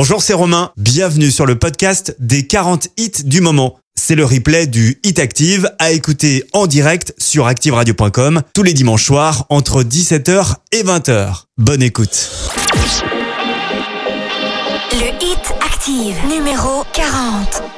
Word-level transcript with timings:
Bonjour, 0.00 0.22
c'est 0.22 0.32
Romain. 0.32 0.70
Bienvenue 0.76 1.32
sur 1.32 1.44
le 1.44 1.58
podcast 1.58 2.14
des 2.20 2.46
40 2.46 2.86
hits 2.98 3.24
du 3.24 3.40
moment. 3.40 3.80
C'est 3.96 4.14
le 4.14 4.24
replay 4.24 4.68
du 4.68 5.00
Hit 5.02 5.18
Active 5.18 5.72
à 5.80 5.90
écouter 5.90 6.44
en 6.52 6.68
direct 6.68 7.16
sur 7.18 7.48
activeradio.com 7.48 8.42
tous 8.54 8.62
les 8.62 8.74
dimanches 8.74 9.04
soirs 9.04 9.46
entre 9.48 9.82
17h 9.82 10.54
et 10.70 10.84
20h. 10.84 11.46
Bonne 11.56 11.82
écoute. 11.82 12.30
Le 14.92 15.08
Hit 15.20 15.52
Active 15.66 16.14
numéro 16.28 16.84
40. 16.92 17.77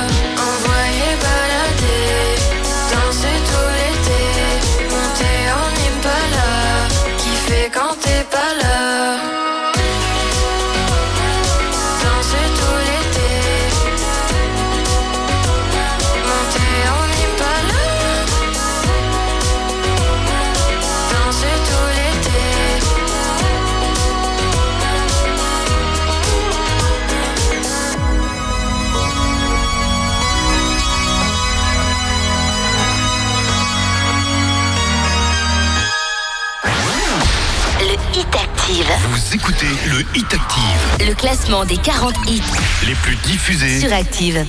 le 39.91 39.99
Hit 40.15 40.33
Active, 40.33 41.07
Le 41.07 41.13
classement 41.13 41.65
des 41.65 41.77
40 41.77 42.13
hits 42.27 42.41
les 42.87 42.95
plus 42.95 43.15
diffusés. 43.17 43.79
sur 43.79 43.91
Active. 43.93 44.45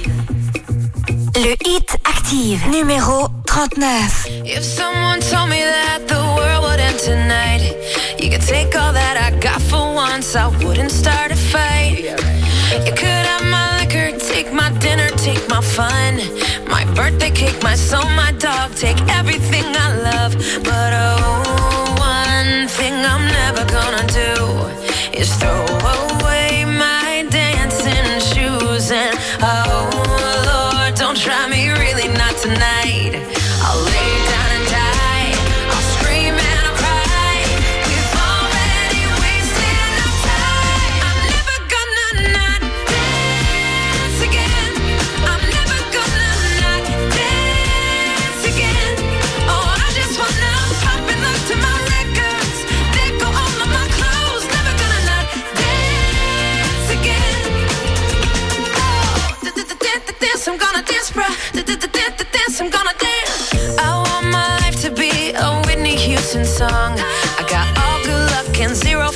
Le 1.37 1.55
Hit 1.67 1.97
Active, 2.05 2.61
numéro 2.71 3.29
39. 3.47 4.27
If 4.45 4.63
someone 4.63 5.21
told 5.21 5.49
me 5.49 5.59
that 5.61 6.07
the 6.07 6.15
world 6.37 6.65
would 6.65 6.81
end 6.81 6.99
tonight, 6.99 7.75
you 8.21 8.31
could 8.31 8.47
take 8.47 8.75
all 8.77 8.93
that 8.93 9.17
I 9.17 9.31
got 9.41 9.61
for 9.63 9.95
once, 9.95 10.37
I 10.37 10.47
wouldn't 10.65 10.91
start 10.93 11.33
a 11.33 11.37
fight. 11.37 12.05
You 12.87 12.93
could 12.95 13.27
have 13.27 13.45
my 13.51 13.81
liquor, 13.81 14.13
take 14.19 14.53
my 14.53 14.71
dinner, 14.79 15.09
take 15.17 15.47
my 15.49 15.61
fun, 15.61 16.21
my 16.69 16.85
birthday 16.95 17.31
cake, 17.31 17.63
my 17.63 17.75
soul, 17.75 18.09
my 18.17 18.33
dog, 18.39 18.75
take 18.77 19.01
everything 19.09 19.65
I 19.77 19.89
love. 20.11 20.35
But 20.63 20.93
oh, 20.95 21.95
one 21.99 22.69
thing 22.69 22.95
I'm 22.95 23.27
never 23.27 23.65
gonna 23.67 24.07
do 24.07 24.12
tonight. 32.43 32.92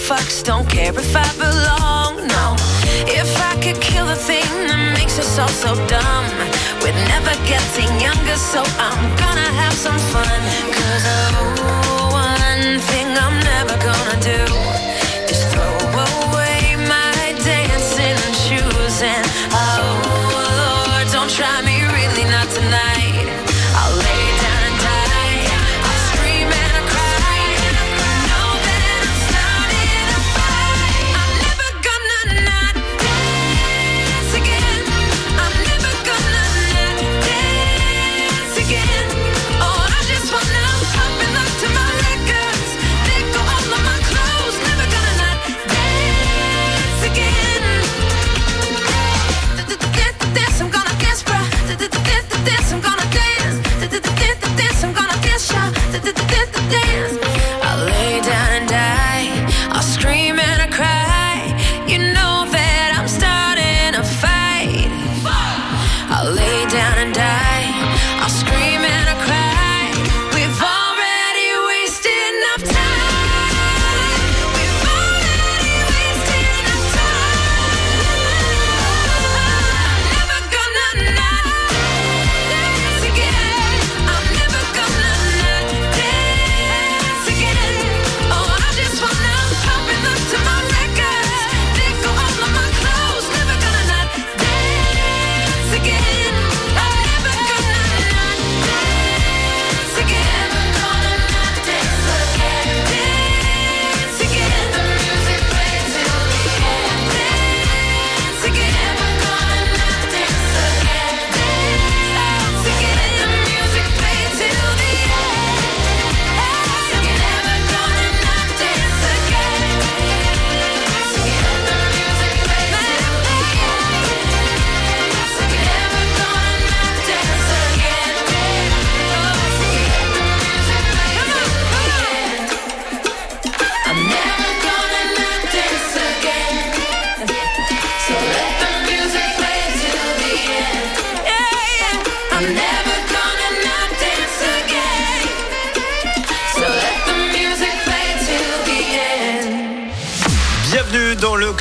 Fucks. 0.06 0.42
Don't 0.44 0.68
care 0.68 0.96
if 0.96 1.16
I 1.16 1.26
belong, 1.36 2.28
no. 2.28 2.54
If 3.10 3.30
I 3.42 3.54
could 3.60 3.80
kill 3.80 4.06
the 4.06 4.14
thing 4.14 4.46
that 4.68 4.94
makes 4.94 5.18
us 5.18 5.38
all 5.38 5.48
so 5.48 5.74
dumb, 5.90 6.26
we're 6.80 7.00
never 7.10 7.34
getting 7.50 7.90
younger, 8.00 8.36
so 8.36 8.62
I'm 8.78 9.15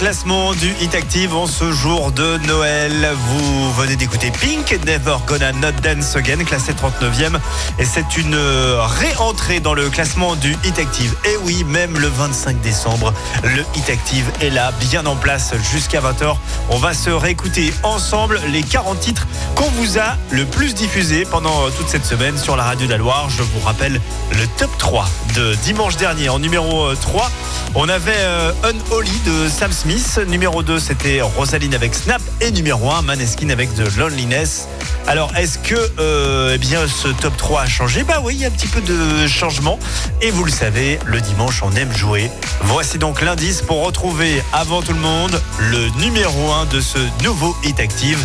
classement 0.05 0.53
du 0.53 0.71
Hit 0.81 0.93
Active 0.93 1.35
en 1.35 1.47
ce 1.47 1.71
jour 1.71 2.11
de 2.11 2.37
Noël. 2.45 3.09
Vous 3.27 3.73
venez 3.73 3.95
d'écouter 3.95 4.29
Pink, 4.29 4.79
Never 4.85 5.15
Gonna 5.25 5.51
Not 5.51 5.71
Dance 5.81 6.15
Again, 6.15 6.43
classé 6.43 6.73
39e. 6.73 7.39
Et 7.79 7.85
c'est 7.85 8.15
une 8.15 8.35
euh, 8.35 8.85
réentrée 8.85 9.61
dans 9.61 9.73
le 9.73 9.89
classement 9.89 10.35
du 10.35 10.55
Hit 10.63 10.77
Active. 10.77 11.15
Et 11.25 11.37
oui, 11.37 11.63
même 11.63 11.97
le 11.97 12.07
25 12.07 12.61
décembre, 12.61 13.15
le 13.43 13.63
Hit 13.75 13.89
Active 13.89 14.29
est 14.41 14.51
là, 14.51 14.71
bien 14.79 15.07
en 15.07 15.15
place 15.15 15.55
jusqu'à 15.71 16.01
20h. 16.01 16.35
On 16.69 16.77
va 16.77 16.93
se 16.93 17.09
réécouter 17.09 17.73
ensemble 17.81 18.39
les 18.49 18.61
40 18.61 18.99
titres 18.99 19.25
qu'on 19.55 19.71
vous 19.71 19.97
a 19.97 20.17
le 20.29 20.45
plus 20.45 20.75
diffusés 20.75 21.25
pendant 21.25 21.65
euh, 21.65 21.71
toute 21.75 21.89
cette 21.89 22.05
semaine 22.05 22.37
sur 22.37 22.55
la 22.55 22.63
radio 22.63 22.85
de 22.85 22.91
la 22.91 22.97
Loire. 22.97 23.27
Je 23.31 23.41
vous 23.41 23.59
rappelle 23.65 23.99
le 24.31 24.47
top 24.59 24.69
3 24.77 25.09
de 25.35 25.55
dimanche 25.63 25.97
dernier. 25.97 26.29
En 26.29 26.37
numéro 26.37 26.85
euh, 26.85 26.95
3, 26.95 27.31
on 27.73 27.89
avait 27.89 28.11
euh, 28.19 28.51
Unholy 28.63 29.19
de 29.25 29.49
Sam 29.49 29.71
Smith. 29.71 29.94
Numéro 30.27 30.61
2, 30.61 30.77
c'était 30.77 31.21
Rosaline 31.21 31.73
avec 31.73 31.95
Snap. 31.95 32.21
Et 32.41 32.51
numéro 32.51 32.91
1, 32.91 33.01
Maneskin 33.03 33.49
avec 33.49 33.73
The 33.75 33.95
Loneliness. 33.95 34.67
Alors, 35.07 35.31
est-ce 35.37 35.57
que 35.57 35.75
euh, 35.99 36.51
eh 36.53 36.57
bien, 36.57 36.85
ce 36.85 37.07
top 37.07 37.37
3 37.37 37.61
a 37.61 37.65
changé? 37.65 38.03
Bah 38.03 38.19
oui, 38.21 38.35
il 38.35 38.41
y 38.41 38.45
a 38.45 38.49
un 38.49 38.51
petit 38.51 38.67
peu 38.67 38.81
de 38.81 39.25
changement. 39.27 39.79
Et 40.21 40.31
vous 40.31 40.43
le 40.43 40.51
savez, 40.51 40.99
le 41.05 41.21
dimanche, 41.21 41.63
on 41.63 41.71
aime 41.75 41.95
jouer. 41.95 42.29
Voici 42.61 42.97
donc 42.97 43.21
l'indice 43.21 43.61
pour 43.61 43.85
retrouver 43.85 44.43
avant 44.51 44.81
tout 44.81 44.93
le 44.93 44.99
monde 44.99 45.41
le 45.59 45.87
numéro 46.01 46.51
1 46.51 46.65
de 46.65 46.81
ce 46.81 46.99
nouveau 47.23 47.55
Hit 47.63 47.79
Active. 47.79 48.19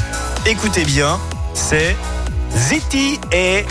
Écoutez 0.47 0.85
bien, 0.85 1.21
c'est 1.55 1.97
Ziti 2.57 3.21
et 3.31 3.65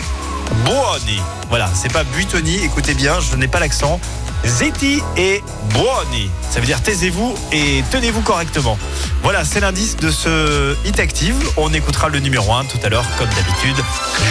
Buoni. 0.64 1.20
Voilà, 1.50 1.70
c'est 1.74 1.92
pas 1.92 2.06
Buitoni, 2.06 2.64
écoutez 2.64 2.94
bien, 2.94 3.20
je 3.20 3.36
n'ai 3.36 3.48
pas 3.48 3.60
l'accent. 3.60 4.00
Zeti 4.46 5.02
et 5.18 5.44
Buoni. 5.74 6.30
Ça 6.50 6.60
veut 6.60 6.66
dire 6.66 6.82
taisez-vous 6.82 7.36
et 7.52 7.84
tenez-vous 7.92 8.22
correctement. 8.22 8.78
Voilà, 9.22 9.44
c'est 9.44 9.60
l'indice 9.60 9.98
de 9.98 10.10
ce 10.10 10.76
Hit 10.86 11.00
Active. 11.00 11.36
On 11.58 11.74
écoutera 11.74 12.10
le 12.10 12.20
numéro 12.20 12.54
1 12.54 12.66
tout 12.66 12.80
à 12.84 12.90
l'heure, 12.90 13.06
comme 13.18 13.30
d'habitude, 13.30 13.84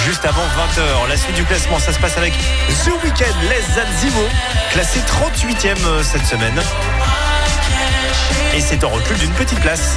juste 0.07 0.25
avant 0.25 0.43
20h. 0.43 1.09
La 1.09 1.17
suite 1.17 1.37
du 1.37 1.45
classement, 1.45 1.79
ça 1.79 1.93
se 1.93 1.99
passe 1.99 2.17
avec 2.17 2.33
The 2.33 2.91
Weeknd, 3.05 3.35
Les 3.49 3.63
Zanzibo, 3.75 4.25
classé 4.73 5.01
38e 5.01 5.77
euh, 5.87 6.03
cette 6.03 6.27
semaine. 6.27 6.61
Et 8.55 8.61
c'est 8.61 8.83
en 8.83 8.89
recul 8.89 9.17
d'une 9.19 9.33
petite 9.33 9.61
place. 9.61 9.97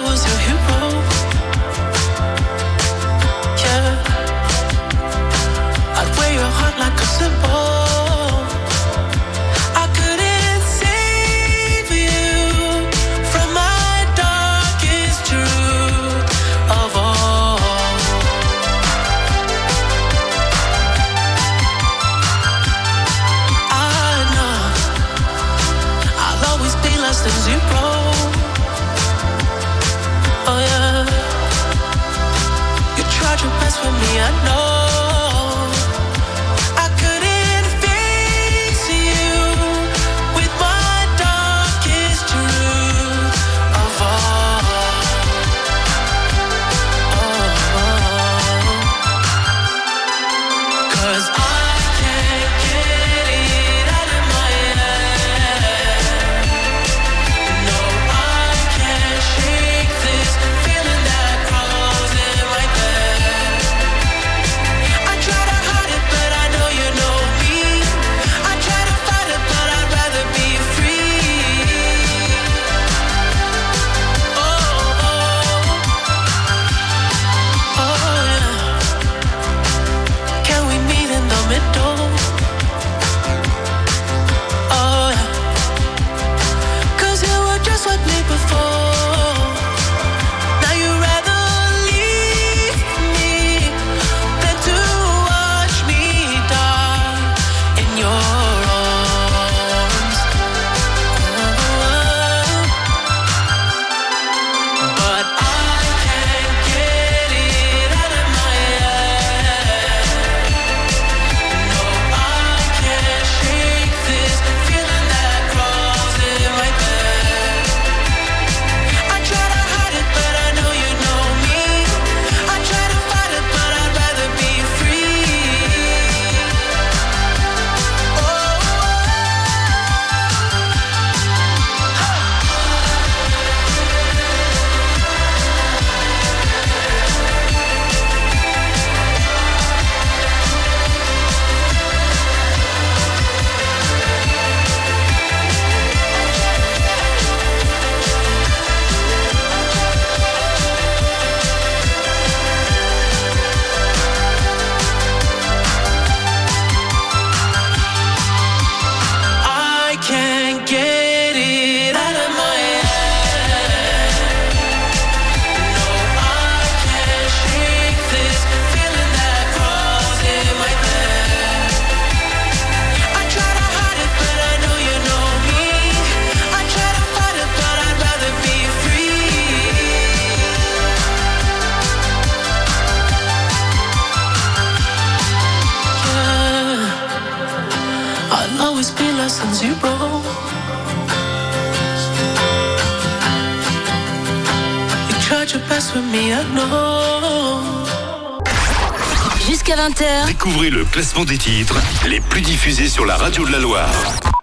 Jusqu'à 199.47 199.75
20h. 199.75 200.25
Découvrez 200.27 200.69
le 200.69 200.83
classement 200.83 201.23
des 201.23 201.37
titres 201.37 201.77
les 202.07 202.19
plus 202.19 202.41
diffusés 202.41 202.89
sur 202.89 203.05
la 203.05 203.15
radio 203.15 203.45
de 203.45 203.51
la 203.51 203.59
Loire. 203.59 203.89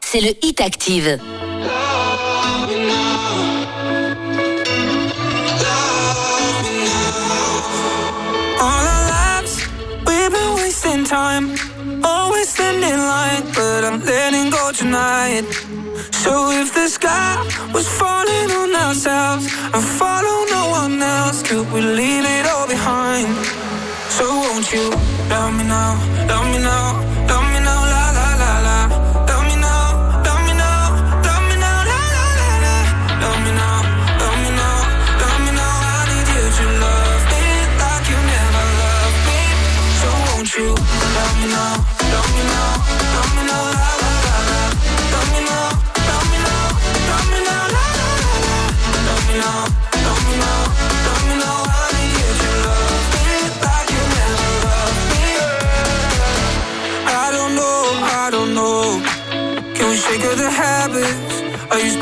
C'est 0.00 0.20
le 0.20 0.30
Hit 0.42 0.60
Active. 0.62 1.18
So 16.28 16.50
if 16.50 16.74
the 16.74 16.88
sky 16.88 17.40
was 17.72 17.88
falling 17.88 18.50
on 18.60 18.74
ourselves 18.74 19.46
and 19.74 19.82
follow 20.00 20.36
no 20.56 20.62
one 20.80 21.00
else, 21.00 21.42
could 21.42 21.66
we 21.72 21.80
leave 21.80 22.26
it 22.36 22.44
all 22.52 22.68
behind? 22.68 23.28
So 24.16 24.26
won't 24.26 24.70
you 24.70 24.90
love 25.30 25.56
me 25.56 25.64
now, 25.64 25.96
love 26.28 26.46
me 26.52 26.58
now? 26.58 27.17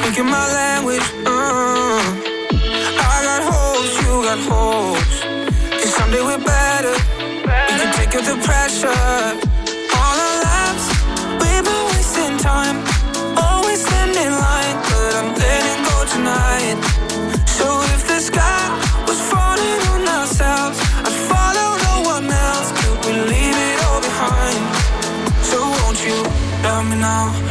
Speaking 0.07 0.31
my 0.31 0.47
language? 0.53 1.03
Uh, 1.27 1.99
I 3.11 3.17
got 3.29 3.43
holes, 3.51 3.93
you 4.03 4.13
got 4.29 4.41
holes. 4.51 5.13
And 5.83 5.91
someday 5.99 6.23
we're 6.23 6.45
better. 6.45 6.95
We 7.67 7.73
can 7.79 7.91
take 7.99 8.15
out 8.15 8.25
the 8.31 8.39
pressure. 8.47 9.03
All 9.99 10.17
our 10.27 10.37
lives, 10.47 10.85
we've 11.41 11.65
been 11.69 11.85
wasting 11.91 12.39
time. 12.39 12.79
Always 13.37 13.81
standing 13.85 14.27
in 14.27 14.33
line, 14.33 14.77
but 14.91 15.11
I'm 15.19 15.31
letting 15.43 15.83
go 15.91 15.99
tonight. 16.15 16.79
So 17.59 17.67
if 17.95 18.07
the 18.07 18.21
sky 18.21 18.63
was 19.09 19.19
falling 19.33 19.81
on 19.93 20.07
ourselves, 20.07 20.79
I'd 21.07 21.19
follow 21.33 21.69
no 21.89 21.95
one 22.15 22.31
else. 22.31 22.69
Could 22.79 22.99
we 23.07 23.13
leave 23.33 23.59
it 23.71 23.79
all 23.87 24.01
behind? 24.01 24.63
So 25.51 25.59
won't 25.79 25.99
you 26.07 26.19
love 26.63 26.85
me 26.91 26.97
now, 26.97 27.46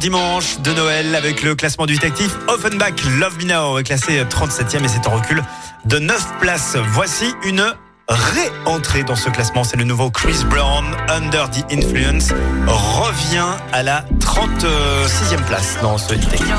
dimanche 0.00 0.58
de 0.60 0.72
Noël 0.72 1.14
avec 1.14 1.42
le 1.42 1.54
classement 1.54 1.84
du 1.84 1.92
détective 1.92 2.34
Offenbach 2.48 3.04
Love 3.18 3.36
Me 3.36 3.44
Now 3.44 3.82
classé 3.82 4.24
37e 4.24 4.82
et 4.82 4.88
c'est 4.88 5.06
en 5.06 5.10
recul 5.10 5.42
de 5.84 5.98
9 5.98 6.38
places. 6.40 6.76
Voici 6.92 7.34
une 7.44 7.62
réentrée 8.08 9.04
dans 9.04 9.14
ce 9.14 9.28
classement. 9.28 9.62
C'est 9.62 9.76
le 9.76 9.84
nouveau 9.84 10.10
Chris 10.10 10.42
Brown 10.48 10.86
Under 11.10 11.50
the 11.50 11.70
Influence 11.70 12.30
revient 12.66 13.52
à 13.74 13.82
la 13.82 14.06
36e 14.20 15.44
place 15.46 15.76
dans 15.82 15.98
ce 15.98 16.14
détective. 16.14 16.54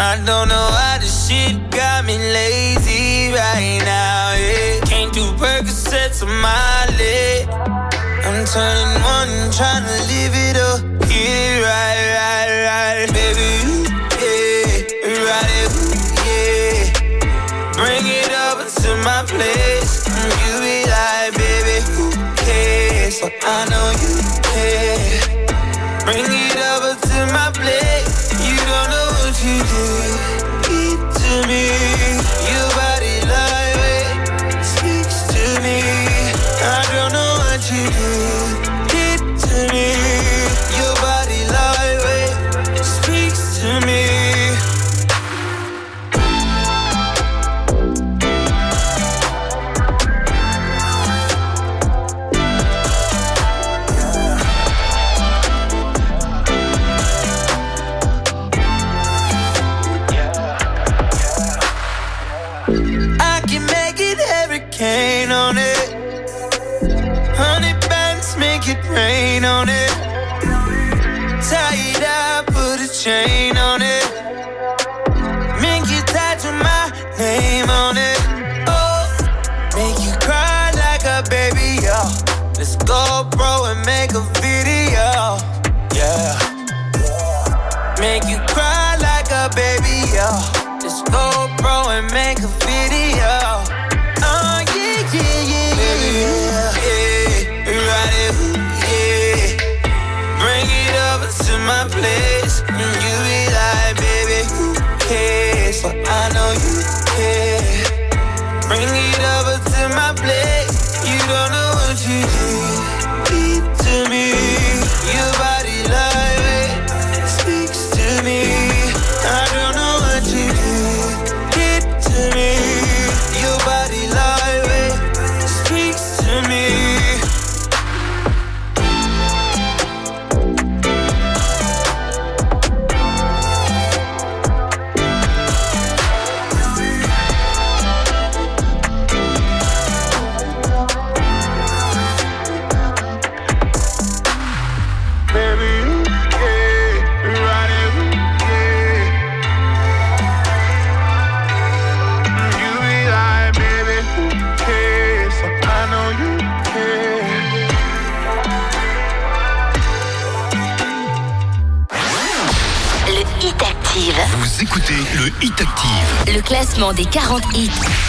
I 0.00 0.16
don't 0.24 0.48
know 0.48 0.54
why 0.54 0.98
this 1.00 1.28
shit 1.28 1.70
got 1.70 2.04
me 2.06 2.16
lazy 2.16 3.32
right 3.32 3.82
now. 3.84 4.32
Can't 4.86 5.12
do 5.12 5.24
my. 6.24 6.68
I'm 8.38 8.46
turning 8.46 9.02
one, 9.02 9.50
trying 9.50 9.82
to 9.82 9.98
live 10.06 10.32
it 10.32 10.56
up. 10.56 10.80
Get 11.08 11.26
it 11.26 11.58
right, 11.58 11.98
right, 12.14 12.50
right. 12.70 13.10
Baby, 13.10 13.50
yeah. 14.14 14.78
Right 15.26 15.54
it, 15.58 15.74
yeah. 16.22 16.86
Bring 17.74 18.06
it 18.06 18.30
over 18.30 18.62
to 18.62 18.90
my 19.02 19.26
place. 19.26 20.06
And 20.06 20.30
you 20.46 20.54
be 20.62 20.86
like, 20.86 21.34
baby, 21.34 21.82
who 21.96 22.12
cares? 22.36 23.18
But 23.20 23.34
I 23.42 23.66
know 23.70 23.90
you 24.06 24.22
care. 24.46 25.18
Bring 26.04 26.24
it 26.30 26.37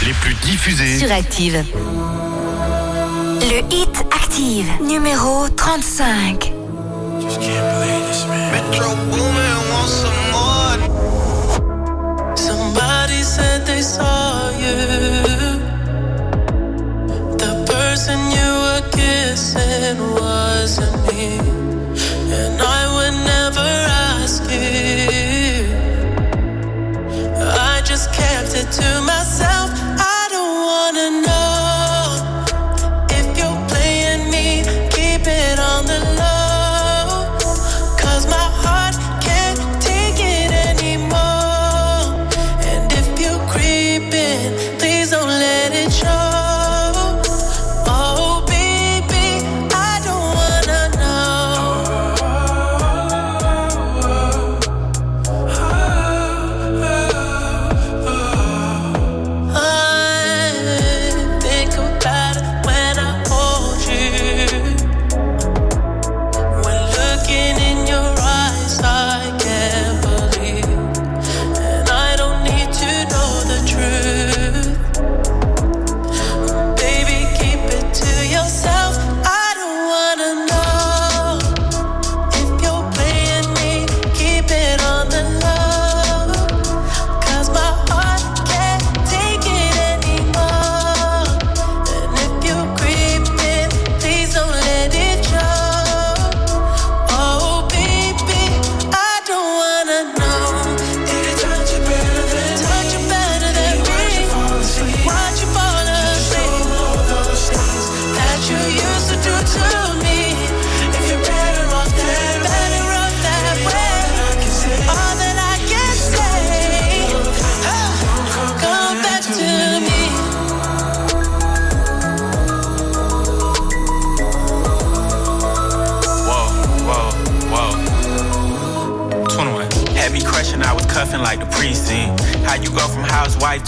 les 0.09 0.15
plus 0.15 0.33
diffusées 0.35 0.97
sur 0.97 1.11
Active. 1.11 1.63
Le 3.41 3.59
hit 3.71 3.95
Active, 4.11 4.67
numéro 4.81 5.47
35. 5.49 6.51
Metro 8.51 8.95
Boomin 9.11 9.55
wants 9.71 9.93
some 10.03 10.21
more. 10.33 10.79
Somebody 12.35 13.21
said 13.21 13.59
they 13.67 13.83
saw 13.83 14.49
you. 14.63 14.77
The 17.43 17.53
person 17.71 18.17
you 18.37 18.49
were 18.65 18.83
kissing 18.97 19.97
wasn't 20.15 20.97
me. 21.07 21.37
And 22.39 22.59
I 22.59 22.68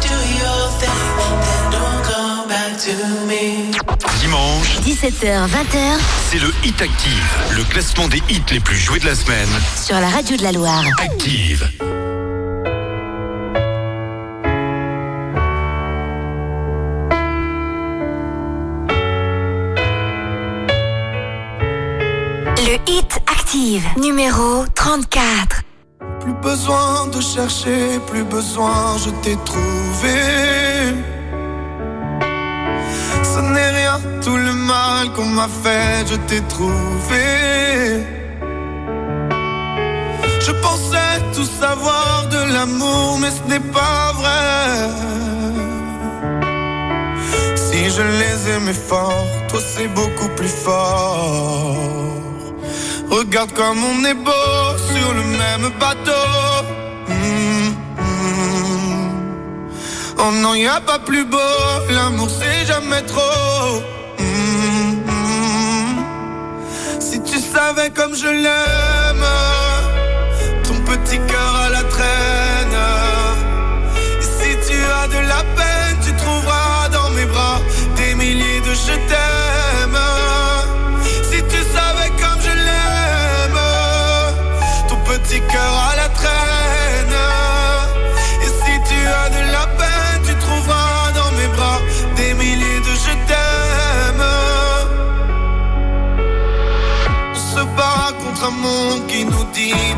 Do 0.00 0.16
your 0.40 0.62
thing, 0.80 1.00
then 1.44 1.70
don't 1.70 2.02
come 2.04 2.48
back 2.48 2.76
to 2.78 2.94
me. 3.26 3.70
Dimanche, 4.20 4.78
17h, 4.84 5.48
20h 5.48 6.16
c'est 6.28 6.38
le 6.38 6.52
Hit 6.64 6.82
Active, 6.82 7.56
le 7.56 7.62
classement 7.62 8.08
des 8.08 8.20
hits 8.28 8.42
les 8.50 8.58
plus 8.58 8.76
joués 8.76 8.98
de 8.98 9.06
la 9.06 9.14
semaine. 9.14 9.48
sur 9.80 9.98
la 10.00 10.08
radio 10.08 10.36
de 10.36 10.42
la 10.42 10.50
Loire. 10.50 10.84
Active. 10.98 11.70
Active, 23.26 23.84
numéro 23.96 24.64
34. 24.74 25.62
Plus 26.20 26.34
besoin 26.34 27.06
de 27.14 27.20
chercher, 27.20 27.98
plus 28.06 28.24
besoin, 28.24 28.96
je 29.04 29.10
t'ai 29.22 29.36
trouvé. 29.44 30.16
Ce 33.22 33.40
n'est 33.40 33.70
rien, 33.70 34.00
tout 34.22 34.36
le 34.36 34.52
mal 34.52 35.12
qu'on 35.14 35.26
m'a 35.26 35.48
fait, 35.48 36.06
je 36.10 36.16
t'ai 36.28 36.40
trouvé. 36.42 37.26
Je 40.40 40.52
pensais 40.64 41.20
tout 41.34 41.48
savoir 41.62 42.26
de 42.30 42.52
l'amour, 42.52 43.18
mais 43.20 43.30
ce 43.30 43.42
n'est 43.50 43.66
pas 43.78 44.12
vrai. 44.20 44.88
Si 47.56 47.90
je 47.90 48.02
les 48.02 48.50
aimais 48.54 48.80
fort, 48.88 49.26
toi 49.48 49.60
c'est 49.60 49.88
beaucoup 49.88 50.28
plus 50.36 50.54
fort. 50.64 52.15
Regarde 53.10 53.52
comme 53.52 53.78
on 53.82 54.04
est 54.04 54.14
beau 54.14 54.76
sur 54.90 55.14
le 55.14 55.22
même 55.22 55.70
bateau. 55.78 56.26
Mm, 57.08 57.70
mm. 58.02 58.56
Oh 60.18 60.32
non, 60.42 60.54
y 60.54 60.66
a 60.66 60.80
pas 60.80 60.98
plus 60.98 61.24
beau, 61.24 61.38
l'amour 61.90 62.28
c'est 62.28 62.66
jamais 62.66 63.02
trop. 63.02 63.80
Mm, 64.18 64.96
mm. 65.06 66.00
Si 67.00 67.22
tu 67.22 67.38
savais 67.38 67.90
comme 67.90 68.14
je 68.14 68.28
l'aime, 68.28 69.26
ton 70.64 70.74
petit 70.90 71.18
cœur 71.28 71.56
à 71.66 71.68
la 71.70 71.84
traîne. 71.84 72.80
Si 74.20 74.50
tu 74.68 74.78
as 75.00 75.06
de 75.08 75.20
la 75.28 75.42
peine, 75.56 75.96
tu 76.04 76.12
trouveras 76.16 76.88
dans 76.88 77.10
mes 77.10 77.26
bras 77.26 77.60
des 77.96 78.14
milliers 78.16 78.60
de 78.60 78.74
je 78.74 78.94
t'aime. 79.08 79.45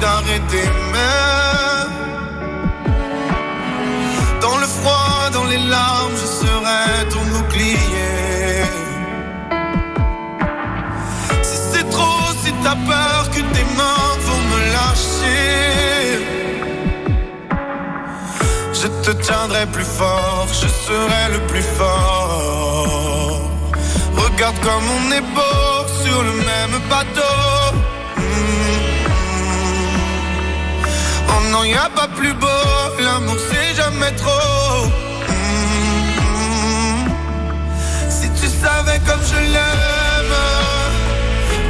D'arrêter, 0.00 0.68
mais 0.92 1.26
dans 4.40 4.56
le 4.56 4.66
froid, 4.66 5.30
dans 5.32 5.44
les 5.44 5.58
larmes, 5.58 6.16
je 6.22 6.28
serai 6.40 6.84
ton 7.12 7.24
bouclier. 7.32 7.76
Si 11.42 11.56
c'est 11.72 11.88
trop, 11.90 12.26
si 12.42 12.50
t'as 12.62 12.78
peur 12.92 13.30
que 13.34 13.42
tes 13.54 13.66
mains 13.78 14.12
vont 14.26 14.42
me 14.52 14.60
lâcher, 14.76 16.18
je 18.80 18.88
te 19.04 19.12
tiendrai 19.26 19.64
plus 19.66 19.90
fort, 20.00 20.46
je 20.60 20.68
serai 20.86 21.22
le 21.32 21.40
plus 21.50 21.66
fort. 21.78 23.40
Regarde 24.16 24.58
comme 24.60 24.86
on 24.98 25.04
est 25.18 25.26
beau 25.36 25.74
sur 26.02 26.18
le 26.22 26.32
même 26.50 26.76
bateau. 26.90 27.37
Non, 31.50 31.64
y 31.64 31.74
a 31.74 31.88
pas 31.94 32.08
plus 32.08 32.32
beau, 32.34 32.46
l'amour 33.00 33.36
c'est 33.48 33.74
jamais 33.74 34.12
trop. 34.16 34.86
Mm. 35.28 36.18
Si 38.10 38.28
tu 38.40 38.46
savais 38.62 39.00
comme 39.06 39.22
je 39.32 39.40
l'aime, 39.54 40.36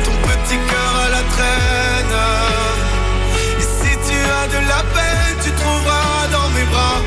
ton 0.04 0.16
petit 0.28 0.58
cœur 0.70 0.92
à 1.04 1.08
la 1.16 1.22
traîne. 1.34 2.18
Et 3.60 3.66
si 3.78 3.92
tu 4.06 4.16
as 4.38 4.46
de 4.54 4.60
la 4.72 4.82
peine, 4.94 5.36
tu 5.44 5.50
trouveras 5.52 6.26
dans 6.32 6.48
mes 6.50 6.64
bras 6.72 6.98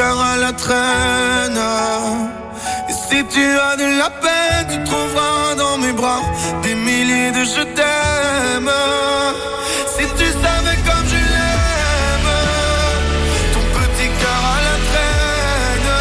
à 0.00 0.36
la 0.36 0.52
traîne. 0.52 1.60
Et 2.88 2.92
si 2.92 3.24
tu 3.26 3.44
as 3.58 3.76
de 3.76 3.98
la 3.98 4.10
peine, 4.10 4.66
tu 4.68 4.82
trouveras 4.84 5.54
dans 5.56 5.78
mes 5.78 5.92
bras 5.92 6.20
des 6.62 6.74
milliers 6.74 7.30
de 7.30 7.44
je 7.44 7.62
t'aime. 7.76 8.70
Si 9.86 10.04
tu 10.18 10.26
savais 10.42 10.78
comme 10.86 11.06
je 11.06 11.20
l'aime, 11.34 12.32
ton 13.52 13.64
petit 13.78 14.08
cœur 14.20 14.42
à 14.56 14.60
la 14.66 14.76
traîne. 14.88 15.92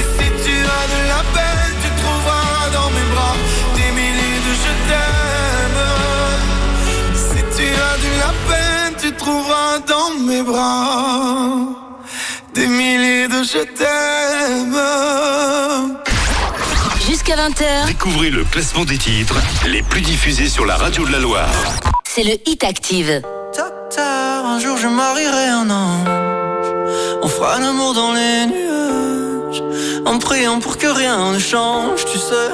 Et 0.00 0.06
si 0.16 0.28
tu 0.44 0.54
as 0.76 0.86
de 0.94 1.00
la 1.12 1.22
peine, 1.36 1.74
tu 1.82 1.90
trouveras 2.02 2.64
dans 2.72 2.90
mes 2.90 3.06
bras 3.14 3.36
des 3.76 3.90
milliers 3.98 4.40
de 4.46 4.52
je 4.64 4.72
t'aime. 4.88 5.82
Si 7.14 7.40
tu 7.56 7.66
as 7.88 7.96
de 8.04 8.10
la 8.24 8.32
peine, 8.48 8.94
tu 9.00 9.12
trouveras 9.12 9.78
dans 9.86 10.10
mes 10.26 10.42
bras 10.42 11.51
je 13.42 13.58
t'aime. 13.58 14.78
Jusqu'à 17.08 17.34
20h, 17.36 17.86
Découvrez 17.86 18.30
le 18.30 18.44
classement 18.44 18.84
des 18.84 18.98
titres 18.98 19.36
les 19.66 19.82
plus 19.82 20.00
diffusés 20.00 20.48
sur 20.48 20.64
la 20.66 20.76
radio 20.76 21.04
de 21.06 21.12
la 21.12 21.18
Loire. 21.18 21.48
c'est 22.04 22.22
le 22.22 22.34
Hit 22.46 22.62
Active. 22.64 23.22
Docteur, 23.56 24.46
un 24.46 24.60
jour 24.60 24.76
je 24.78 24.86
marierai 24.88 25.46
un 25.48 25.68
ange. 25.70 26.08
On 27.22 27.28
fera 27.28 27.58
l'amour 27.58 27.94
dans 27.94 28.12
les 28.12 28.46
nuages. 28.46 29.62
En 30.06 30.18
priant 30.18 30.60
pour 30.60 30.78
que 30.78 30.86
rien 30.86 31.32
ne 31.32 31.38
change, 31.38 32.04
tu 32.04 32.18
sais. 32.18 32.50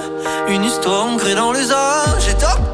Une 0.48 0.64
histoire 0.64 1.06
ancrée 1.06 1.34
dans 1.34 1.52
les 1.52 1.70
âges. 1.70 2.28
Et 2.28 2.32
docteur, 2.34 2.67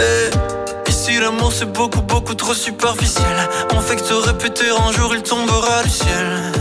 Et 0.00 0.90
ici 0.90 1.20
l'amour 1.20 1.52
c'est 1.52 1.70
beaucoup 1.72 2.00
beaucoup 2.02 2.34
trop 2.34 2.54
superficiel. 2.54 3.36
On 3.74 3.80
fait 3.80 4.00
répéter 4.26 4.64
un 4.70 4.92
jour 4.92 5.14
il 5.14 5.22
tombera 5.22 5.82
du 5.82 5.90
ciel. 5.90 6.52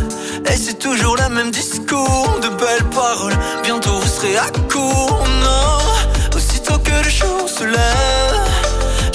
Et 0.52 0.58
c'est 0.58 0.80
toujours 0.80 1.15
le 1.15 1.30
même 1.30 1.52
discours 1.52 2.39
De 2.41 2.49
belles 2.49 2.89
paroles. 2.93 3.38
Bientôt 3.63 3.97
vous 3.99 4.08
serez 4.08 4.38
à 4.38 4.49
court 4.71 5.23
Non. 5.43 6.36
Aussitôt 6.36 6.78
que 6.80 6.91
le 7.04 7.10
jour 7.10 7.47
se 7.47 7.63
lève 7.63 8.39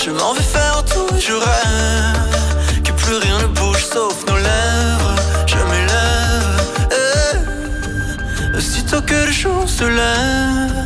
Je 0.02 0.10
m'en 0.10 0.32
vais 0.32 0.42
faire 0.42 0.84
tout 0.84 1.14
et 1.16 1.20
je 1.20 1.32
rêve 1.32 2.82
Que 2.84 2.92
plus 2.92 3.16
rien 3.16 3.38
ne 3.38 3.46
bouge 3.46 3.84
sauf 3.92 4.24
nos 4.26 4.36
lèvres. 4.36 5.14
Je 5.46 5.56
m'élève. 5.70 6.60
Eh. 6.92 8.56
Aussitôt 8.58 9.02
que 9.02 9.26
le 9.26 9.32
jour 9.32 9.68
se 9.68 9.84
lève 9.84 10.84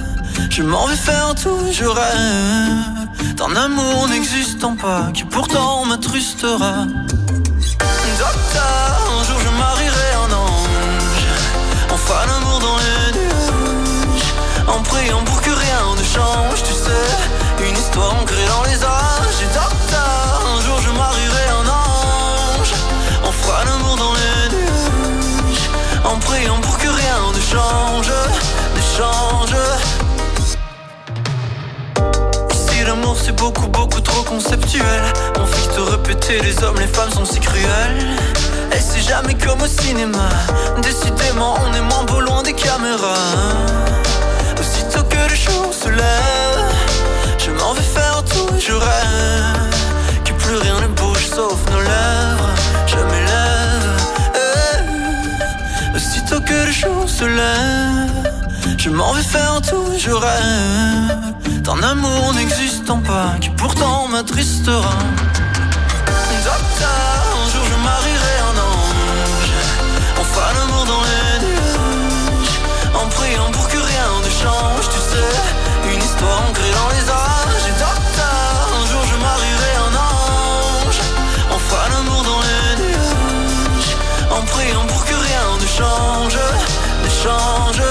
je 0.51 0.64
m'en 0.64 0.87
vais 0.87 0.96
faire 0.96 1.37
tout, 1.37 1.70
je 1.70 1.85
rêve 1.85 2.97
d'un 3.38 3.55
amour 3.55 4.09
n'existant 4.09 4.74
pas 4.74 5.11
qui 5.14 5.22
pourtant 5.24 5.85
m'attrustera. 5.85 6.87
Docteur, 8.18 8.90
un 9.16 9.24
jour 9.24 9.38
je 9.38 9.51
marierai 9.57 10.11
un 10.24 10.33
ange. 10.33 10.68
Fera 12.07 12.27
l'amour 12.27 12.59
dans 12.61 12.77
les 12.79 13.18
nuages. 13.18 14.33
En 14.66 14.83
priant 14.83 15.22
pour 15.24 15.40
que 15.42 15.51
rien 15.51 15.83
ne 15.98 16.05
change, 16.05 16.62
tu 16.64 16.72
sais. 16.72 17.68
Une 17.68 17.77
histoire 17.77 18.14
ancrée 18.20 18.46
dans 18.48 18.62
les 18.64 18.83
âges. 18.83 19.40
Et 19.42 19.51
docteur, 19.55 20.42
un 20.57 20.61
jour 20.62 20.81
je 20.81 20.90
marierai 20.90 21.46
un 21.61 21.68
ange. 21.68 22.72
On 23.24 23.33
fera 23.33 23.64
l'amour 23.64 23.96
dans 23.96 24.14
les 24.14 24.57
nuages. 24.57 25.70
En 26.05 26.18
priant 26.18 26.61
pour 26.61 26.79
que 26.79 26.88
rien 26.88 27.20
ne 27.35 27.40
change, 27.40 28.12
ne 28.77 28.81
change. 28.96 29.27
C'est 33.28 33.36
beaucoup 33.36 33.68
beaucoup 33.68 34.00
trop 34.00 34.22
conceptuel. 34.22 35.02
On 35.38 35.44
que 35.44 35.74
te 35.74 35.80
répéter 35.80 36.40
les 36.40 36.64
hommes, 36.64 36.78
les 36.78 36.86
femmes 36.86 37.10
sont 37.10 37.26
si 37.26 37.38
cruels. 37.40 37.98
Et 38.72 38.80
c'est 38.80 39.02
jamais 39.02 39.34
comme 39.34 39.60
au 39.60 39.66
cinéma. 39.66 40.28
Décidément 40.82 41.54
on 41.62 41.74
est 41.74 41.82
moins 41.82 42.04
beau 42.04 42.20
loin 42.20 42.42
des 42.42 42.54
caméras. 42.54 43.34
Aussitôt 44.58 45.04
que 45.04 45.22
le 45.28 45.36
jour 45.36 45.74
se 45.74 45.88
lève 45.90 46.72
Je 47.38 47.50
m'en 47.50 47.74
vais 47.74 47.88
faire 47.96 48.24
tout 48.24 48.48
je 48.58 48.72
rêve 48.72 49.74
Que 50.24 50.32
plus 50.32 50.56
rien 50.56 50.80
ne 50.80 50.86
bouge 50.88 51.26
sauf 51.26 51.58
nos 51.70 51.80
lèvres. 51.80 52.54
Je 52.86 52.96
m'élève. 53.10 53.96
Eh. 55.92 55.96
Aussitôt 55.96 56.40
que 56.40 56.66
le 56.66 56.72
jour 56.72 57.04
se 57.06 57.24
lève 57.24 58.08
je 58.78 58.90
m'en 58.90 59.12
vais 59.12 59.22
faire 59.22 59.60
tout, 59.60 59.92
je 59.98 60.10
rêve 60.10 61.38
d'un 61.68 61.83
amour 61.83 62.33
n'existant 62.33 63.00
pas 63.00 63.37
qui 63.42 63.50
pourtant 63.50 64.09
m'attristera. 64.09 64.94
Docteur, 66.48 67.20
un 67.42 67.48
jour 67.52 67.64
je 67.72 67.76
marierai 67.88 68.37
un 68.50 68.57
ange. 68.72 69.52
Fera 70.33 70.50
l'amour 70.57 70.85
dans 70.92 71.02
les 71.11 71.35
nuages. 71.44 72.57
En 72.94 73.07
priant 73.16 73.50
pour 73.52 73.68
que 73.68 73.76
rien 73.76 74.09
ne 74.26 74.31
change, 74.42 74.87
tu 74.94 75.00
sais. 75.11 75.92
Une 75.92 76.02
histoire 76.02 76.40
ancrée 76.48 76.72
dans 76.81 76.90
les 76.94 77.04
âges. 77.26 77.66
Et 77.70 77.76
un 78.81 78.85
jour 78.90 79.04
je 79.12 79.16
marierai 79.26 79.72
un 79.88 79.94
ange. 80.11 81.00
Fera 81.68 81.88
l'amour 81.90 82.22
dans 82.31 82.40
les 82.48 82.68
nuages. 82.83 83.94
En 84.31 84.42
priant 84.52 84.87
pour 84.87 85.04
que 85.04 85.16
rien 85.28 85.46
ne 85.62 85.66
change, 85.78 86.38
ne 87.04 87.11
change. 87.22 87.88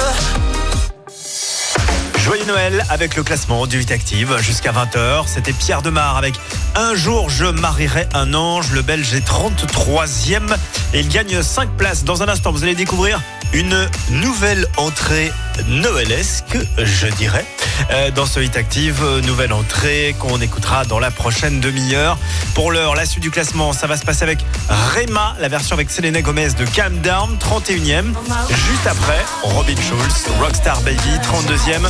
Joyeux 2.28 2.44
Noël 2.44 2.84
avec 2.90 3.16
le 3.16 3.24
classement 3.24 3.68
du 3.68 3.78
8 3.78 3.90
Active 3.90 4.38
jusqu'à 4.40 4.74
20h. 4.74 5.28
C'était 5.28 5.54
Pierre 5.54 5.82
Demar 5.82 6.18
avec 6.18 6.36
Un 6.80 6.94
jour 6.94 7.28
je 7.28 7.46
marierai 7.46 8.08
un 8.14 8.36
ange. 8.36 8.72
Le 8.72 8.84
Belge 8.84 9.12
est 9.16 9.28
33e 9.28 10.56
et 10.94 11.00
il 11.00 11.08
gagne 11.10 11.42
5 11.42 11.72
places. 11.72 12.04
Dans 12.04 12.22
un 12.22 12.30
instant, 12.30 12.52
vous 12.52 12.62
allez 12.62 12.76
découvrir 12.76 13.20
une 13.52 13.90
nouvelle 14.12 14.68
entrée 14.78 15.32
noëlesque, 15.70 16.56
je 16.78 17.08
dirais, 17.08 17.48
euh, 17.90 18.12
dans 18.12 18.28
ce 18.28 18.42
Hit 18.42 18.56
Active. 18.56 19.02
Euh, 19.02 19.22
Nouvelle 19.22 19.54
entrée 19.54 20.16
qu'on 20.20 20.40
écoutera 20.40 20.86
dans 20.86 21.00
la 21.00 21.10
prochaine 21.10 21.60
demi-heure. 21.60 22.16
Pour 22.54 22.72
l'heure, 22.72 22.94
la 22.94 23.08
suite 23.08 23.24
du 23.24 23.32
classement, 23.32 23.74
ça 23.74 23.88
va 23.88 23.98
se 23.98 24.06
passer 24.06 24.22
avec 24.22 24.46
Rema, 24.70 25.36
la 25.40 25.48
version 25.48 25.74
avec 25.74 25.90
Selena 25.90 26.22
Gomez 26.22 26.50
de 26.50 26.66
Calm 26.66 27.00
Down, 27.00 27.40
31e. 27.40 28.14
Juste 28.50 28.86
après, 28.86 29.26
Robin 29.42 29.76
Schulz, 29.76 30.28
Rockstar 30.40 30.80
Baby, 30.82 31.18
32e. 31.24 31.90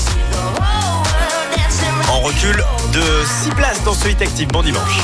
En 2.17 2.21
recul 2.21 2.65
de 2.93 3.03
6 3.43 3.51
places 3.51 3.84
dans 3.84 3.93
ce 3.93 4.08
Hit 4.08 4.19
Active. 4.23 4.47
Bon 4.47 4.63
dimanche. 4.63 4.97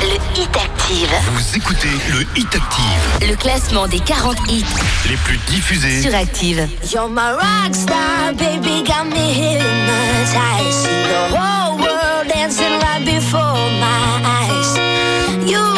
Le 0.00 0.40
Hit 0.40 0.56
Active. 0.56 1.10
Vous 1.32 1.56
écoutez 1.56 1.88
le 2.12 2.20
Hit 2.36 2.54
Active, 2.54 3.28
Le 3.28 3.34
classement 3.34 3.88
des 3.88 3.98
40 3.98 4.36
hits 4.48 4.64
les 5.08 5.16
plus 5.16 5.38
diffusés 5.48 6.02
sur 6.02 6.14
Active. 6.14 6.68
You're 6.92 7.08
my 7.08 7.32
rock 7.32 7.74
star, 7.74 8.32
baby, 8.34 8.84
got 8.86 9.06
me 9.06 9.32
hypnotized. 9.32 10.72
See 10.72 10.88
the 10.88 11.36
whole 11.36 11.78
world 11.78 12.28
dancing 12.32 12.78
right 12.80 13.04
before 13.04 13.40
my 13.80 14.22
eyes. 14.24 14.78
You 15.50 15.77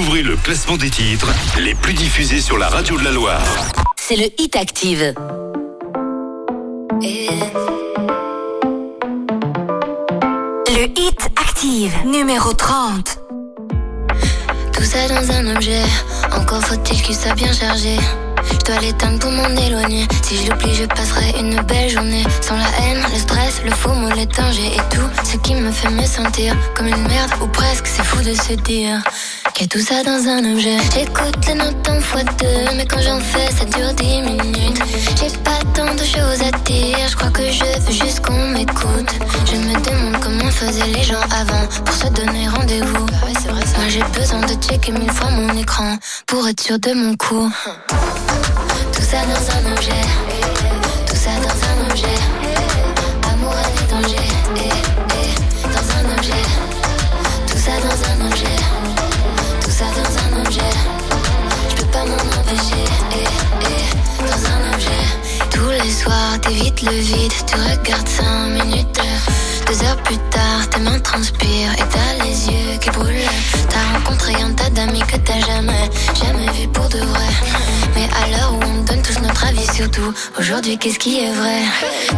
Découvrez 0.00 0.22
le 0.22 0.36
classement 0.36 0.78
des 0.78 0.88
titres 0.88 1.28
les 1.58 1.74
plus 1.74 1.92
diffusés 1.92 2.40
sur 2.40 2.56
la 2.56 2.70
radio 2.70 2.98
de 2.98 3.04
la 3.04 3.10
Loire. 3.10 3.44
c'est 3.96 4.16
le 4.16 4.28
Hit 4.38 4.56
Active. 4.56 5.12
Le 10.68 10.84
Hit 10.98 11.28
Active, 11.38 11.94
numéro 12.06 12.54
30. 12.54 13.18
Tout 14.72 14.84
ça 14.84 15.06
dans 15.08 15.30
un 15.32 15.54
objet, 15.54 15.82
encore 16.34 16.64
faut-il 16.64 17.02
qu'il 17.02 17.14
soit 17.14 17.34
bien 17.34 17.52
chargé. 17.52 17.98
Je 18.50 18.56
dois 18.64 18.80
l'éteindre 18.80 19.18
pour 19.18 19.30
m'en 19.30 19.48
éloigner. 19.48 20.06
Si 20.22 20.38
je 20.38 20.50
l'oublie, 20.50 20.74
je 20.76 20.86
passerai 20.86 21.38
une 21.38 21.60
belle 21.60 21.90
journée. 21.90 22.24
Sans 22.40 22.56
la 22.56 22.70
haine, 22.80 23.04
le 23.12 23.18
stress, 23.18 23.60
le 23.66 23.70
faux 23.70 23.92
mot, 23.92 24.08
les 24.08 24.24
dangers 24.24 24.72
et 24.76 24.94
tout 24.94 25.10
ce 25.24 25.36
qui 25.36 25.54
me 25.54 25.70
fait 25.70 25.90
me 25.90 26.06
sentir 26.06 26.56
comme 26.74 26.86
une 26.86 27.06
merde 27.06 27.32
ou 27.42 27.46
presque. 27.48 27.86
C'est 27.86 28.02
fou 28.02 28.22
de 28.22 28.32
se 28.32 28.54
dire 28.54 29.02
a 29.62 29.66
tout 29.66 29.80
ça 29.80 30.02
dans 30.02 30.26
un 30.26 30.52
objet. 30.52 30.78
J'écoute 30.94 31.46
les 31.46 31.54
notes 31.54 31.88
en 31.88 32.00
fois 32.00 32.22
deux, 32.22 32.76
mais 32.76 32.86
quand 32.86 33.00
j'en 33.02 33.20
fais, 33.20 33.46
ça 33.52 33.64
dure 33.66 33.92
10 33.92 34.04
minutes. 34.22 34.80
J'ai 35.18 35.36
pas 35.38 35.58
tant 35.74 35.94
de 35.94 36.04
choses 36.04 36.40
à 36.42 36.50
dire, 36.64 36.96
je 37.08 37.16
crois 37.16 37.30
que 37.30 37.42
je 37.50 37.64
veux 37.64 37.92
juste 37.92 38.20
qu'on 38.20 38.48
m'écoute. 38.48 39.10
Je 39.44 39.56
me 39.56 39.74
demande 39.74 40.22
comment 40.22 40.50
faisaient 40.50 40.86
les 40.86 41.02
gens 41.02 41.20
avant 41.30 41.66
pour 41.84 41.94
se 41.94 42.06
donner 42.08 42.48
rendez-vous. 42.48 43.06
Moi 43.76 43.88
j'ai 43.88 44.02
besoin 44.18 44.40
de 44.40 44.54
checker 44.62 44.92
mille 44.92 45.12
fois 45.12 45.30
mon 45.30 45.54
écran 45.56 45.96
pour 46.26 46.48
être 46.48 46.60
sûr 46.60 46.78
de 46.78 46.92
mon 46.94 47.14
coup. 47.16 47.50
Tout 48.92 49.02
ça 49.02 49.18
dans 49.26 49.68
un 49.68 49.72
objet, 49.72 50.02
tout 51.06 51.16
ça 51.16 51.30
dans 51.42 51.84
un 51.84 51.90
objet. 51.90 52.69
Soirs, 66.00 66.40
t'évites 66.40 66.82
le 66.82 66.92
vide, 66.92 67.32
tu 67.46 67.54
regardes 67.56 68.08
5 68.08 68.64
minutes. 68.64 69.00
Deux 69.66 69.82
heures 69.84 70.02
plus 70.02 70.18
tard, 70.30 70.68
tes 70.70 70.80
mains 70.80 70.98
transpirent 71.00 71.74
et 71.74 71.86
t'as 71.92 72.24
les 72.24 72.46
yeux 72.46 72.78
qui 72.80 72.90
brûlent. 72.90 73.38
T'as 73.68 73.98
rencontré 73.98 74.34
un 74.42 74.52
tas 74.52 74.70
d'amis 74.70 75.00
que 75.00 75.16
t'as 75.16 75.40
jamais, 75.40 75.90
jamais 76.14 76.50
vu 76.52 76.68
pour 76.68 76.88
de 76.88 76.98
vrai. 76.98 77.69
Mais 77.94 78.08
à 78.22 78.28
l'heure 78.30 78.52
où 78.54 78.62
on 78.62 78.82
donne 78.82 79.02
tous 79.02 79.18
notre 79.20 79.44
avis 79.46 79.66
sur 79.74 79.90
tout, 79.90 80.12
aujourd'hui 80.38 80.78
qu'est-ce 80.78 80.98
qui 80.98 81.20
est 81.24 81.32
vrai? 81.32 81.62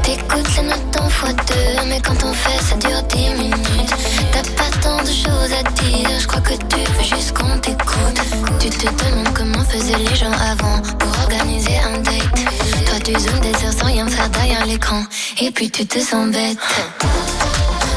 T'écoutes 0.02 0.56
les 0.56 0.62
notes 0.62 1.00
en 1.00 1.08
fois 1.08 1.32
deux, 1.32 1.88
mais 1.88 2.00
quand 2.00 2.22
on 2.24 2.32
fait 2.32 2.62
ça 2.62 2.76
dure 2.76 3.02
10 3.02 3.16
minutes. 3.40 3.94
T'as 4.32 4.42
pas 4.56 4.70
tant 4.80 5.02
de 5.02 5.08
choses 5.08 5.52
à 5.58 5.62
dire, 5.82 6.08
je 6.20 6.26
crois 6.26 6.40
que 6.40 6.54
tu 6.54 6.76
veux 6.76 7.16
juste 7.16 7.32
qu'on 7.36 7.58
t'écoute. 7.58 8.20
Tu 8.60 8.70
te 8.70 8.86
demandes 8.86 9.34
comment 9.34 9.64
faisaient 9.64 9.98
les 9.98 10.16
gens 10.16 10.32
avant 10.32 10.80
pour 10.98 11.10
organiser 11.22 11.78
un 11.78 11.98
date. 11.98 12.86
Toi 12.86 12.98
tu 13.04 13.12
zoomes 13.12 13.40
des 13.40 13.66
heures 13.66 13.72
sans 13.78 13.86
rien 13.86 14.06
faire 14.08 14.28
derrière 14.30 14.66
l'écran, 14.66 15.02
et 15.40 15.50
puis 15.50 15.70
tu 15.70 15.86
te 15.86 15.98
sens 15.98 16.30
bête. 16.30 16.58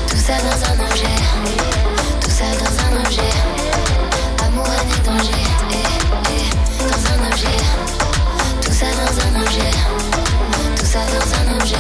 Tout 0.10 0.18
ça 0.18 0.34
dans 0.38 0.66
un 0.72 0.90
objet, 0.90 1.16
tout 2.22 2.32
ça 2.32 2.46
dans 2.60 2.98
un 2.98 3.06
objet. 3.06 3.55
Tout 9.46 10.86
ça 10.86 11.00
dans 11.06 11.54
un 11.54 11.60
objet. 11.60 11.76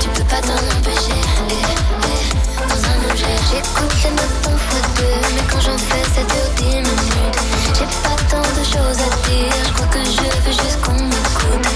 Tu 0.00 0.08
peux 0.10 0.24
pas 0.24 0.40
t'en 0.40 0.52
empêcher, 0.52 1.20
eh, 1.48 1.54
eh, 1.54 2.68
dans 2.68 2.74
un 2.74 3.10
objet. 3.10 3.36
J'écoute 3.50 3.94
les 4.04 4.10
notes 4.10 4.46
en 4.46 4.56
fois 4.56 4.80
deux, 4.96 5.34
mais 5.34 5.42
quand 5.50 5.60
j'en 5.60 5.78
fais, 5.78 6.02
dure 6.14 6.50
10 6.56 6.64
minutes. 6.64 7.38
J'ai 7.74 7.86
pas 8.02 8.16
tant 8.28 8.42
de 8.42 8.64
choses 8.64 9.00
à 9.00 9.28
dire, 9.28 9.52
je 9.66 9.72
crois 9.72 9.86
que 9.86 9.98
je 10.04 10.20
veux 10.20 10.52
juste 10.52 10.80
qu'on 10.82 10.92
m'écoute. 10.92 11.68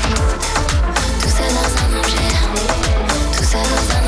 Tout 1.23 1.29
ça 1.31 1.47
dans 1.49 1.73
un 1.85 1.99
objet, 1.99 2.33
tout 3.37 3.45
ça 3.45 3.59
dans 3.59 3.95
un 3.95 3.99
objet. 3.99 4.02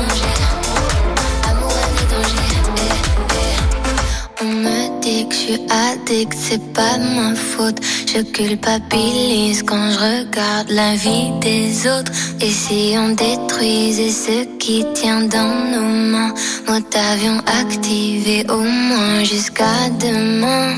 Que 5.27 5.35
je 5.35 5.39
suis 5.39 5.61
addict, 5.69 6.33
c'est 6.37 6.73
pas 6.73 6.97
ma 6.97 7.35
faute. 7.35 7.79
Je 8.07 8.21
culpabilise 8.21 9.63
quand 9.63 9.89
je 9.91 9.97
regarde 9.97 10.69
la 10.69 10.95
vie 10.95 11.31
des 11.41 11.87
autres. 11.87 12.11
Et 12.41 12.49
si 12.49 12.95
on 12.97 13.09
détruisait 13.09 14.09
ce 14.09 14.57
qui 14.57 14.85
tient 14.93 15.21
dans 15.21 15.53
nos 15.73 15.89
mains, 16.11 16.33
mode 16.67 16.83
avion 17.11 17.37
activé 17.61 18.45
au 18.49 18.61
moins 18.61 19.23
jusqu'à 19.23 19.89
demain. 19.99 20.75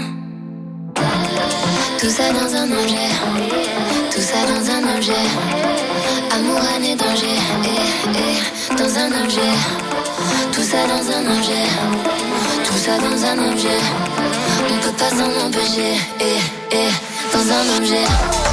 Tout 1.99 2.09
ça 2.09 2.31
dans 2.31 2.55
un 2.55 2.71
objet, 2.81 3.11
tout 4.13 4.21
ça 4.21 4.39
dans 4.51 4.63
un 4.75 4.95
objet. 4.97 5.27
Amour, 6.35 6.61
haine 6.75 6.85
et 6.85 6.95
danger, 6.95 7.37
eh, 7.63 8.19
eh, 8.19 8.75
dans 8.75 8.93
un 9.03 9.23
objet. 9.23 9.53
Tout 10.51 10.63
ça 10.63 10.77
dans 10.87 11.05
un 11.17 11.37
objet, 11.37 12.16
ça 12.87 12.97
dans 12.97 13.25
un 13.31 13.51
objet. 13.51 13.79
On 14.71 14.77
peut 14.85 14.97
pas 14.97 15.09
s'en 15.09 15.45
empêcher, 15.45 15.93
eh, 16.21 16.39
eh, 16.71 16.91
dans 17.33 17.47
un 17.59 17.77
objet. 17.77 18.46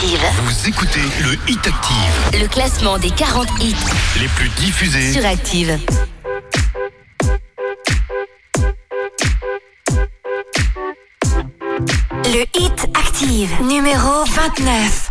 Active, 0.00 0.20
Vous 0.44 0.68
écoutez 0.68 1.00
le 1.22 1.34
Hit 1.46 1.66
Active, 1.66 2.40
le 2.40 2.48
classement 2.48 2.96
des 2.96 3.10
40 3.10 3.46
hits 3.60 3.74
les 4.18 4.28
plus 4.28 4.48
diffusés. 4.48 5.12
sur 5.12 5.26
Active. 5.26 5.78
Le 12.24 12.44
Hit 12.58 12.86
Active, 12.94 13.50
numéro 13.62 14.24
29. 14.24 15.10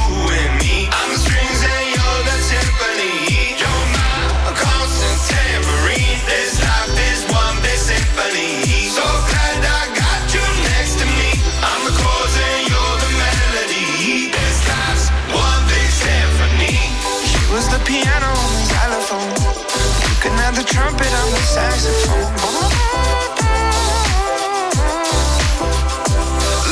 trumpet 20.81 21.13
on 21.21 21.29
the 21.29 21.43
saxophone. 21.53 22.25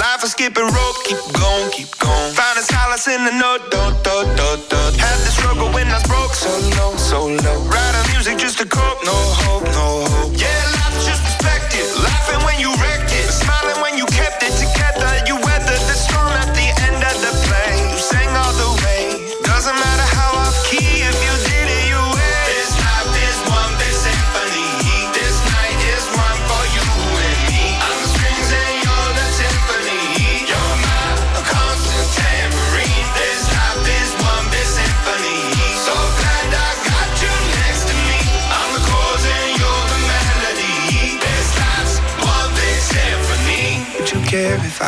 Life 0.01 0.24
is 0.24 0.32
skipping 0.32 0.66
rope, 0.66 0.97
keep 1.05 1.22
going, 1.38 1.70
keep 1.70 1.91
going. 1.99 2.34
Finding 2.34 2.66
solace 2.66 3.07
in 3.07 3.22
the 3.26 3.34
note, 3.38 3.70
do, 3.70 3.82
do, 4.05 4.16
do, 4.34 4.49
do. 4.72 4.82
Had 4.97 5.18
the 5.26 5.32
struggle 5.38 5.70
when 5.76 5.88
I 5.89 6.01
was 6.01 6.07
broke, 6.10 6.34
so 6.34 6.49
low, 6.78 6.95
so 6.97 7.20
low. 7.28 7.60
Writing 7.70 8.05
music 8.14 8.39
just 8.39 8.57
to 8.57 8.66
cope, 8.66 8.99
no 9.05 9.18
hope, 9.45 9.66
no 9.78 9.88
hope. 10.10 10.34
Yeah, 10.34 10.78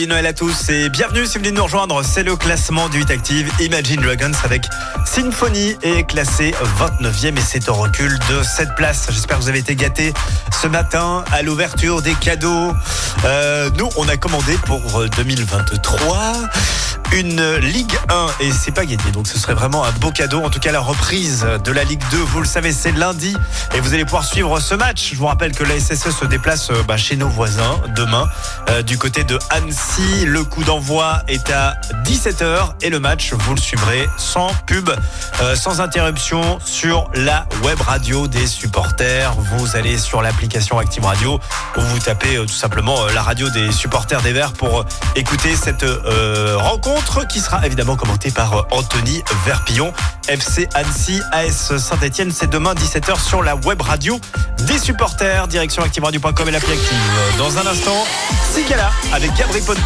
Joyeux 0.00 0.14
Noël 0.14 0.26
à 0.26 0.32
tous 0.32 0.70
et 0.70 0.88
bienvenue 0.88 1.26
si 1.26 1.36
vous 1.36 1.44
venez 1.44 1.54
nous 1.54 1.62
rejoindre. 1.62 2.02
C'est 2.02 2.22
le 2.22 2.34
classement 2.34 2.88
du 2.88 3.00
8 3.00 3.10
Active. 3.10 3.52
Imagine 3.60 4.00
Dragons 4.00 4.32
avec 4.44 4.62
Symphony 5.04 5.76
est 5.82 6.04
classé 6.04 6.54
29e 6.78 7.36
et 7.36 7.40
c'est 7.42 7.68
au 7.68 7.74
recul 7.74 8.10
de 8.30 8.42
cette 8.42 8.74
place. 8.76 9.08
J'espère 9.10 9.36
que 9.36 9.42
vous 9.42 9.50
avez 9.50 9.58
été 9.58 9.76
gâtés 9.76 10.14
ce 10.62 10.68
matin 10.68 11.22
à 11.30 11.42
l'ouverture 11.42 12.00
des 12.00 12.14
cadeaux. 12.14 12.72
Euh, 13.26 13.68
nous, 13.76 13.90
on 13.98 14.08
a 14.08 14.16
commandé 14.16 14.56
pour 14.64 15.06
2023 15.18 16.32
une 17.12 17.56
Ligue 17.56 17.92
1 18.08 18.26
et 18.40 18.52
c'est 18.52 18.70
pas 18.70 18.84
gagné. 18.84 19.10
Donc 19.12 19.26
ce 19.26 19.38
serait 19.38 19.54
vraiment 19.54 19.84
un 19.84 19.92
beau 19.92 20.10
cadeau. 20.10 20.42
En 20.42 20.50
tout 20.50 20.60
cas, 20.60 20.72
la 20.72 20.80
reprise 20.80 21.46
de 21.64 21.72
la 21.72 21.84
Ligue 21.84 22.02
2, 22.10 22.16
vous 22.16 22.40
le 22.40 22.46
savez, 22.46 22.72
c'est 22.72 22.92
lundi 22.92 23.36
et 23.74 23.80
vous 23.80 23.94
allez 23.94 24.04
pouvoir 24.04 24.24
suivre 24.24 24.60
ce 24.60 24.74
match. 24.74 25.10
Je 25.12 25.18
vous 25.18 25.26
rappelle 25.26 25.52
que 25.52 25.64
la 25.64 25.78
SSE 25.78 26.10
se 26.10 26.24
déplace 26.24 26.70
euh, 26.70 26.82
bah, 26.86 26.96
chez 26.96 27.16
nos 27.16 27.28
voisins 27.28 27.80
demain 27.96 28.28
euh, 28.68 28.82
du 28.82 28.98
côté 28.98 29.24
de 29.24 29.38
Annecy. 29.50 30.24
Le 30.24 30.44
coup 30.44 30.64
d'envoi 30.64 31.22
est 31.28 31.50
à 31.50 31.74
17h 32.04 32.74
et 32.82 32.90
le 32.90 33.00
match, 33.00 33.32
vous 33.32 33.54
le 33.54 33.60
suivrez 33.60 34.08
sans 34.16 34.50
pub, 34.66 34.90
euh, 35.40 35.54
sans 35.56 35.80
interruption 35.80 36.58
sur 36.64 37.10
la 37.14 37.46
web 37.62 37.80
radio 37.80 38.28
des 38.28 38.46
supporters. 38.46 39.32
Vous 39.34 39.76
allez 39.76 39.98
sur 39.98 40.22
l'application 40.22 40.78
Active 40.78 41.04
Radio 41.04 41.40
où 41.76 41.80
vous 41.80 41.98
tapez 41.98 42.36
tout 42.36 42.48
simplement 42.48 43.06
la 43.06 43.22
radio 43.22 43.48
des 43.50 43.72
supporters 43.72 44.22
des 44.22 44.32
Verts 44.32 44.52
pour 44.52 44.84
écouter 45.16 45.56
cette 45.56 45.84
euh, 45.84 46.56
rencontre 47.00 47.26
qui 47.26 47.40
sera 47.40 47.64
évidemment 47.66 47.96
commentée 47.96 48.30
par 48.30 48.54
euh, 48.54 48.62
Anthony 48.70 49.22
Verpillon. 49.44 49.92
FC 50.28 50.68
Annecy, 50.74 51.20
AS 51.32 51.76
Saint-Etienne, 51.78 52.30
c'est 52.30 52.48
demain 52.48 52.74
17h 52.74 53.20
sur 53.20 53.42
la 53.42 53.56
web 53.56 53.80
radio 53.80 54.18
des 54.66 54.78
supporters. 54.78 55.48
Direction 55.48 55.82
ActiveRadio.com 55.82 56.48
et 56.48 56.50
l'appli 56.50 56.72
Active. 56.72 56.98
Dans 57.38 57.58
un 57.58 57.66
instant, 57.66 58.04
Sigala 58.52 58.90
avec 59.12 59.34
Gabri 59.34 59.60
Ponte, 59.60 59.78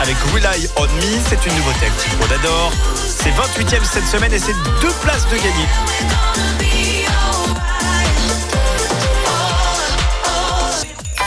avec 0.00 0.16
Rely 0.34 0.68
on 0.76 0.82
Me. 0.82 1.20
C'est 1.28 1.44
une 1.46 1.54
nouveauté 1.56 1.86
Active 1.86 2.16
Pro 2.18 2.28
d'Adore. 2.28 2.72
C'est 3.06 3.30
28e 3.30 3.84
cette 3.84 4.06
semaine 4.06 4.32
et 4.32 4.38
c'est 4.38 4.56
deux 4.80 4.92
places 5.02 5.26
de 5.28 5.36
gagner. 5.36 5.66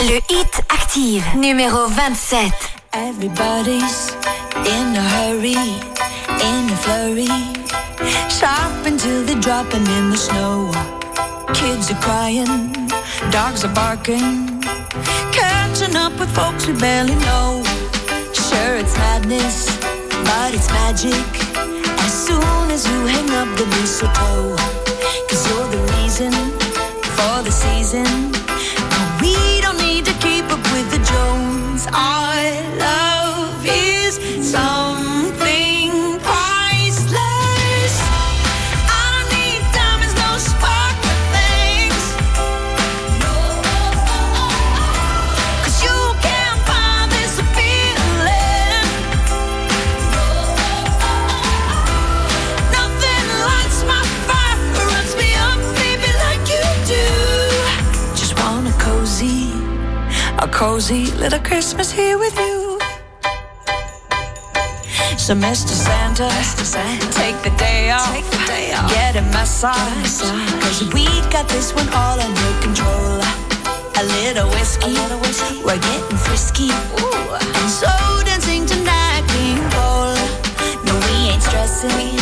Le 0.02 0.18
hit 0.34 0.62
active 0.70 1.24
numéro 1.36 1.88
27. 1.88 2.52
Everybody's 2.94 4.12
in 4.66 4.96
a 4.96 5.06
hurry, 5.16 5.60
in 6.48 6.70
a 6.70 6.78
flurry. 6.84 7.28
Shopping 8.30 8.98
till 8.98 9.24
they're 9.24 9.40
dropping 9.40 9.86
in 9.98 10.10
the 10.10 10.18
snow. 10.18 10.72
Kids 11.54 11.92
are 11.92 12.02
crying, 12.02 12.72
dogs 13.32 13.64
are 13.64 13.74
barking. 13.74 14.62
Catching 15.32 15.96
up 15.96 16.14
with 16.20 16.34
folks 16.36 16.68
we 16.68 16.74
barely 16.74 17.16
know. 17.16 17.64
Sure, 18.34 18.76
it's 18.76 18.96
madness, 18.98 19.78
but 20.28 20.54
it's 20.54 20.70
magic. 20.70 21.30
As 22.06 22.14
soon 22.28 22.72
as 22.72 22.88
you 22.88 23.00
hang 23.06 23.30
up 23.42 23.50
the 23.58 23.66
mistletoe, 23.76 24.56
cause 25.30 25.44
you're 25.50 25.70
the 25.76 25.82
reason 25.98 26.34
for 27.16 27.44
the 27.44 27.52
season. 27.52 28.08
And 28.96 29.22
we 29.22 29.62
don't 29.62 29.78
need 29.78 30.06
to 30.06 30.14
keep 30.26 30.46
up 30.46 30.64
with 30.74 30.88
the 30.92 31.02
Jones. 31.12 31.88
Cozy, 58.80 59.52
a 60.40 60.48
cozy 60.48 61.12
little 61.12 61.40
Christmas 61.40 61.92
here 61.92 62.18
with 62.18 62.38
you. 62.38 62.69
So, 65.30 65.36
Mr. 65.36 65.78
Santa, 65.78 66.28
take 67.14 67.38
the 67.44 67.56
day 67.56 67.92
off, 67.92 68.10
get 68.90 69.16
a 69.16 69.22
massage. 69.30 70.26
Cause 70.58 70.82
we 70.92 71.06
got 71.30 71.48
this 71.48 71.72
one 71.72 71.88
all 71.94 72.20
under 72.20 72.52
control. 72.66 73.22
A 73.94 74.04
little 74.18 74.50
whiskey, 74.50 74.98
we're 75.62 75.78
getting 75.78 76.18
frisky. 76.18 76.72
And 76.74 77.70
so 77.70 77.94
dancing 78.26 78.66
tonight, 78.66 79.22
King 79.30 79.62
Cole. 79.70 80.18
No, 80.90 80.98
we 80.98 81.30
ain't 81.30 81.44
stressing, 81.44 82.18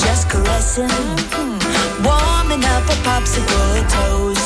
just 0.00 0.30
caressing. 0.30 0.88
Mm-hmm. 0.88 2.08
Warming 2.08 2.64
up 2.64 2.88
our 2.88 3.20
popsicle 3.20 3.84
toes. 3.92 4.40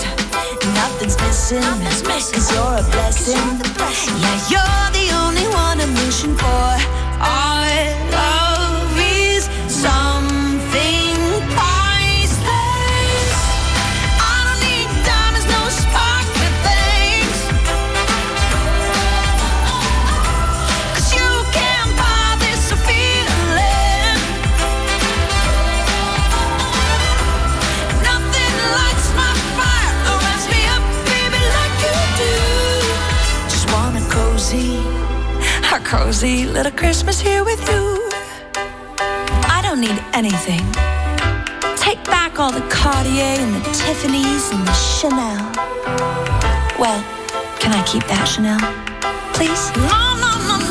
Nothing's 0.74 1.14
missing, 1.22 1.62
cause 1.62 2.50
you're 2.50 2.74
a 2.74 2.82
blessing. 2.90 3.38
Yeah, 4.18 4.50
you're 4.50 4.90
the 4.98 5.14
only 5.14 5.46
one 5.54 5.80
I'm 5.80 5.94
wishing 5.94 6.34
for. 6.34 6.74
Our 7.22 7.99
cozy 35.90 36.46
little 36.46 36.70
Christmas 36.70 37.18
here 37.18 37.42
with 37.42 37.60
you. 37.68 38.08
I 39.50 39.58
don't 39.60 39.80
need 39.80 40.00
anything. 40.14 40.62
Take 41.76 42.04
back 42.04 42.38
all 42.38 42.52
the 42.52 42.64
Cartier 42.70 43.34
and 43.42 43.56
the 43.56 43.62
Tiffany's 43.72 44.52
and 44.52 44.64
the 44.68 44.72
Chanel. 44.72 45.42
Well, 46.78 47.02
can 47.58 47.72
I 47.72 47.82
keep 47.90 48.04
that 48.06 48.24
Chanel? 48.24 48.60
Please? 49.34 49.62
No, 49.90 50.00
no, 50.22 50.30
no, 50.46 50.56
no. 50.62 50.69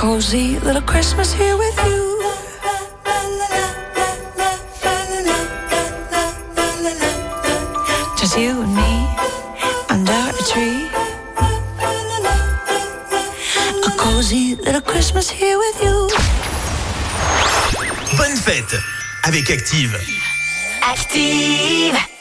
cozy 0.00 0.58
little 0.60 0.80
Christmas 0.80 1.30
here 1.30 1.58
with 1.58 1.76
you. 1.84 2.22
Just 8.16 8.38
you 8.38 8.62
and 8.62 8.74
me 8.74 8.92
under 9.90 10.20
a 10.40 10.42
tree. 10.50 10.88
A 13.86 13.90
cozy 13.98 14.54
little 14.64 14.80
Christmas 14.80 15.28
here 15.28 15.58
with 15.58 15.82
you. 15.82 16.08
Bonne 18.16 18.36
fête 18.36 18.74
avec 19.24 19.50
Active. 19.50 20.00
Active. 20.82 22.19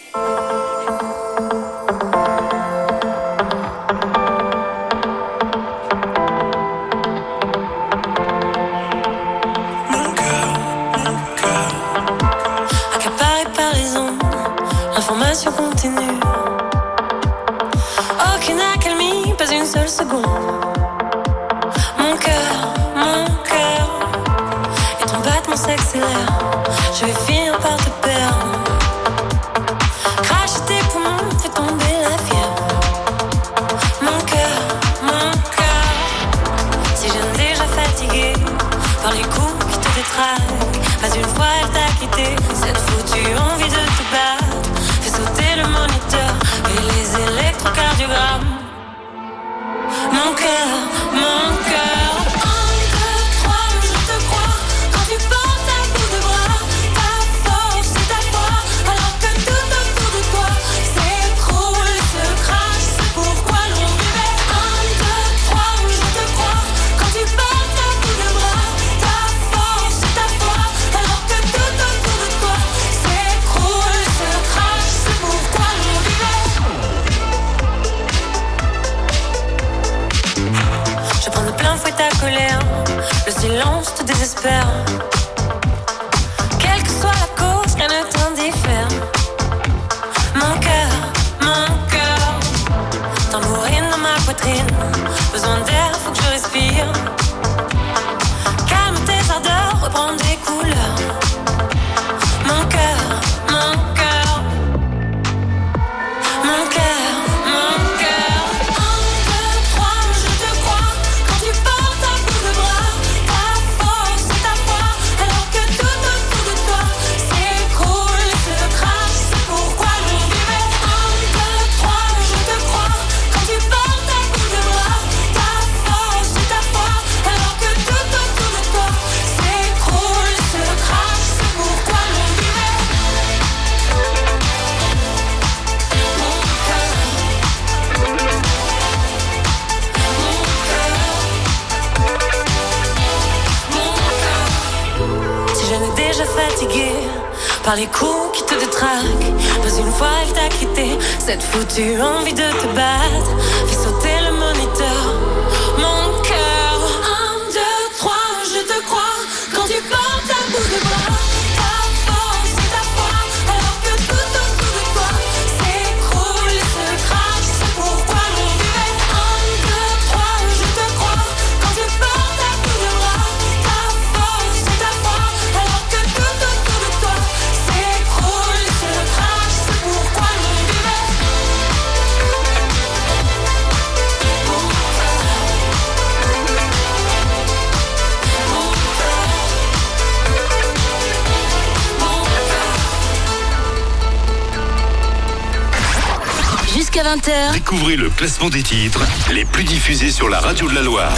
Découvrez 197.80 197.96
le 197.96 198.10
classement 198.10 198.50
des 198.50 198.62
titres 198.62 199.00
les 199.32 199.46
plus 199.46 199.64
diffusés 199.64 200.12
sur 200.12 200.28
la 200.28 200.42
radio 200.42 200.68
de 200.68 200.76
la 200.76 200.82
Loire. 200.82 201.14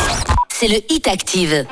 C'est 0.48 0.68
le 0.68 0.76
Hit 0.90 1.08
Active. 1.08 1.66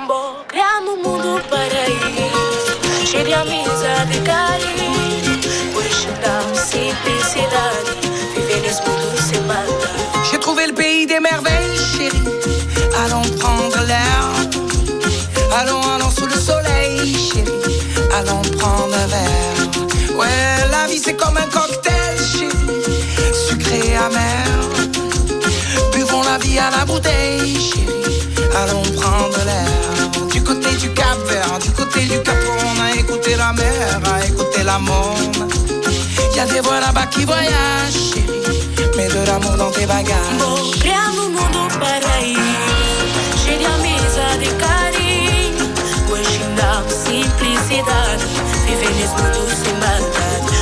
J'ai 10.31 10.39
trouvé 10.39 10.65
le 10.65 10.73
pays 10.73 11.05
des 11.05 11.19
merveilles, 11.19 11.77
chérie. 11.95 12.23
Allons 13.05 13.21
prendre 13.37 13.85
l'air. 13.85 14.31
Allons, 15.59 15.83
allons 15.83 16.09
sous 16.09 16.25
le 16.25 16.33
soleil, 16.33 17.13
chérie. 17.13 17.79
Allons 18.17 18.41
prendre 18.57 18.95
un 18.95 19.05
verre. 19.05 20.17
Ouais, 20.17 20.67
la 20.71 20.87
vie 20.87 20.97
c'est 20.97 21.15
comme 21.15 21.37
un 21.37 21.45
cocktail, 21.45 22.17
chérie. 22.17 22.55
Sucré, 23.47 23.95
amer 23.95 24.48
à 26.59 26.69
la 26.71 26.85
bouteille, 26.85 27.55
chérie. 27.59 28.21
Allons 28.61 28.83
prendre 28.99 29.37
l'air. 29.45 30.27
Du 30.31 30.43
côté 30.43 30.69
du 30.75 30.89
Cap 30.93 31.17
Vert, 31.29 31.59
du 31.59 31.71
côté 31.71 32.01
du 32.01 32.19
Cap, 32.21 32.35
on 32.65 32.81
a 32.81 32.91
écouté 32.93 33.35
la 33.35 33.53
mer, 33.53 33.99
a 34.13 34.25
écouté 34.25 34.63
la 34.63 34.79
monde. 34.79 35.37
Y 36.35 36.39
a 36.39 36.45
des 36.45 36.61
voix 36.61 36.79
là-bas 36.79 37.07
qui 37.07 37.25
voyagent, 37.25 38.13
chérie. 38.13 38.41
Mets 38.95 39.07
de 39.07 39.25
l'amour 39.27 39.55
dans 39.57 39.71
tes 39.71 39.85
bagages. 39.85 40.37
Morreamo 40.37 41.29
mundo 41.29 41.67
paraíso, 41.79 43.05
cheio 43.43 43.59
de 43.59 43.65
amizade 43.65 44.45
e 44.45 44.53
carinho. 44.63 45.65
Hoje 46.11 46.39
dá 46.57 46.83
simplicidade, 47.05 48.25
viver 48.65 48.93
nesse 48.95 49.15
mundo 49.21 49.41
sem 49.63 49.73
maldade. 49.73 50.58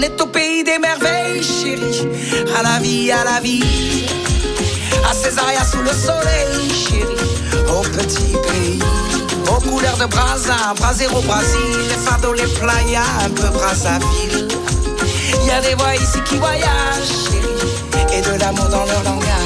On 0.00 0.02
est 0.02 0.18
au 0.18 0.26
pays 0.28 0.64
des 0.64 0.78
merveilles, 0.78 1.42
chérie. 1.42 2.08
À 2.58 2.62
la 2.62 2.78
vie, 2.78 3.12
à 3.12 3.22
la 3.22 3.38
vie. 3.38 4.06
À 5.06 5.12
Césaria 5.12 5.62
sous 5.62 5.82
le 5.82 5.90
soleil, 5.90 6.70
chérie. 6.70 7.68
Au 7.68 7.82
petit 7.82 8.32
pays. 8.48 8.78
Aux 9.46 9.60
couleurs 9.60 9.98
de 9.98 10.06
Brasa, 10.06 10.72
Brasero, 10.76 11.20
Brasil. 11.20 11.76
Les 11.90 12.02
fados, 12.02 12.32
les 12.32 12.46
playas, 12.46 13.02
un 13.26 13.28
peu 13.28 13.48
Brazzaville. 13.48 14.48
Y 15.44 15.50
a 15.50 15.60
des 15.60 15.74
voix 15.74 15.94
ici 15.94 16.18
qui 16.24 16.38
voyagent, 16.38 17.16
chérie. 17.26 18.16
Et 18.16 18.22
de 18.22 18.40
l'amour 18.40 18.68
dans 18.70 18.86
leur 18.86 19.02
langage. 19.04 19.39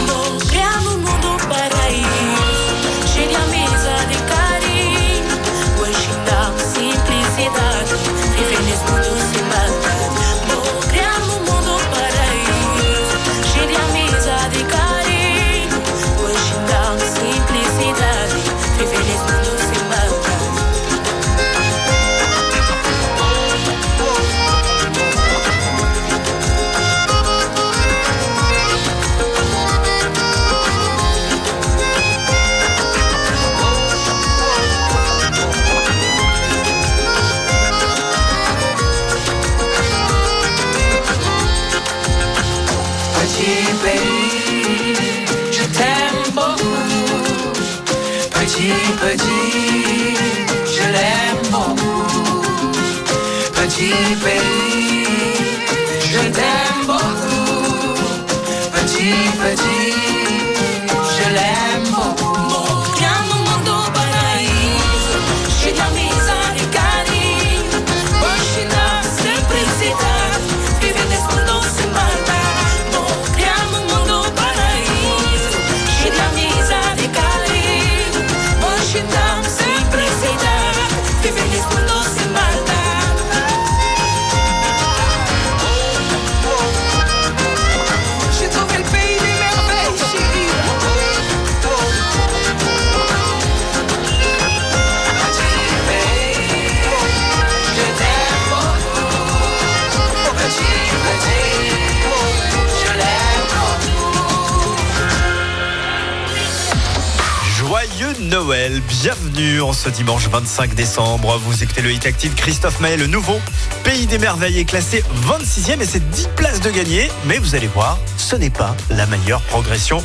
Bienvenue 109.34 109.62
en 109.62 109.72
ce 109.72 109.88
dimanche 109.88 110.28
25 110.28 110.74
décembre. 110.74 111.38
Vous 111.44 111.62
écoutez 111.62 111.82
le 111.82 111.90
Hit 111.90 112.06
Active 112.06 112.34
Christophe 112.34 112.78
Maé, 112.80 112.96
le 112.96 113.06
nouveau 113.06 113.40
Pays 113.82 114.06
des 114.06 114.18
Merveilles 114.18 114.60
est 114.60 114.64
classé 114.64 115.02
26e 115.26 115.80
et 115.80 115.86
c'est 115.86 116.08
10 116.10 116.28
places 116.36 116.60
de 116.60 116.70
gagné. 116.70 117.10
Mais 117.26 117.38
vous 117.38 117.54
allez 117.54 117.66
voir, 117.66 117.98
ce 118.16 118.36
n'est 118.36 118.50
pas 118.50 118.76
la 118.90 119.06
meilleure 119.06 119.40
progression 119.42 120.02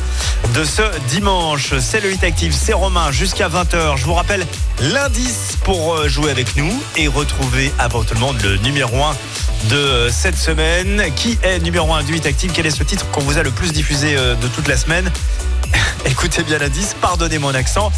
de 0.54 0.64
ce 0.64 0.82
dimanche. 1.08 1.74
C'est 1.78 2.00
le 2.00 2.12
Hit 2.12 2.24
Active, 2.24 2.52
c'est 2.52 2.72
Romain 2.72 3.12
jusqu'à 3.12 3.48
20h. 3.48 3.96
Je 3.96 4.04
vous 4.04 4.14
rappelle 4.14 4.44
l'indice 4.80 5.58
pour 5.64 5.94
euh, 5.94 6.08
jouer 6.08 6.30
avec 6.30 6.56
nous 6.56 6.72
et 6.96 7.06
retrouver 7.06 7.72
avant 7.78 8.02
tout 8.02 8.14
le 8.14 8.20
monde 8.20 8.40
le 8.42 8.56
numéro 8.58 8.96
1 9.04 9.16
de 9.68 10.08
cette 10.10 10.38
semaine. 10.38 11.04
Qui 11.14 11.38
est 11.42 11.60
numéro 11.60 11.92
1 11.92 12.02
du 12.02 12.16
Hit 12.16 12.26
Active? 12.26 12.50
Quel 12.52 12.66
est 12.66 12.70
ce 12.70 12.82
titre 12.82 13.06
qu'on 13.10 13.20
vous 13.20 13.38
a 13.38 13.42
le 13.42 13.50
plus 13.50 13.72
diffusé 13.72 14.16
euh, 14.16 14.34
de 14.34 14.48
toute 14.48 14.66
la 14.66 14.76
semaine? 14.76 15.10
Écoutez 16.06 16.42
bien 16.42 16.58
l'indice, 16.58 16.96
pardonnez 17.00 17.38
mon 17.38 17.54
accent. 17.54 17.92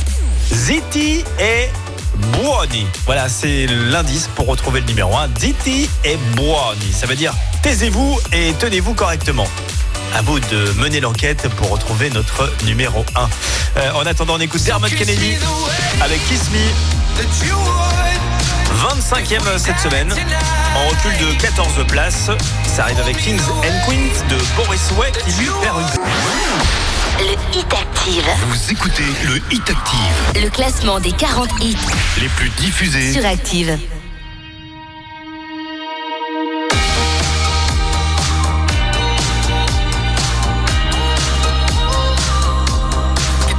Ziti 0.52 1.24
et 1.40 1.68
Buoni. 2.14 2.86
Voilà, 3.06 3.28
c'est 3.28 3.66
l'indice 3.66 4.28
pour 4.34 4.46
retrouver 4.46 4.80
le 4.80 4.86
numéro 4.86 5.16
1. 5.16 5.28
Ziti 5.38 5.88
et 6.04 6.16
Buoni. 6.36 6.92
Ça 6.92 7.06
veut 7.06 7.16
dire 7.16 7.32
taisez-vous 7.62 8.18
et 8.32 8.52
tenez-vous 8.58 8.94
correctement. 8.94 9.46
À 10.14 10.20
vous 10.20 10.38
de 10.40 10.72
mener 10.78 11.00
l'enquête 11.00 11.48
pour 11.56 11.70
retrouver 11.70 12.10
notre 12.10 12.52
numéro 12.64 13.04
1. 13.16 13.28
Euh, 13.78 13.92
en 13.92 14.04
attendant, 14.04 14.34
on 14.36 14.40
écoute 14.40 14.62
Dermot 14.62 14.88
Kennedy 14.88 15.36
avec 16.02 16.22
Kiss 16.26 16.50
Me. 16.50 16.58
25e 18.82 19.58
cette 19.58 19.78
semaine, 19.78 20.12
en 20.74 20.88
recul 20.88 21.26
de 21.26 21.40
14 21.40 21.86
places. 21.86 22.30
Ça 22.66 22.82
arrive 22.84 23.00
avec 23.00 23.16
Kings 23.18 23.40
and 23.40 23.88
Queens 23.88 24.26
de 24.28 24.36
Boris 24.56 24.90
Way 24.98 25.12
qui 25.24 25.32
lui 25.40 25.48
perd 25.62 25.80
une 25.80 26.81
Le 27.18 27.32
Hit 27.56 27.72
Active. 27.72 28.24
Vous 28.48 28.72
écoutez 28.72 29.04
le 29.24 29.36
Hit 29.54 29.68
Active, 29.70 30.42
Le 30.42 30.48
classement 30.50 30.98
des 31.00 31.12
40 31.12 31.48
hits 31.60 31.76
les 32.20 32.28
plus 32.28 32.50
diffusés. 32.50 33.12
sur 33.12 33.24
Active. 33.24 33.78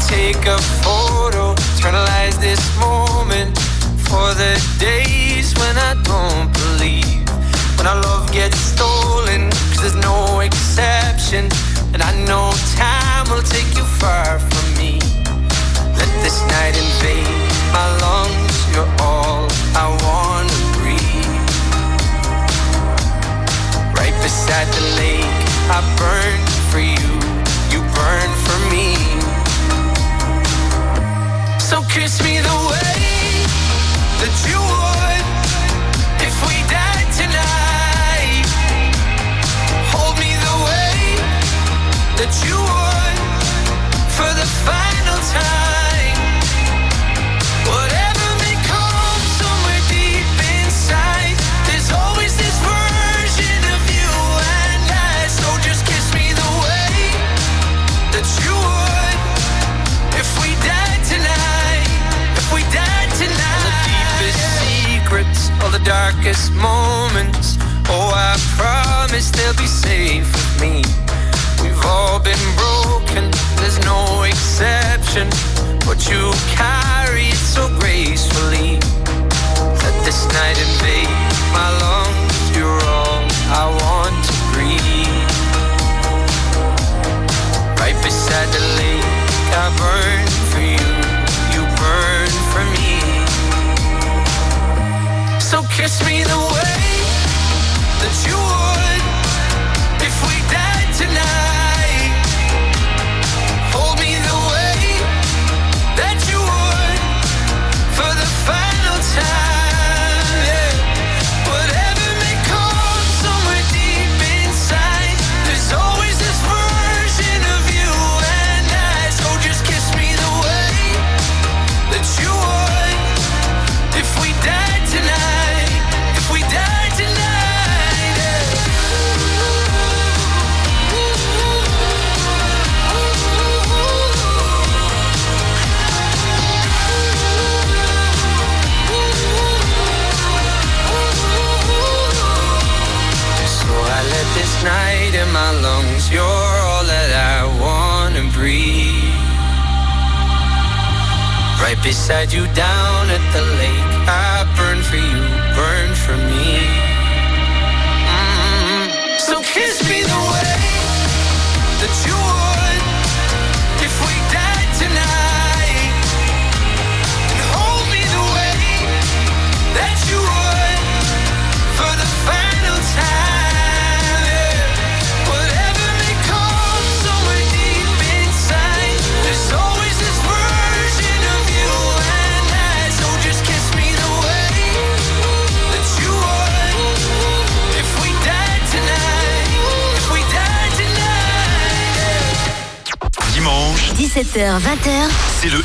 Take 0.07 0.45
a 0.45 0.57
photo, 0.83 1.55
eternalize 1.77 2.37
this 2.39 2.61
moment 2.77 3.57
for 3.97 4.33
the 4.35 4.53
days 4.79 5.53
when 5.57 5.75
I 5.77 5.95
don't 6.03 6.51
believe. 6.53 7.25
When 7.77 7.87
our 7.87 7.99
love 8.01 8.31
gets 8.31 8.57
stolen, 8.57 9.49
cause 9.71 9.81
there's 9.81 9.95
no 9.95 10.41
exception. 10.41 11.49
And 11.93 12.01
I 12.01 12.11
know 12.25 12.51
time 12.75 13.29
will 13.29 13.43
take 13.43 13.69
you 13.77 13.85
far 14.01 14.39
from 14.39 14.67
me. 14.81 14.97
Let 15.99 16.09
this 16.25 16.41
night 16.49 16.75
invade 16.75 17.53
my 17.71 17.87
lungs, 18.01 18.55
you're 18.73 18.93
all 18.99 19.47
I 19.77 19.85
wanna 20.05 20.59
breathe. 20.77 21.49
Right 23.93 24.15
beside 24.25 24.67
the 24.77 24.85
lake, 25.01 25.37
I 25.69 25.79
burn 26.01 26.39
for 26.71 26.81
you, 26.81 27.11
you 27.71 27.79
burn 27.99 28.29
for 28.45 28.59
me. 28.73 28.87
So 31.59 31.81
kiss 31.93 32.23
me 32.23 32.41
the 32.49 32.57
way 32.71 32.97
that 34.21 34.35
you 34.49 34.57
would 34.57 35.22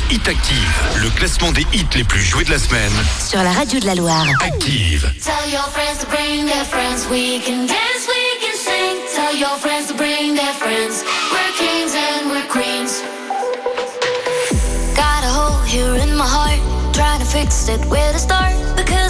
Hit 0.09 0.27
Active, 0.27 1.01
le 1.03 1.09
classement 1.11 1.51
des 1.51 1.65
hits 1.71 1.85
les 1.95 2.03
plus 2.03 2.21
joués 2.21 2.43
de 2.43 2.49
la 2.49 2.57
semaine. 2.57 2.91
Sur 3.19 3.43
la 3.43 3.51
radio 3.51 3.79
de 3.79 3.85
la 3.85 3.93
Loire. 3.93 4.25
Active. 4.41 5.11
Tell 5.23 5.51
your 5.51 5.61
friends 5.69 5.99
to 5.99 6.07
bring 6.07 6.47
their 6.47 6.65
friends, 6.65 7.07
we 7.11 7.39
can 7.45 7.67
dance, 7.67 8.07
we 8.07 8.23
can 8.41 8.57
sing. 8.57 8.97
Tell 9.15 9.35
your 9.35 9.55
friends 9.59 9.87
to 9.89 9.93
bring 9.93 10.33
their 10.33 10.53
friends, 10.53 11.03
we're 11.31 11.53
kings 11.57 11.93
and 11.93 12.31
we're 12.31 12.47
queens. 12.49 13.03
Got 14.95 15.23
a 15.23 15.29
hole 15.29 15.61
here 15.63 15.95
in 16.01 16.17
my 16.17 16.25
heart, 16.25 16.59
trying 16.91 17.19
to 17.19 17.25
fix 17.25 17.69
it 17.69 17.85
where 17.85 18.11
to 18.11 18.19
start. 18.19 18.55
Because 18.75 19.08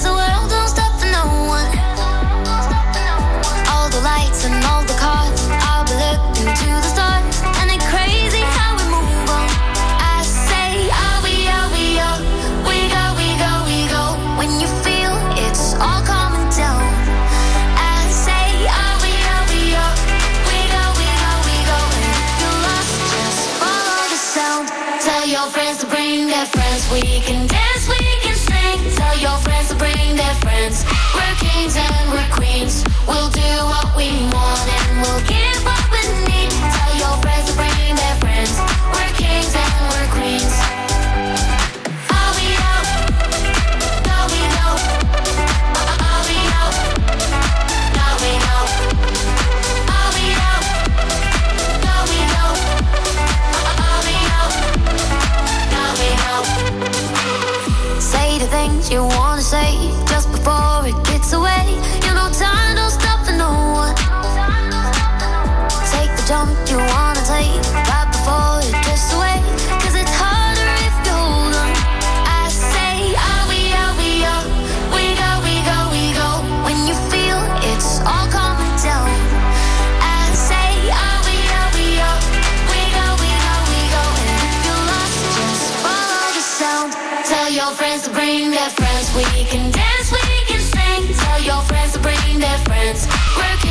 We 26.91 27.01
can 27.21 27.45
dance, 27.45 27.87
we 27.87 27.97
can 28.23 28.35
sing. 28.35 28.95
Tell 28.95 29.15
your 29.19 29.37
friends 29.37 29.69
to 29.69 29.75
bring 29.75 30.15
their 30.15 30.35
friends. 30.41 30.83
We're 31.13 31.35
kings 31.35 31.77
and 31.77 32.11
we're 32.11 32.29
queens. 32.31 32.83
We'll 33.07 33.29
do 33.29 33.41
what 33.41 33.95
we 33.95 34.09
want. 34.09 34.28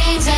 things 0.08 0.37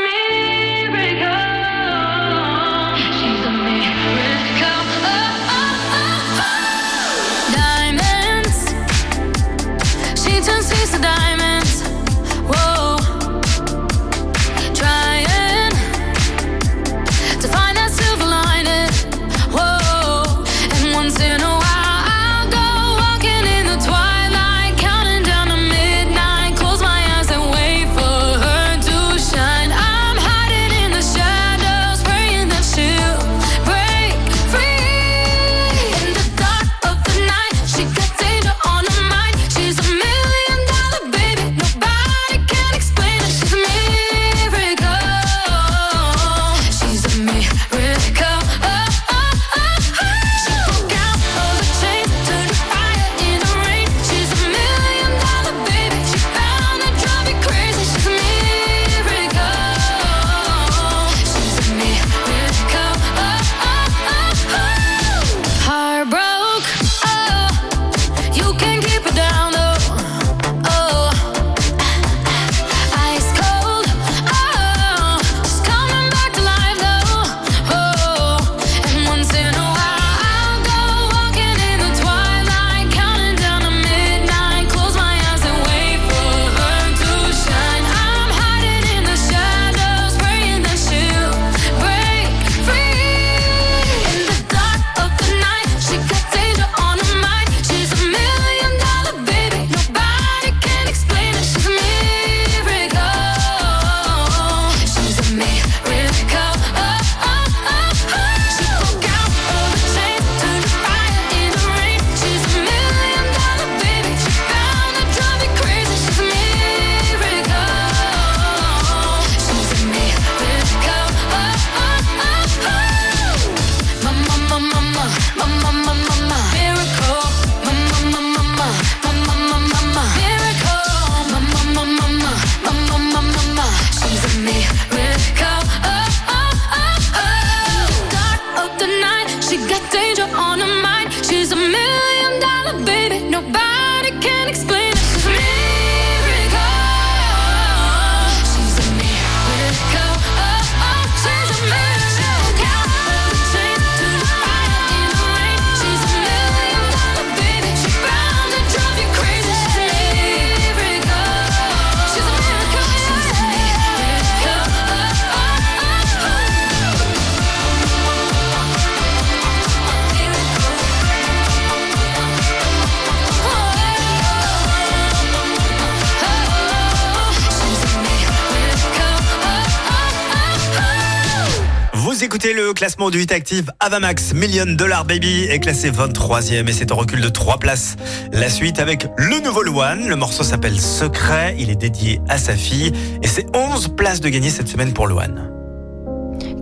Classement 182.81 183.11
du 183.11 183.21
Hit 183.21 183.31
Active. 183.31 183.71
Avamax 183.79 184.33
Million 184.33 184.65
Dollar 184.65 185.05
Baby 185.05 185.43
est 185.43 185.59
classé 185.59 185.91
23e 185.91 186.67
et 186.67 186.73
c'est 186.73 186.91
en 186.91 186.95
recul 186.95 187.21
de 187.21 187.29
3 187.29 187.59
places. 187.59 187.95
La 188.31 188.49
suite 188.49 188.79
avec 188.79 189.05
le 189.17 189.39
nouveau 189.39 189.61
Luan. 189.61 190.07
Le 190.07 190.15
morceau 190.15 190.41
s'appelle 190.41 190.79
Secret. 190.79 191.55
Il 191.59 191.69
est 191.69 191.75
dédié 191.75 192.21
à 192.27 192.39
sa 192.39 192.55
fille 192.55 192.91
et 193.21 193.27
c'est 193.27 193.45
11 193.55 193.89
places 193.95 194.19
de 194.19 194.29
gagner 194.29 194.49
cette 194.49 194.67
semaine 194.67 194.93
pour 194.93 195.05
Luan. 195.05 195.51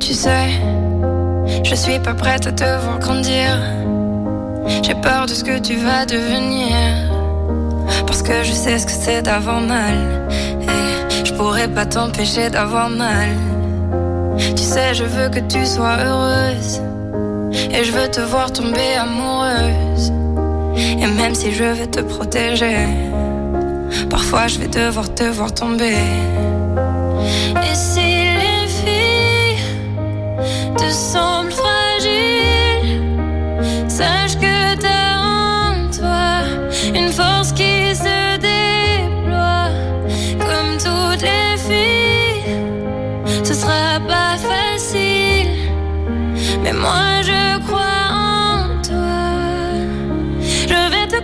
Tu 0.02 0.14
sais, 0.14 0.50
je 1.64 1.74
suis 1.74 2.00
pas 2.00 2.16
prête 2.16 2.48
à 2.48 2.52
te 2.52 2.66
voir 2.66 3.00
grandir. 3.00 3.58
J'ai 4.84 4.96
peur 4.96 5.26
de 5.26 5.34
ce 5.34 5.46
que 5.46 5.58
tu 5.58 5.78
vas 5.78 6.06
devenir. 6.06 6.76
Parce 8.06 8.24
que 8.24 8.44
je 8.44 8.52
sais 8.52 8.78
ce 8.78 8.86
que 8.88 8.92
c'est 8.92 9.22
d'avoir 9.22 9.62
mal. 9.62 10.28
Et 10.64 11.26
je 11.26 11.34
pourrais 11.34 11.70
pas 11.70 11.86
t'empêcher 11.86 12.50
d'avoir 12.50 12.90
mal. 12.90 13.30
Tu 14.56 14.64
sais, 14.64 14.94
je 14.94 15.04
veux 15.04 15.30
que 15.30 15.40
tu 15.40 15.66
sois 15.66 15.98
heureuse. 16.06 16.82
Et 17.72 17.84
je 17.84 17.92
veux 17.92 18.10
te 18.10 18.22
voir 18.22 18.52
tomber 18.52 18.96
amoureuse. 19.00 20.12
Et 20.76 21.08
même 21.08 21.36
si 21.36 21.52
je 21.52 21.64
veux 21.64 21.88
te 21.88 22.02
protéger, 22.02 22.88
parfois 24.10 24.48
je 24.48 24.60
vais 24.60 24.68
devoir 24.68 25.14
te 25.14 25.24
voir 25.24 25.54
tomber. 25.54 25.96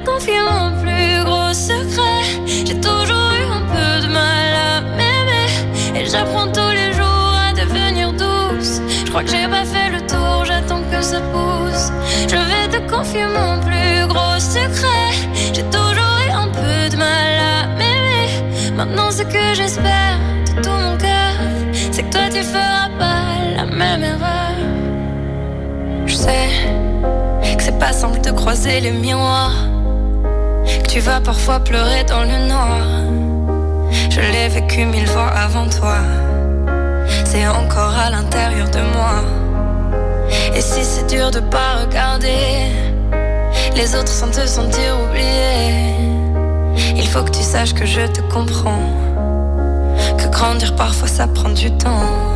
Confier 0.05 0.39
mon 0.39 0.71
plus 0.81 1.23
gros 1.23 1.51
secret. 1.53 2.21
J'ai 2.45 2.79
toujours 2.79 3.31
eu 3.39 3.45
un 3.51 3.63
peu 3.73 4.07
de 4.07 4.11
mal 4.13 4.53
à 4.53 4.81
m'aimer. 4.81 5.99
Et 5.99 6.05
j'apprends 6.05 6.47
tous 6.47 6.69
les 6.69 6.93
jours 6.93 7.33
à 7.47 7.53
devenir 7.53 8.13
douce. 8.13 8.81
Je 9.03 9.09
crois 9.09 9.23
que 9.23 9.29
j'ai 9.29 9.47
pas 9.47 9.65
fait 9.65 9.89
le 9.89 10.01
tour, 10.05 10.45
j'attends 10.45 10.83
que 10.91 11.01
ça 11.01 11.21
pousse. 11.21 11.91
Je 12.27 12.35
vais 12.35 12.67
te 12.69 12.89
confier 12.89 13.25
mon 13.25 13.59
plus 13.61 14.07
gros 14.07 14.39
secret. 14.39 15.11
J'ai 15.53 15.63
toujours 15.63 16.17
eu 16.27 16.31
un 16.31 16.49
peu 16.49 16.89
de 16.91 16.97
mal 16.97 17.31
à 17.53 17.67
m'aimer. 17.77 18.71
Maintenant, 18.75 19.09
ce 19.09 19.23
que 19.23 19.53
j'espère 19.55 20.19
de 20.55 20.61
tout 20.61 20.69
mon 20.69 20.97
cœur, 20.97 21.33
c'est 21.91 22.03
que 22.03 22.11
toi 22.11 22.29
tu 22.31 22.43
feras 22.43 22.89
pas 22.99 23.25
la 23.57 23.65
même 23.65 24.03
erreur. 24.03 24.55
Je 26.05 26.15
sais 26.15 26.49
que 27.57 27.63
c'est 27.63 27.79
pas 27.79 27.91
simple 27.91 28.21
de 28.21 28.31
croiser 28.31 28.79
les 28.81 28.91
miroirs. 28.91 29.74
Tu 30.95 31.01
vas 31.01 31.19
parfois 31.19 31.59
pleurer 31.59 32.05
dans 32.05 32.21
le 32.21 32.47
noir. 32.47 32.79
Je 34.09 34.21
l'ai 34.21 34.47
vécu 34.47 34.85
mille 34.85 35.05
fois 35.05 35.27
avant 35.27 35.67
toi. 35.67 35.97
C'est 37.25 37.45
encore 37.45 37.93
à 37.97 38.09
l'intérieur 38.09 38.69
de 38.69 38.79
moi. 38.95 39.15
Et 40.55 40.61
si 40.61 40.85
c'est 40.85 41.05
dur 41.07 41.31
de 41.31 41.41
pas 41.41 41.81
regarder 41.83 42.71
les 43.75 43.93
autres 43.93 44.07
sans 44.07 44.31
te 44.31 44.47
sentir 44.47 44.95
oublié, 45.03 45.97
il 46.95 47.07
faut 47.09 47.23
que 47.23 47.31
tu 47.31 47.43
saches 47.43 47.73
que 47.73 47.85
je 47.85 48.07
te 48.07 48.21
comprends. 48.33 48.89
Que 50.17 50.27
grandir 50.29 50.77
parfois 50.77 51.09
ça 51.09 51.27
prend 51.27 51.49
du 51.49 51.71
temps. 51.75 52.34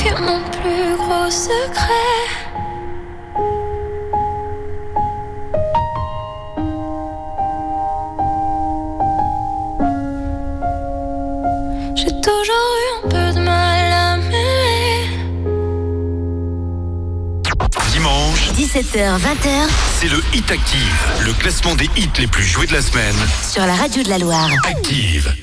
Confier 0.00 0.14
mon 0.20 0.40
plus 0.50 0.96
gros 0.96 1.30
secret. 1.30 2.26
J'ai 11.96 12.20
toujours 12.20 12.76
eu 12.80 13.04
un 13.04 13.08
peu 13.08 13.32
de 13.34 13.44
mal 13.44 13.92
à 13.92 14.16
m'aimer. 14.16 15.08
Dimanche, 17.92 18.50
17h, 18.56 19.18
20h 19.18 19.68
c'est 20.00 20.08
le 20.08 20.22
Hit 20.32 20.50
Active, 20.50 21.06
le 21.26 21.34
classement 21.34 21.74
des 21.74 21.84
hits 21.94 22.08
les 22.18 22.26
plus 22.26 22.42
joués 22.42 22.66
de 22.66 22.72
la 22.72 22.80
semaine. 22.80 23.14
sur 23.46 23.66
la 23.66 23.74
radio 23.74 24.02
de 24.02 24.08
la 24.08 24.16
Loire. 24.16 24.48
Active. 24.66 25.34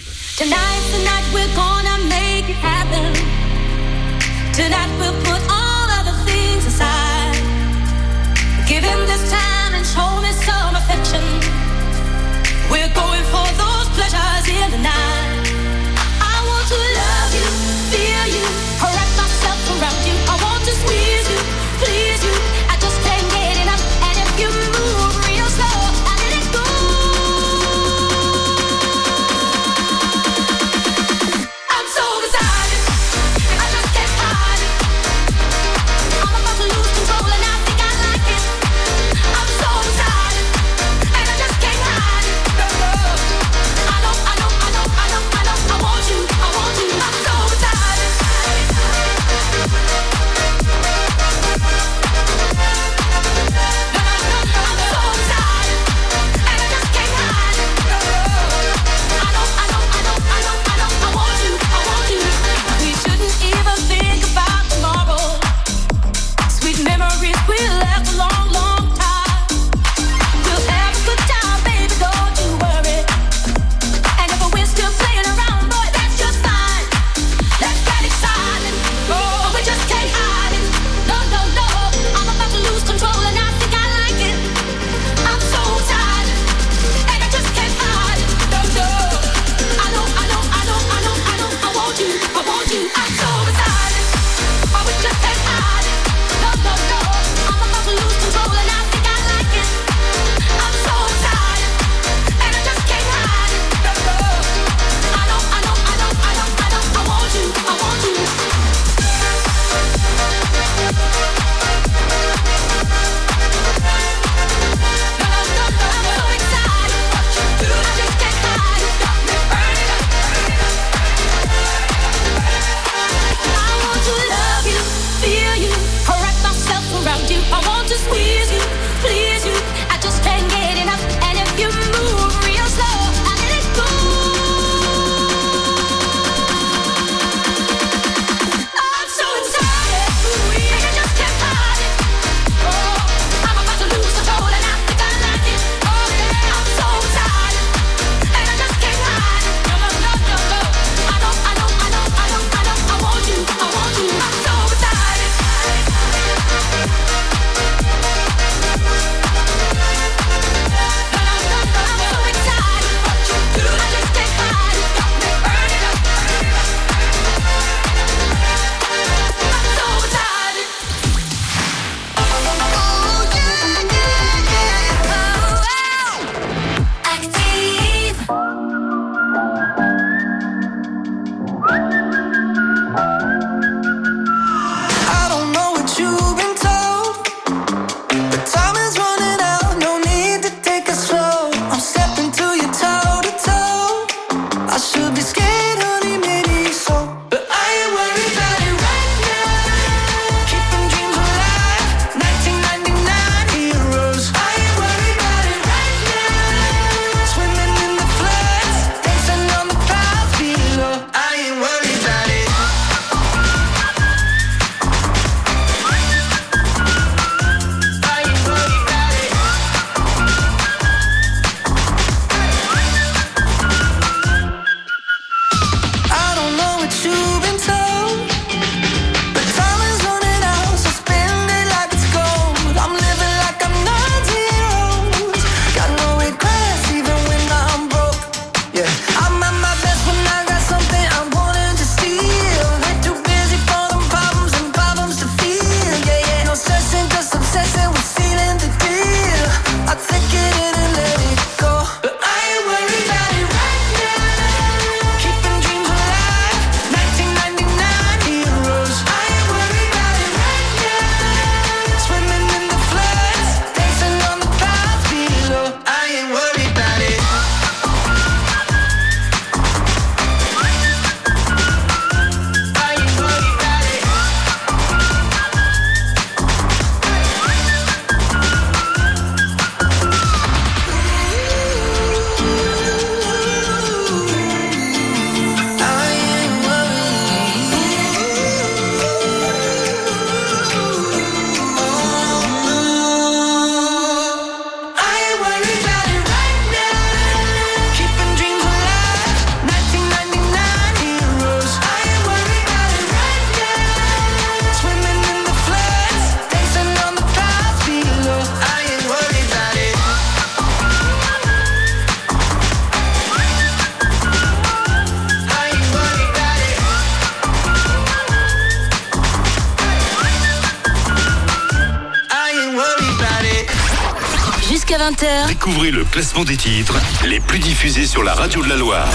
Découvrez 325.68 325.92
le 325.92 326.06
classement 326.06 326.46
des 326.46 326.56
titres 326.56 326.96
les 327.26 327.42
plus 327.42 327.60
diffusés 327.60 328.06
sur 328.06 328.24
la 328.24 328.34
radio 328.34 328.64
de 328.64 328.70
la 328.70 328.78
Loire. 328.78 329.10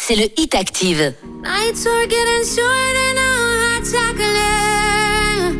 C'est 0.00 0.16
le 0.16 0.24
Hit 0.36 0.52
Active. 0.52 1.14
Nights 1.44 1.86
are 1.86 2.08
getting 2.08 2.44
short 2.44 2.96
and 3.06 3.18
hot 3.20 3.84
chocolate 3.84 5.54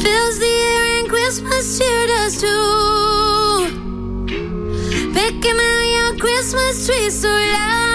Fills 0.00 0.38
the 0.40 0.50
air 0.50 0.98
and 0.98 1.08
Christmas 1.08 1.78
cheer 1.78 2.06
does 2.08 2.40
too 2.40 3.68
Picking 5.14 5.60
out 5.60 5.86
your 5.94 6.16
Christmas 6.18 6.84
tree 6.84 7.08
so 7.08 7.28
loud 7.28 7.85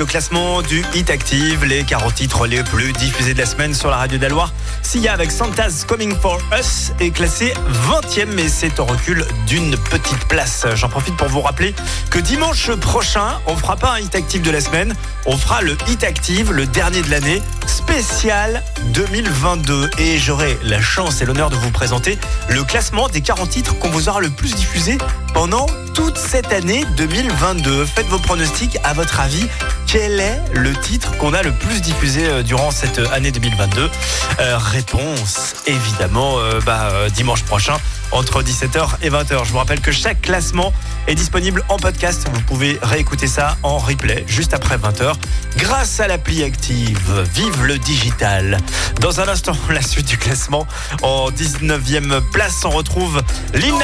le 0.00 0.06
classement 0.06 0.62
du 0.62 0.82
Hit 0.94 1.10
Active, 1.10 1.66
les 1.66 1.84
40 1.84 2.14
titres 2.14 2.46
les 2.46 2.62
plus 2.62 2.90
diffusés 2.94 3.34
de 3.34 3.38
la 3.38 3.44
semaine 3.44 3.74
sur 3.74 3.90
la 3.90 3.98
radio 3.98 4.16
d'Aloire. 4.16 4.50
Sia 4.80 5.12
avec 5.12 5.30
Santa's 5.30 5.84
Coming 5.84 6.16
for 6.16 6.38
Us 6.58 6.92
est 7.00 7.10
classé 7.10 7.52
20e, 7.86 8.32
mais 8.34 8.48
c'est 8.48 8.80
en 8.80 8.86
recul 8.86 9.26
d'une 9.46 9.76
petite 9.76 10.26
place. 10.26 10.64
J'en 10.74 10.88
profite 10.88 11.18
pour 11.18 11.28
vous 11.28 11.42
rappeler 11.42 11.74
que 12.10 12.18
dimanche 12.18 12.70
prochain, 12.76 13.40
on 13.46 13.54
fera 13.56 13.76
pas 13.76 13.92
un 13.92 13.98
Hit 13.98 14.14
Active 14.14 14.40
de 14.40 14.50
la 14.50 14.62
semaine, 14.62 14.94
on 15.26 15.36
fera 15.36 15.60
le 15.60 15.76
Hit 15.86 16.02
Active, 16.02 16.50
le 16.50 16.64
dernier 16.64 17.02
de 17.02 17.10
l'année, 17.10 17.42
spécial 17.66 18.62
2022. 18.94 19.90
Et 19.98 20.18
j'aurai 20.18 20.58
la 20.62 20.80
chance 20.80 21.20
et 21.20 21.26
l'honneur 21.26 21.50
de 21.50 21.56
vous 21.56 21.70
présenter 21.70 22.18
le 22.48 22.64
classement 22.64 23.08
des 23.08 23.20
40 23.20 23.50
titres 23.50 23.78
qu'on 23.78 23.90
vous 23.90 24.08
aura 24.08 24.20
le 24.20 24.30
plus 24.30 24.54
diffusé 24.54 24.96
pendant 25.34 25.66
toute 25.94 26.16
cette 26.16 26.52
année 26.52 26.84
2022. 26.96 27.84
Faites 27.84 28.06
vos 28.06 28.18
pronostics. 28.18 28.78
À 28.84 28.94
votre 28.94 29.20
avis, 29.20 29.46
quel 29.92 30.20
est 30.20 30.40
le 30.54 30.72
titre 30.72 31.16
qu'on 31.18 31.34
a 31.34 31.42
le 31.42 31.50
plus 31.52 31.80
diffusé 31.80 32.24
euh, 32.24 32.42
durant 32.44 32.70
cette 32.70 33.00
année 33.12 33.32
2022 33.32 33.90
Euh, 34.38 34.56
Réponse, 34.56 35.54
évidemment, 35.66 36.38
euh, 36.38 36.60
bah, 36.64 36.90
euh, 36.92 37.08
dimanche 37.08 37.42
prochain 37.42 37.76
entre 38.12 38.42
17h 38.42 38.88
et 39.02 39.10
20h. 39.10 39.44
Je 39.44 39.50
vous 39.52 39.58
rappelle 39.58 39.80
que 39.80 39.90
chaque 39.90 40.22
classement 40.22 40.72
est 41.08 41.14
disponible 41.16 41.64
en 41.68 41.76
podcast. 41.76 42.28
Vous 42.32 42.40
pouvez 42.42 42.78
réécouter 42.82 43.26
ça 43.26 43.56
en 43.64 43.78
replay 43.78 44.24
juste 44.28 44.54
après 44.54 44.76
20h 44.76 45.14
grâce 45.56 45.98
à 45.98 46.06
l'appli 46.06 46.44
active. 46.44 47.26
Vive 47.34 47.64
le 47.64 47.78
digital. 47.78 48.58
Dans 49.00 49.20
un 49.20 49.28
instant, 49.28 49.56
la 49.70 49.82
suite 49.82 50.06
du 50.06 50.18
classement. 50.18 50.66
En 51.02 51.30
19e 51.30 52.20
place, 52.32 52.64
on 52.64 52.70
retrouve 52.70 53.20
X 53.54 53.74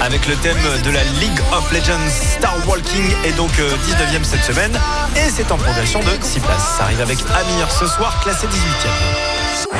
avec 0.00 0.26
le 0.26 0.34
thème 0.36 0.56
de 0.84 0.90
la 0.90 1.02
League 1.20 1.40
of 1.52 1.70
Legends 1.72 2.08
Star 2.38 2.56
Walking 2.66 3.04
est 3.24 3.32
donc 3.32 3.50
euh, 3.58 3.70
19e 3.86 4.24
cette 4.24 4.44
semaine 4.44 4.72
et 5.16 5.30
c'est 5.30 5.50
en 5.52 5.56
progression 5.58 6.00
de 6.00 6.10
6 6.20 6.40
places. 6.40 6.76
Ça 6.78 6.84
arrive 6.84 7.00
avec 7.00 7.18
Amir 7.20 7.70
ce 7.70 7.86
soir, 7.86 8.18
classé 8.22 8.46
18e. 8.46 9.70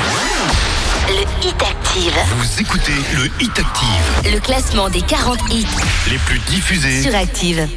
Le 1.09 1.47
Hit 1.47 1.61
Active. 1.61 2.13
Vous 2.37 2.61
écoutez 2.61 2.93
le 3.15 3.25
Hit 3.43 3.59
Active, 3.59 4.31
Le 4.33 4.39
classement 4.39 4.89
des 4.89 5.01
40 5.01 5.39
hits 5.51 5.65
les 6.09 6.17
plus 6.19 6.39
diffusés. 6.39 7.01
sur 7.01 7.15
Active. 7.15 7.67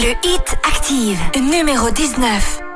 Le 0.00 0.10
Hit 0.24 0.56
Active, 0.66 1.18
numéro 1.40 1.90
19. 1.90 2.67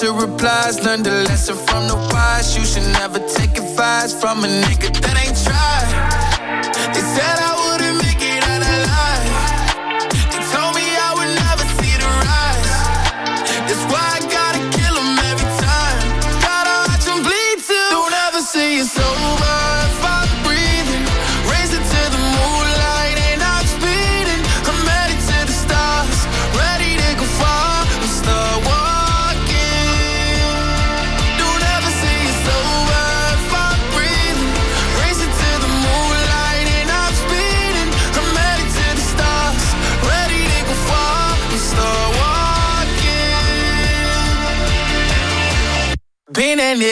To 0.00 0.12
replies. 0.12 0.84
Learn 0.84 1.02
the 1.02 1.24
lesson 1.24 1.56
from 1.56 1.88
the 1.88 1.96
wise. 2.12 2.56
You 2.56 2.64
should 2.64 2.86
never 3.00 3.18
take 3.18 3.56
advice 3.56 4.12
from 4.12 4.44
a 4.44 4.48
nigga 4.48 4.92
that 5.00 5.16
ain't 5.16 5.25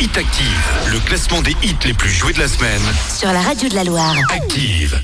Hit 0.00 0.16
Active, 0.16 0.90
le 0.90 0.98
classement 1.00 1.42
des 1.42 1.54
hits 1.62 1.76
les 1.84 1.92
plus 1.92 2.08
joués 2.08 2.32
de 2.32 2.38
la 2.38 2.48
semaine. 2.48 2.80
sur 3.14 3.30
la 3.30 3.40
radio 3.42 3.68
de 3.68 3.74
la 3.74 3.84
Loire. 3.84 4.16
Active. 4.32 4.98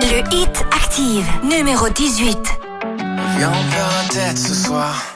Le 0.00 0.32
Hit 0.32 0.64
Active, 0.70 1.26
numéro 1.42 1.88
18. 1.88 2.38
Viens, 3.36 3.50
on 3.50 3.70
perd 3.72 3.92
un 4.00 4.08
tête 4.08 4.38
ce 4.38 4.54
soir. 4.54 5.13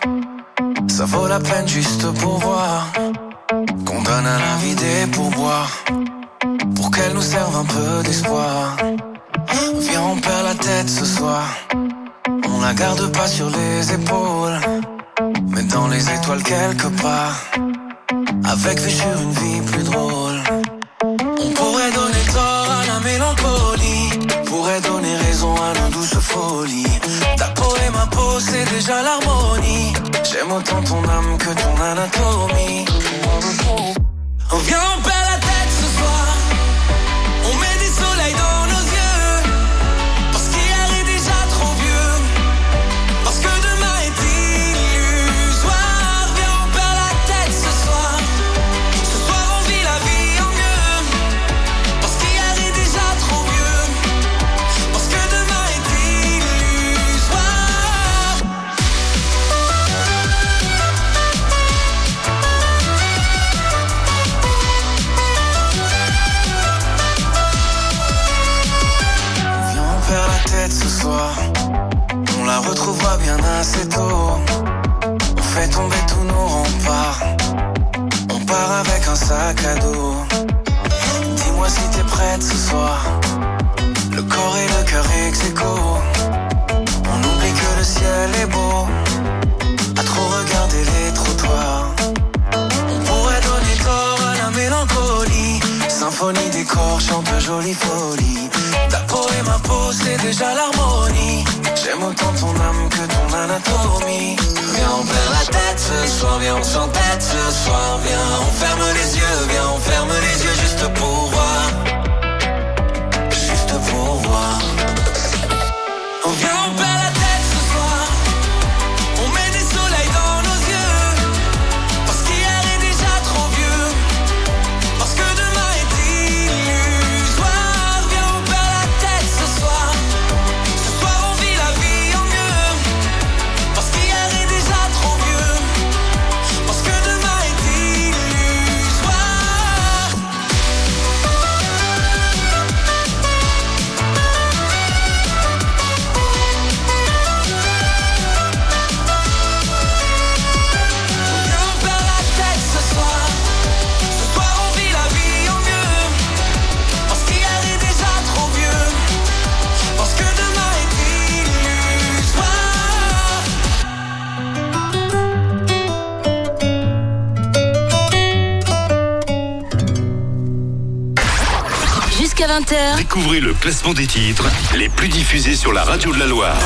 classement 173.68 173.92
des 173.92 174.06
titres 174.06 174.48
les 174.78 174.88
plus 174.88 175.08
diffusés 175.08 175.54
sur 175.54 175.74
la 175.74 175.84
radio 175.84 176.10
de 176.14 176.18
la 176.18 176.24
Loire. 176.24 176.58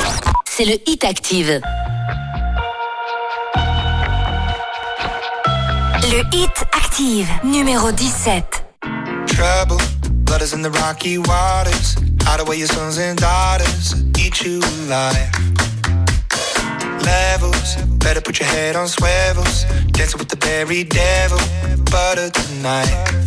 C'est 0.48 0.64
le 0.64 0.74
Hit 0.86 1.02
Active. 1.02 1.60
Le 6.04 6.22
Hit 6.32 6.64
Active, 6.70 7.26
numéro 7.42 7.90
17. 7.90 8.64
Trouble, 9.26 9.82
blood 10.26 10.42
is 10.42 10.54
in 10.54 10.62
the 10.62 10.70
rocky 10.70 11.18
waters. 11.18 11.96
Out 12.28 12.40
away 12.40 12.58
your 12.58 12.68
sons 12.68 13.00
and 13.00 13.16
daughters, 13.16 13.96
eat 14.16 14.40
you 14.44 14.60
alive. 14.86 15.28
Levels, 17.04 17.78
better 17.98 18.20
put 18.20 18.38
your 18.38 18.48
head 18.48 18.76
on 18.76 18.86
swivels. 18.86 19.64
Dancing 19.90 20.20
with 20.20 20.28
the 20.28 20.36
very 20.36 20.84
devil, 20.84 21.40
butter 21.90 22.30
tonight. 22.30 23.21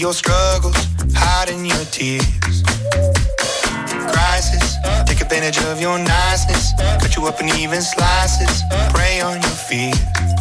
your 0.00 0.14
struggles, 0.14 0.74
hiding 1.14 1.66
your 1.66 1.84
tears. 1.90 2.62
Crisis, 4.10 4.76
take 5.04 5.20
advantage 5.20 5.58
of 5.64 5.78
your 5.78 5.98
niceness, 5.98 6.72
cut 7.00 7.14
you 7.16 7.26
up 7.26 7.38
in 7.42 7.50
even 7.50 7.82
slices, 7.82 8.62
prey 8.94 9.20
on 9.20 9.42
your 9.42 9.50
fears. 9.50 10.39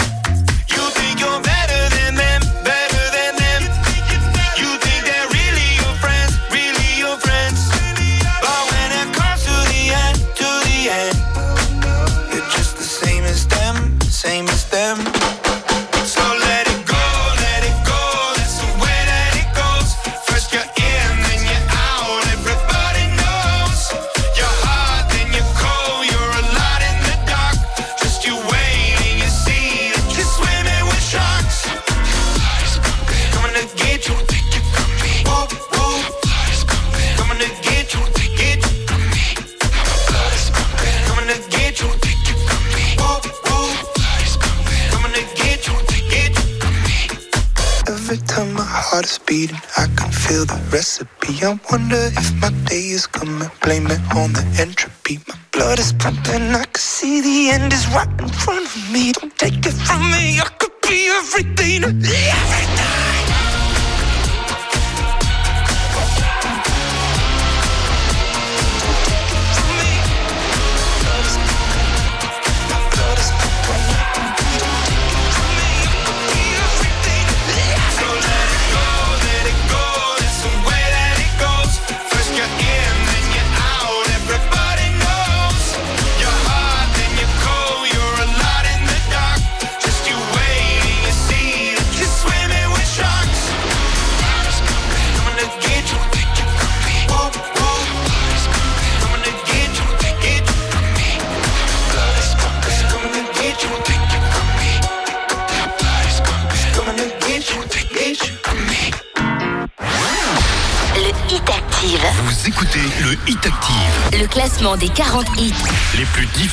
I 51.31 51.59
wonder 51.71 51.95
if 51.95 52.33
my 52.41 52.49
day 52.65 52.89
is 52.89 53.05
coming. 53.05 53.49
Blame 53.61 53.85
it 53.85 54.01
on 54.15 54.33
the 54.33 54.41
end. 54.59 54.78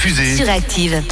Fusée. 0.07 0.37
Sur 0.37 0.49
Active. 0.49 1.03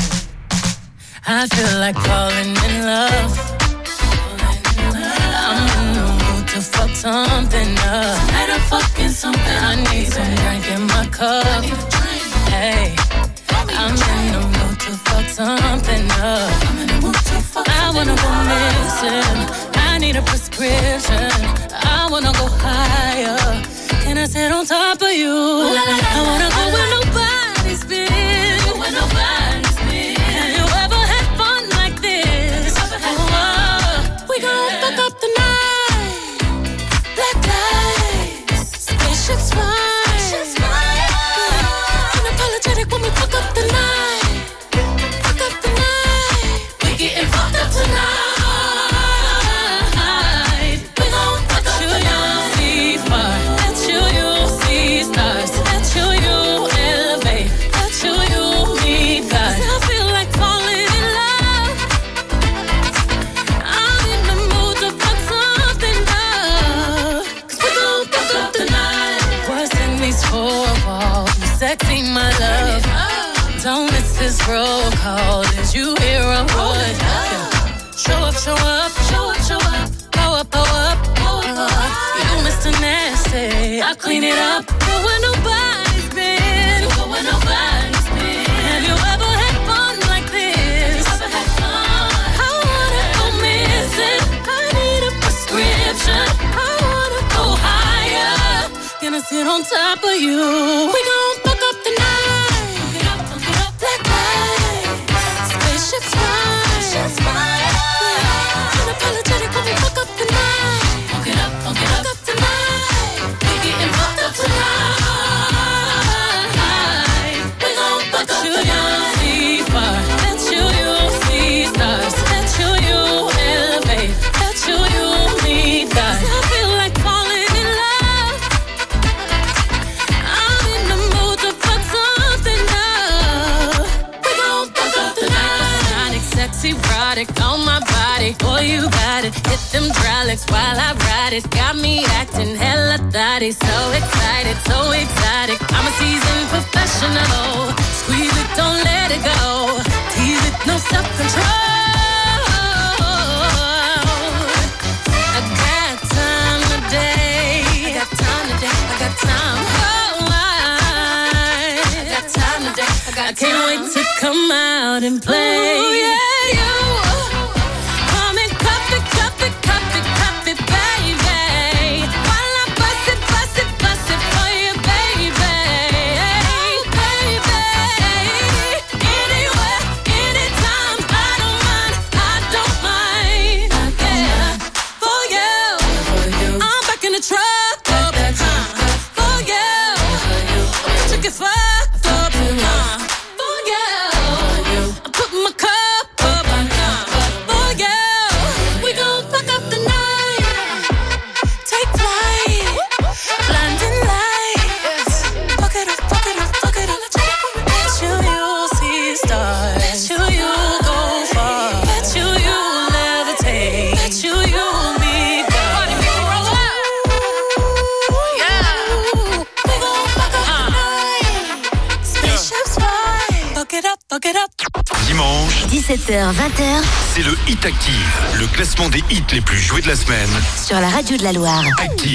Radio 231.04 231.18
de 231.18 231.24
la 231.24 231.32
Loire. 231.32 231.70
Active. 231.78 232.13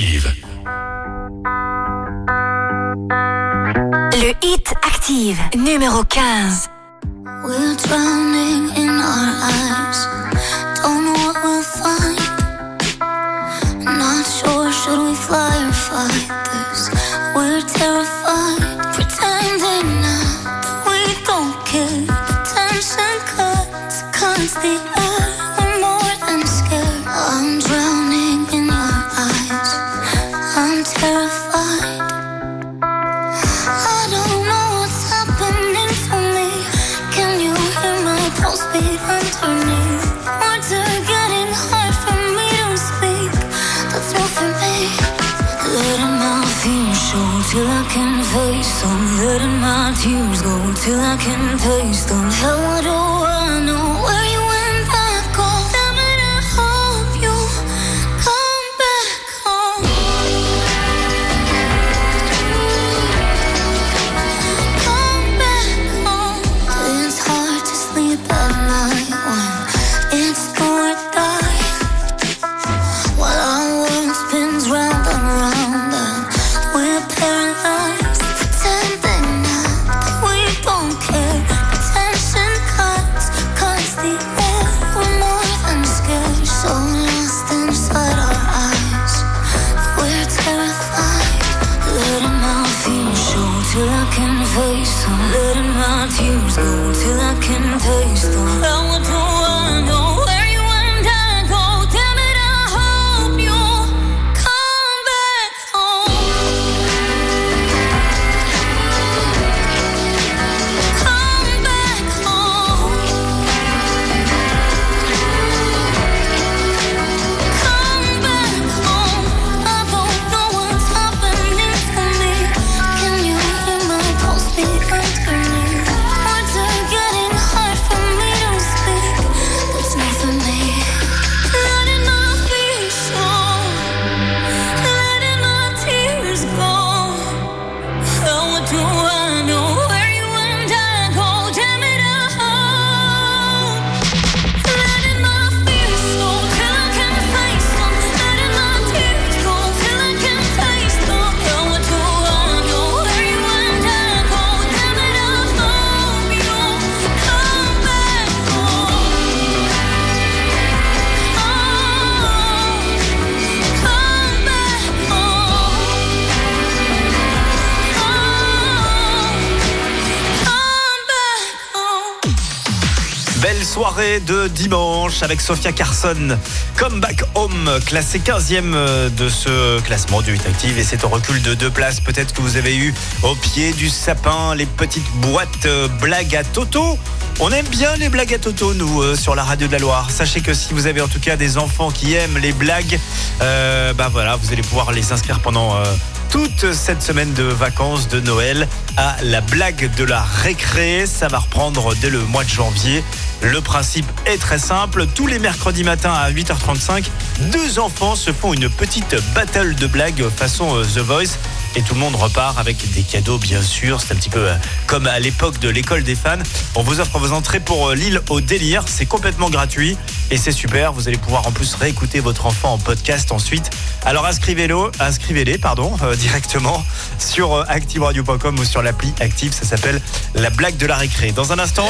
De 174.00 174.48
dimanche 174.48 175.24
avec 175.24 175.42
Sophia 175.42 175.74
Carson. 175.74 176.38
Come 176.78 177.02
Back 177.02 177.22
Home, 177.36 177.70
classé 177.86 178.20
15e 178.20 179.10
de 179.10 179.28
ce 179.28 179.82
classement 179.82 180.22
du 180.22 180.32
8 180.32 180.46
Active. 180.48 180.80
Et 180.80 180.84
c'est 180.84 181.04
au 181.04 181.10
recul 181.10 181.42
de 181.42 181.54
deux 181.54 181.70
places. 181.70 182.00
Peut-être 182.00 182.34
que 182.34 182.42
vous 182.42 182.56
avez 182.56 182.78
eu 182.78 182.94
au 183.24 183.36
pied 183.36 183.74
du 183.74 183.90
sapin 183.90 184.56
les 184.56 184.66
petites 184.66 185.10
boîtes 185.16 185.66
euh, 185.66 185.90
blagues 186.00 186.36
à 186.38 186.46
Toto. 186.46 186.98
On 187.42 187.52
aime 187.52 187.68
bien 187.68 187.96
les 187.98 188.10
blagues 188.10 188.34
à 188.34 188.40
Toto, 188.40 188.74
nous, 188.74 189.02
euh, 189.02 189.16
sur 189.16 189.36
la 189.36 189.44
radio 189.44 189.68
de 189.68 189.74
la 189.74 189.80
Loire. 189.80 190.10
Sachez 190.12 190.40
que 190.40 190.54
si 190.54 190.74
vous 190.74 190.88
avez 190.88 191.02
en 191.02 191.08
tout 191.08 191.20
cas 191.20 191.36
des 191.36 191.58
enfants 191.58 191.92
qui 191.92 192.14
aiment 192.14 192.38
les 192.38 192.54
blagues, 192.54 193.00
euh, 193.42 193.94
bah 193.94 194.10
voilà, 194.12 194.38
vous 194.38 194.54
allez 194.54 194.62
pouvoir 194.62 194.92
les 194.94 195.12
inscrire 195.12 195.40
pendant 195.42 195.76
euh, 195.76 195.84
toute 196.30 196.74
cette 196.74 197.02
semaine 197.02 197.34
de 197.34 197.44
vacances 197.44 198.08
de 198.08 198.20
Noël 198.20 198.68
à 198.98 199.16
la 199.24 199.42
blague 199.42 199.94
de 199.96 200.04
la 200.04 200.22
récré. 200.22 201.06
Ça 201.06 201.28
va 201.28 201.40
reprendre 201.40 201.96
dès 201.96 202.10
le 202.10 202.20
mois 202.20 202.44
de 202.44 202.50
janvier. 202.50 203.04
Le 203.42 203.62
principe 203.62 204.06
est 204.26 204.38
très 204.38 204.60
simple. 204.60 205.08
Tous 205.16 205.28
les 205.28 205.40
mercredis 205.40 205.84
matins 205.84 206.14
à 206.14 206.30
8h35, 206.32 207.06
deux 207.52 207.80
enfants 207.80 208.16
se 208.16 208.32
font 208.32 208.54
une 208.54 208.70
petite 208.70 209.16
battle 209.34 209.76
de 209.76 209.88
blagues 209.88 210.30
façon 210.30 210.76
euh, 210.76 210.84
The 210.84 211.00
Voice. 211.00 211.38
Et 211.76 211.82
tout 211.82 211.94
le 211.94 212.00
monde 212.00 212.16
repart 212.16 212.58
avec 212.58 212.78
des 212.94 213.04
cadeaux, 213.04 213.38
bien 213.38 213.62
sûr. 213.62 214.02
C'est 214.02 214.14
un 214.14 214.18
petit 214.18 214.30
peu 214.30 214.50
euh, 214.50 214.56
comme 214.88 215.08
à 215.08 215.20
l'époque 215.20 215.60
de 215.60 215.70
l'école 215.70 216.04
des 216.04 216.16
fans. 216.16 216.38
On 216.76 216.82
vous 216.82 217.00
offre 217.00 217.20
vos 217.20 217.32
entrées 217.32 217.60
pour 217.60 217.90
euh, 217.90 217.96
l'île 217.96 218.22
au 218.30 218.42
délire. 218.42 218.84
C'est 218.88 219.06
complètement 219.06 219.50
gratuit 219.50 219.98
et 220.32 220.38
c'est 220.38 220.52
super. 220.52 220.94
Vous 220.94 221.08
allez 221.08 221.18
pouvoir 221.18 221.48
en 221.48 221.52
plus 221.52 221.76
réécouter 221.76 222.20
votre 222.20 222.48
enfant 222.48 222.74
en 222.74 222.78
podcast 222.80 223.32
ensuite. 223.32 223.70
Alors 224.06 224.26
inscrivez-le, 224.26 224.76
inscrivez-les, 225.00 225.58
pardon, 225.58 225.96
euh, 226.02 226.16
directement 226.16 226.84
sur 227.20 227.66
activeradio.com 227.70 228.58
ou 228.58 228.66
sur 228.66 228.82
l'appli 228.82 229.14
Active. 229.20 229.54
Ça 229.54 229.66
s'appelle 229.66 230.02
la 230.34 230.50
blague 230.50 230.78
de 230.78 230.88
la 230.88 230.98
récré. 230.98 231.32
Dans 231.32 231.54
un 231.54 231.60
instant, 231.60 231.88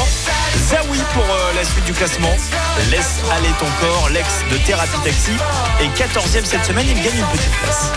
Zawi 0.70 1.00
pour 1.14 1.26
la 1.56 1.64
suite 1.64 1.86
du 1.86 1.94
classement. 1.94 2.36
Laisse 2.92 3.20
aller 3.32 3.50
ton 3.60 3.68
corps, 3.80 4.10
l'ex 4.10 4.28
de 4.52 4.58
Thérapie 4.66 5.00
Taxi. 5.04 5.32
Et 5.82 5.88
14e 5.88 6.46
cette 6.46 6.66
semaine, 6.66 6.88
il 6.88 7.02
gagne 7.02 7.18
une 7.18 7.38
petite 7.38 7.52
place. 7.62 7.92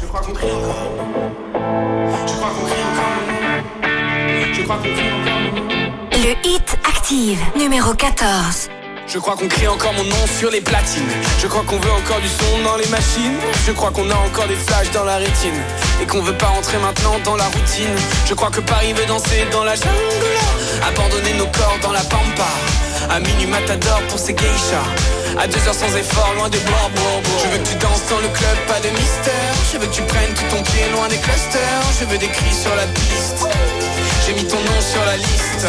Je 0.00 0.06
crois 0.06 0.20
qu'on 0.20 0.32
crie 0.32 0.50
encore. 0.52 0.74
Je 2.26 2.34
crois 2.34 2.50
qu'on 2.50 2.64
crie 2.64 2.82
encore. 2.90 3.16
Je 4.52 4.62
crois 4.62 4.76
qu'on 4.76 4.82
crie 4.82 5.12
encore. 5.12 5.44
Le 6.12 6.48
hit 6.48 6.76
active 6.88 7.40
numéro 7.56 7.94
14. 7.94 8.68
Je 9.06 9.18
crois 9.18 9.36
qu'on 9.36 9.48
crie 9.48 9.68
encore 9.68 9.92
mon 9.92 10.04
nom 10.04 10.26
sur 10.38 10.50
les 10.50 10.60
platines. 10.60 11.08
Je 11.40 11.46
crois 11.46 11.62
qu'on 11.64 11.78
veut 11.78 11.92
encore 11.92 12.20
du 12.20 12.28
son 12.28 12.62
dans 12.64 12.76
les 12.76 12.86
machines. 12.88 13.38
Je 13.66 13.72
crois 13.72 13.90
qu'on 13.90 14.08
a 14.10 14.14
encore 14.14 14.48
des 14.48 14.56
flashs 14.56 14.90
dans 14.92 15.04
la 15.04 15.16
rétine. 15.16 15.60
Et 16.02 16.06
qu'on 16.06 16.22
veut 16.22 16.36
pas 16.36 16.46
rentrer 16.46 16.78
maintenant 16.78 17.18
dans 17.24 17.36
la 17.36 17.44
routine. 17.44 17.94
Je 18.26 18.34
crois 18.34 18.50
que 18.50 18.60
Paris 18.60 18.92
veut 18.92 19.06
danser 19.06 19.46
dans 19.52 19.62
la 19.62 19.74
jungle. 19.74 20.26
Abandonner 20.88 21.34
nos 21.34 21.46
corps 21.46 21.78
dans 21.82 21.92
la 21.92 22.00
pampa. 22.00 22.48
À 23.10 23.20
minuit 23.20 23.46
matador 23.46 24.00
pour 24.08 24.18
ses 24.18 24.34
geishas. 24.34 24.88
À 25.38 25.46
deux 25.46 25.60
heures 25.68 25.74
sans 25.74 25.94
effort, 25.96 26.32
loin 26.36 26.48
des 26.48 26.58
bords, 26.58 26.90
bords, 26.96 27.20
bords. 27.22 27.42
Je 27.44 27.48
veux 27.50 27.58
que 27.58 27.68
tu 27.68 27.74
danses 27.76 28.06
dans 28.08 28.20
le 28.20 28.28
club, 28.28 28.56
pas 28.66 28.80
de 28.80 28.88
mystère. 28.88 29.54
Je 29.72 29.78
veux 29.78 29.86
que 29.86 29.94
tu 29.94 30.02
prennes 30.02 30.32
tout 30.34 30.56
ton 30.56 30.62
pied 30.62 30.88
loin 30.94 31.08
des 31.08 31.18
clusters. 31.18 31.82
Je 32.00 32.06
veux 32.06 32.18
des 32.18 32.28
cris 32.28 32.54
sur 32.54 32.74
la 32.74 32.86
piste. 32.86 33.46
J'ai 34.26 34.32
mis 34.32 34.44
ton 34.44 34.56
nom 34.56 34.80
sur 34.80 35.04
la 35.04 35.16
liste. 35.16 35.66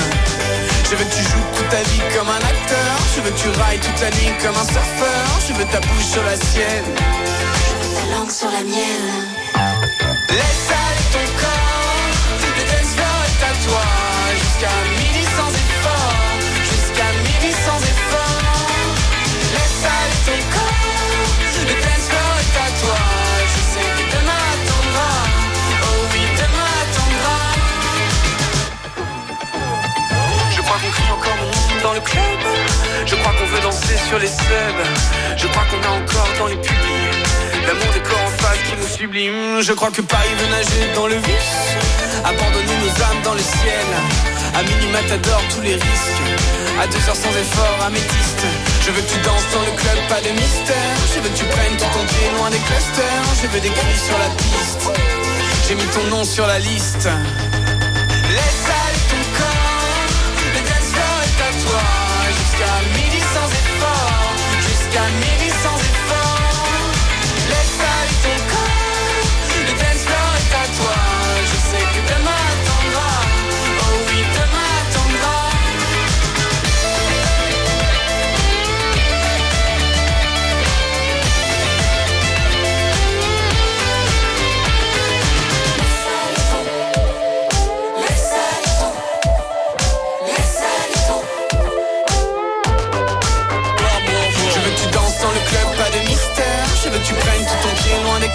Je 0.90 0.96
veux 0.96 1.04
que 1.04 1.16
tu 1.16 1.24
joues 1.24 1.46
toute 1.56 1.70
ta 1.70 1.82
vie 1.82 2.02
comme 2.16 2.30
un 2.30 2.38
acteur. 2.38 2.94
Je 3.16 3.22
veux 3.22 3.32
que 3.32 3.40
tu 3.40 3.50
railles 3.60 3.80
toute 3.80 4.00
la 4.02 4.12
nuit 4.12 4.32
comme 4.42 4.56
un 4.56 4.66
surfeur. 4.66 5.26
Je 5.48 5.54
veux 5.54 5.66
ta 5.66 5.80
bouche 5.80 6.06
sur 6.06 6.24
la 6.24 6.36
sienne. 6.36 6.86
Je 6.86 7.88
veux 7.88 7.96
ta 7.96 8.16
langue 8.16 8.32
sur 8.32 8.52
la 8.52 8.62
mienne. 8.62 9.26
Laisse 10.30 10.70
aller 10.70 11.06
ton 11.12 11.26
corps. 11.42 11.76
Le 12.42 12.64
dance 12.70 12.94
floor 12.94 13.18
est 13.26 13.95
le 31.94 32.00
club. 32.02 32.42
Je 33.06 33.16
crois 33.16 33.34
qu'on 33.34 33.46
veut 33.46 33.62
danser 33.62 33.98
sur 34.08 34.20
les 34.20 34.28
subs. 34.28 34.86
Je 35.38 35.48
crois 35.48 35.64
qu'on 35.70 35.82
a 35.88 35.92
encore 35.92 36.30
dans 36.40 36.48
les 36.48 36.58
publics 36.58 37.26
L'amour 37.68 37.92
des 37.94 38.00
corps 38.00 38.26
en 38.26 38.44
face 38.44 38.60
qui 38.70 38.76
nous 38.80 38.88
sublime. 38.88 39.62
Je 39.62 39.74
crois 39.74 39.90
que 39.90 40.02
Paris 40.02 40.34
veut 40.38 40.50
nager 40.50 40.94
dans 40.94 41.08
le 41.08 41.16
vice. 41.16 41.62
Abandonner 42.24 42.78
nos 42.84 42.94
âmes 43.04 43.22
dans 43.24 43.34
le 43.34 43.42
ciel. 43.42 43.88
À 44.54 44.62
minima 44.62 45.00
t'adores 45.08 45.44
tous 45.54 45.62
les 45.62 45.74
risques. 45.74 46.26
À 46.80 46.86
deux 46.88 47.04
heures 47.10 47.16
sans 47.16 47.34
effort, 47.34 47.78
améthyste. 47.88 48.46
Je 48.86 48.92
veux 48.92 49.02
que 49.02 49.12
tu 49.12 49.20
danses 49.26 49.50
dans 49.54 49.66
le 49.66 49.74
club, 49.82 49.98
pas 50.10 50.22
de 50.22 50.30
mystère. 50.30 50.94
Je 51.14 51.20
veux 51.22 51.30
que 51.30 51.38
tu 51.38 51.46
prennes 51.46 51.78
ton 51.78 52.06
pied 52.06 52.30
loin 52.38 52.50
des 52.52 52.62
clusters. 52.70 53.24
Je 53.42 53.48
veux 53.48 53.60
des 53.60 53.70
cris 53.70 54.00
sur 54.06 54.18
la 54.18 54.30
piste. 54.38 54.86
J'ai 55.68 55.76
mis 55.76 55.90
ton 55.90 56.04
nom 56.16 56.24
sur 56.24 56.46
la 56.46 56.60
liste. 56.60 57.10
Jusqu'à 64.96 65.10
midi 65.10 65.55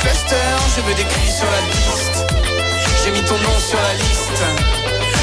Je 0.02 0.81
veux 0.82 0.94
des 0.94 1.05
cris 1.05 1.31
sur 1.31 1.47
la 1.51 1.60
piste. 1.70 2.24
J'ai 3.05 3.10
mis 3.10 3.22
ton 3.22 3.35
nom 3.35 3.59
sur 3.60 3.78
la 3.78 3.94
liste. 3.94 4.43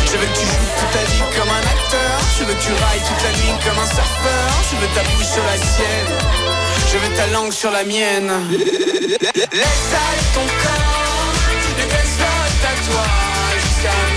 Je 0.06 0.18
veux 0.18 0.26
que 0.28 0.40
tu 0.40 0.45
joues 0.45 0.70
toute 0.78 0.91
ta 0.91 1.04
vie 1.12 1.24
comme 1.36 1.49
un 1.49 1.66
acteur. 1.76 2.20
Je 2.38 2.44
veux 2.44 2.54
que 2.54 2.62
tu 2.62 2.72
railles 2.74 3.02
toute 3.08 3.24
la 3.24 3.32
nuit 3.40 3.56
comme 3.66 3.80
un 3.80 3.88
surfeur. 3.88 4.49
Je 4.70 4.76
veux 4.76 4.88
ta 4.94 5.02
bouche 5.10 5.26
sur 5.26 5.44
la 5.44 5.58
sienne. 5.58 6.14
Je 6.91 6.98
veux 6.98 7.16
ta 7.16 7.28
langue 7.28 7.52
sur 7.52 7.72
la 7.72 7.84
mienne. 7.86 8.32
Laisse 9.52 9.94
aller 9.94 10.28
ton 10.36 10.45
corps. 10.45 10.98
À 12.58 12.91
toi. 12.91 13.04
Jusqu'à 13.56 14.16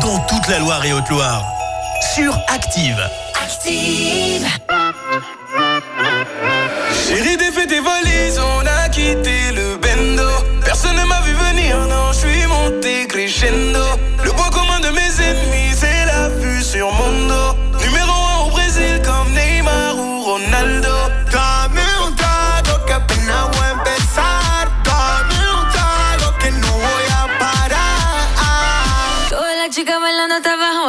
dans 0.00 0.18
toute 0.20 0.46
la 0.48 0.58
Loire 0.58 0.84
et 0.84 0.92
Haute-Loire. 0.92 1.44
Sur 2.14 2.34
Active. 2.48 2.98
Active. 3.42 4.37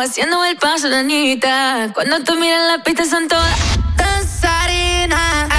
Haciendo 0.10 0.44
el 0.44 0.58
paso 0.58 0.90
de 0.90 0.98
Anita. 0.98 1.92
Cuando 1.94 2.24
tú 2.24 2.34
miras 2.36 2.68
la 2.68 2.84
pista 2.84 3.06
son 3.06 3.28
todas 3.28 3.56
danzarinas. 3.96 5.50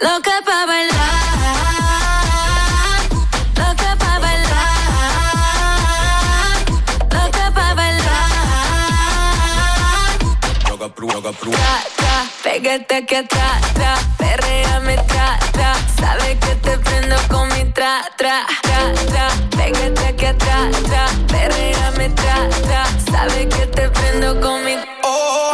Loca 0.00 0.32
pa' 0.44 0.66
bailar. 0.66 0.98
Loca 3.56 3.96
pa' 3.96 4.18
bailar. 4.18 4.74
Loca 7.12 7.50
pa' 7.54 7.74
bailar. 7.74 8.30
Tra, 11.50 11.74
tra, 11.96 12.26
pégate 12.42 12.96
aquí 12.96 13.14
atrás, 13.14 13.60
tra, 13.74 13.94
perréame, 14.18 14.96
tra, 15.06 15.38
tra. 15.52 15.74
Sabe 16.00 16.38
que 16.40 16.54
te 16.56 16.76
prendo 16.78 17.16
con 17.28 17.46
mi 17.48 17.72
tra, 17.72 18.02
tra, 18.16 18.44
tra, 18.62 18.92
tra. 19.06 19.43
Oh, 24.26 25.52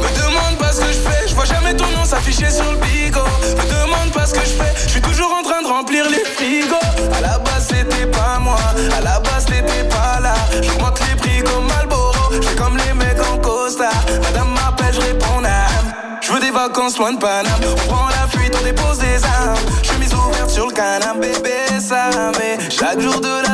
me 0.00 0.22
demande 0.22 0.56
pas 0.56 0.70
ce 0.70 0.80
que 0.80 0.86
je 0.86 0.98
fais, 0.98 1.26
je 1.26 1.34
vois 1.34 1.44
jamais 1.44 1.74
ton 1.74 1.88
nom 1.88 2.04
s'afficher 2.04 2.50
sur 2.50 2.70
le 2.70 2.76
bigot. 2.78 3.20
Me 3.56 3.84
demande 3.84 4.12
pas 4.12 4.26
ce 4.26 4.34
que 4.34 4.40
je 4.40 4.62
fais, 4.62 4.72
je 4.84 4.90
suis 4.90 5.00
toujours 5.00 5.34
en 5.36 5.42
train 5.42 5.60
de 5.60 5.66
remplir 5.66 6.08
les 6.08 6.24
frigos. 6.24 6.76
À 7.16 7.20
la 7.20 7.38
base 7.38 7.66
c'était 7.68 8.06
pas 8.06 8.38
moi, 8.38 8.58
à 8.96 9.00
la 9.00 9.18
base 9.18 9.46
t'étais 9.46 9.88
pas 9.88 10.20
là. 10.20 10.34
J'augmente 10.62 11.00
les 11.08 11.16
prix 11.16 11.42
comme 11.42 11.66
Malboro, 11.66 12.30
je 12.30 12.56
comme 12.56 12.76
les 12.76 12.92
mecs 12.92 13.18
en 13.28 13.38
Costa. 13.38 13.90
Madame 14.22 14.50
m'appelle, 14.54 14.94
je 14.94 15.00
réponds 15.00 15.40
n'am. 15.40 15.92
Je 16.20 16.32
veux 16.32 16.40
des 16.40 16.52
vacances 16.52 16.98
loin 16.98 17.14
de 17.14 17.18
Paname. 17.18 17.60
On 17.72 17.92
prend 17.92 18.06
la 18.06 18.28
fuite, 18.28 18.56
on 18.56 18.62
dépose 18.62 18.98
des 18.98 19.24
armes. 19.24 19.58
Chemise 19.82 20.14
ouverte 20.14 20.50
sur 20.50 20.68
le 20.68 20.72
canapé, 20.72 21.32
bébé, 21.42 21.80
ça 21.80 22.10
mais 22.38 22.70
Chaque 22.70 23.00
jour 23.00 23.20
de 23.20 23.42
la 23.48 23.51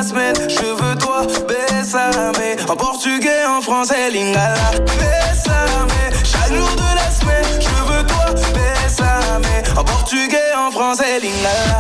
portugais, 2.79 3.45
en 3.47 3.61
français, 3.61 4.11
lingala. 4.11 4.71
Bésame. 5.01 5.89
Chaque 6.25 6.55
jour 6.55 6.71
de 6.83 6.91
la 7.01 7.11
semaine, 7.11 7.61
je 7.61 7.77
veux 7.89 8.05
toi, 8.07 8.27
bésame. 8.55 9.43
En 9.77 9.85
portugais, 9.85 10.55
en 10.57 10.71
français, 10.71 11.21
lingala. 11.21 11.79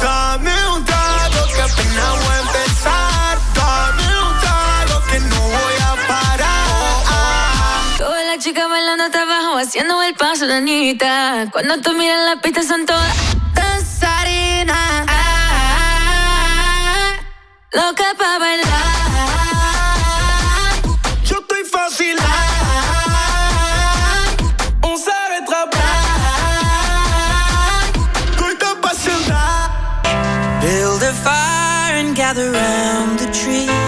Dame 0.00 0.54
un 0.74 0.82
trago 0.84 1.40
que 1.54 1.62
apenas 1.68 2.12
voy 2.22 2.34
a 2.34 2.40
empezar. 2.46 3.32
Dame 3.54 4.06
un 4.26 4.34
trago 4.42 4.96
que 5.10 5.20
no 5.20 5.40
voy 5.56 5.76
a 5.88 5.92
parar. 6.08 7.98
Todas 7.98 8.24
las 8.26 8.38
chicas 8.42 8.68
bailando 8.68 9.04
hasta 9.04 9.22
abajo, 9.22 9.58
haciendo 9.58 10.02
el 10.02 10.14
paso 10.14 10.46
de 10.46 10.54
Anita. 10.54 11.46
Cuando 11.52 11.80
tú 11.80 11.92
miras 11.92 12.20
la 12.30 12.40
pista 12.40 12.62
son 12.62 12.86
todas 12.86 13.14
danzarinas. 13.54 15.06
Loca 17.72 18.08
pa' 18.18 18.38
bailar. 18.38 18.94
Gather 32.34 32.50
round 32.50 33.18
the 33.20 33.30
tree. 33.30 33.83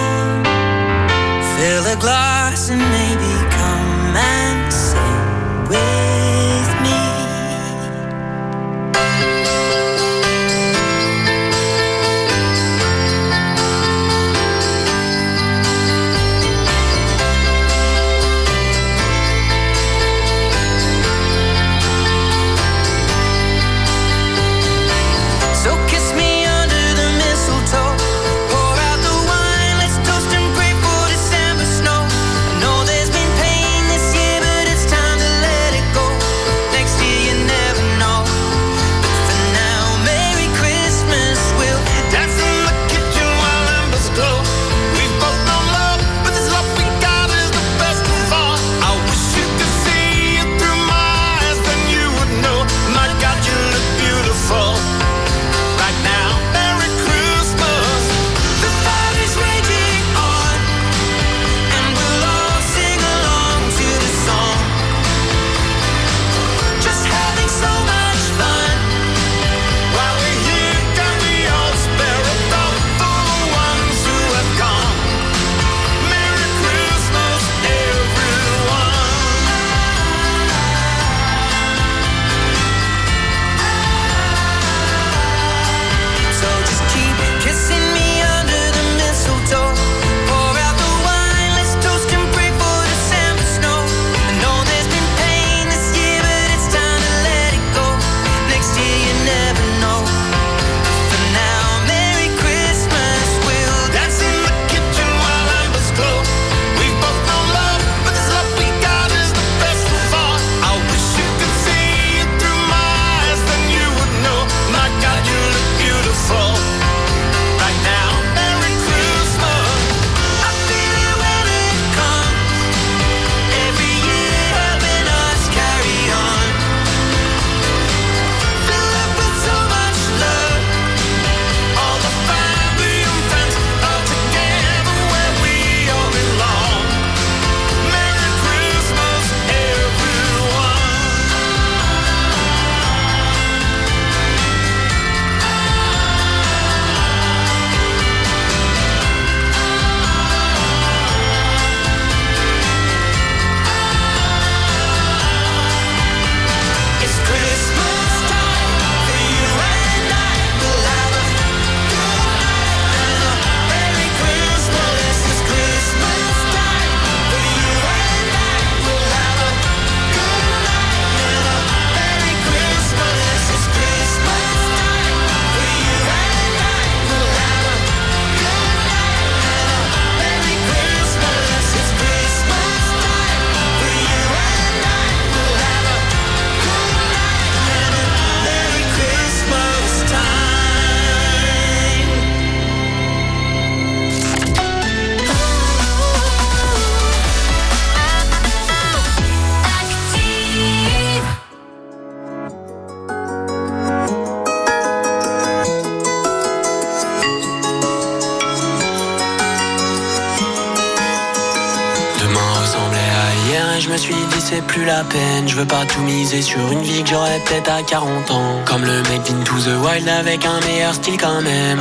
Je 215.56 215.62
veux 215.62 215.68
pas 215.68 215.86
tout 215.86 216.02
miser 216.02 216.42
sur 216.42 216.70
une 216.70 216.82
vie 216.82 217.02
que 217.02 217.08
j'aurais 217.08 217.40
peut-être 217.46 217.72
à 217.72 217.82
40 217.82 218.30
ans. 218.30 218.60
Comme 218.66 218.84
le 218.84 219.02
mec 219.04 219.22
d'Into 219.22 219.54
the 219.54 219.82
Wild 219.82 220.06
avec 220.06 220.44
un 220.44 220.60
meilleur 220.66 220.92
style 220.92 221.16
quand 221.16 221.40
même. 221.40 221.80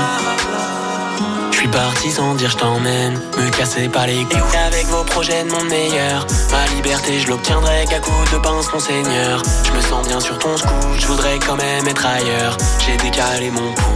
Je 1.52 1.58
suis 1.58 1.68
parti 1.68 2.10
sans 2.10 2.36
dire 2.36 2.50
je 2.52 2.56
t'emmène. 2.56 3.20
Me 3.38 3.50
casser 3.50 3.90
pas 3.90 4.08
les 4.08 4.24
couilles. 4.24 4.40
Avec 4.66 4.86
vos 4.86 5.04
projets 5.04 5.44
de 5.44 5.52
monde 5.52 5.68
meilleur. 5.68 6.26
Ma 6.54 6.74
liberté 6.74 7.20
je 7.20 7.28
l'obtiendrai 7.28 7.84
qu'à 7.90 8.00
coup 8.00 8.12
de 8.32 8.38
pince 8.38 8.72
mon 8.72 8.80
seigneur. 8.80 9.44
Je 9.66 9.72
me 9.74 9.82
sens 9.82 10.08
bien 10.08 10.22
sur 10.22 10.40
ton 10.40 10.56
scout, 10.56 10.72
je 10.98 11.08
voudrais 11.08 11.38
quand 11.46 11.58
même 11.58 11.86
être 11.86 12.06
ailleurs. 12.06 12.56
J'ai 12.80 12.96
décalé 12.96 13.52
mon 13.52 13.72
BPM 13.72 13.95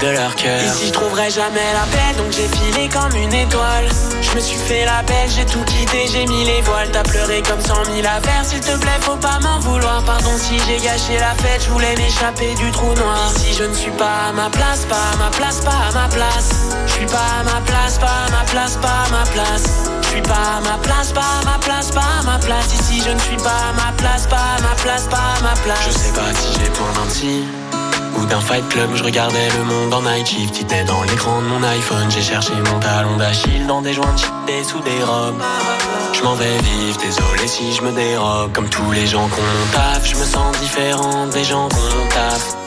de 0.00 0.08
leur 0.08 0.34
cœur 0.34 0.62
Ici 0.62 0.88
je 0.88 0.92
trouverai 0.92 1.30
jamais 1.30 1.72
la 1.74 1.86
paix 1.92 2.16
donc 2.16 2.30
j'ai 2.32 2.48
filé 2.48 2.88
comme 2.88 3.14
une 3.16 3.32
étoile 3.32 3.88
Je 4.20 4.34
me 4.34 4.40
suis 4.40 4.56
fait 4.56 4.84
la 4.84 5.02
belle, 5.02 5.28
j'ai 5.28 5.46
tout 5.46 5.62
quitté, 5.64 6.06
j'ai 6.12 6.26
mis 6.26 6.44
les 6.44 6.60
voiles 6.62 6.90
T'as 6.92 7.02
pleuré 7.02 7.42
comme 7.42 7.60
cent 7.60 7.84
mille 7.92 8.06
affaires, 8.06 8.44
s'il 8.44 8.60
te 8.60 8.76
plaît 8.78 8.98
faut 9.00 9.16
pas 9.16 9.38
m'en 9.40 9.58
vouloir 9.60 10.02
Pardon 10.04 10.36
si 10.36 10.58
j'ai 10.66 10.78
gâché 10.78 11.18
la 11.18 11.34
fête, 11.42 11.62
je 11.64 11.70
voulais 11.70 11.94
m'échapper 11.96 12.54
du 12.54 12.70
trou 12.70 12.94
noir 12.94 13.32
Ici 13.36 13.54
je 13.58 13.64
ne 13.64 13.74
suis 13.74 13.90
pas 13.92 14.28
à 14.28 14.32
ma 14.32 14.50
place, 14.50 14.84
pas 14.88 14.96
à 15.14 15.16
ma 15.16 15.30
place, 15.30 15.60
pas 15.60 15.70
à 15.70 15.92
ma 15.92 16.08
place 16.08 16.50
je 16.86 16.92
suis 16.92 17.06
pas 17.06 17.40
à 17.40 17.44
ma 17.44 17.60
place, 17.60 17.98
pas 17.98 18.06
à 18.06 18.30
ma 18.30 18.44
place, 18.44 18.76
pas 18.76 18.88
à 18.88 19.10
ma 19.10 19.24
place. 19.26 19.90
Je 20.02 20.08
suis 20.08 20.22
pas 20.22 20.56
à 20.56 20.60
ma 20.62 20.78
place, 20.82 21.12
pas 21.12 21.20
à 21.20 21.44
ma 21.44 21.58
place, 21.58 21.90
pas 21.90 22.00
à 22.00 22.22
ma 22.22 22.38
place. 22.38 22.72
Ici 22.72 23.02
je 23.04 23.10
ne 23.10 23.18
suis 23.18 23.36
pas 23.36 23.50
à 23.50 23.72
ma 23.74 23.92
place, 23.98 24.26
pas 24.26 24.56
à 24.56 24.62
ma 24.62 24.74
place, 24.76 25.06
pas 25.10 25.16
à 25.16 25.42
ma 25.42 25.54
place. 25.60 25.78
Je 25.88 25.90
sais 25.90 26.12
pas 26.12 26.32
si 26.32 26.58
j'ai 26.58 26.70
besoin 26.70 26.92
d'un 26.94 27.75
ou 28.18 28.26
d'un 28.26 28.40
fight 28.40 28.66
club. 28.68 28.90
Je 28.94 29.02
regardais 29.02 29.48
le 29.58 29.64
monde 29.64 29.94
en 29.94 30.02
night 30.02 30.26
shift. 30.26 30.54
T'étais 30.54 30.84
dans 30.84 31.02
l'écran 31.02 31.40
de 31.42 31.46
mon 31.46 31.62
iPhone. 31.62 32.10
J'ai 32.10 32.22
cherché 32.22 32.52
mon 32.54 32.78
talon 32.80 33.16
d'Achille 33.16 33.66
dans 33.66 33.82
des 33.82 33.92
joints 33.92 34.14
de 34.14 34.64
sous 34.64 34.80
des 34.80 35.02
robes. 35.04 35.42
Je 36.12 36.22
m'en 36.22 36.34
vais 36.34 36.56
vivre, 36.58 36.98
désolé 36.98 37.46
si 37.46 37.72
je 37.72 37.82
me 37.82 37.92
dérobe. 37.92 38.52
Comme 38.52 38.68
tous 38.68 38.90
les 38.92 39.06
gens 39.06 39.28
qu'on 39.28 39.72
taf, 39.72 40.04
je 40.04 40.16
me 40.16 40.24
sens 40.24 40.58
différent 40.58 41.26
des 41.26 41.44
gens 41.44 41.68
qu'on 41.68 42.08
taf. 42.14 42.65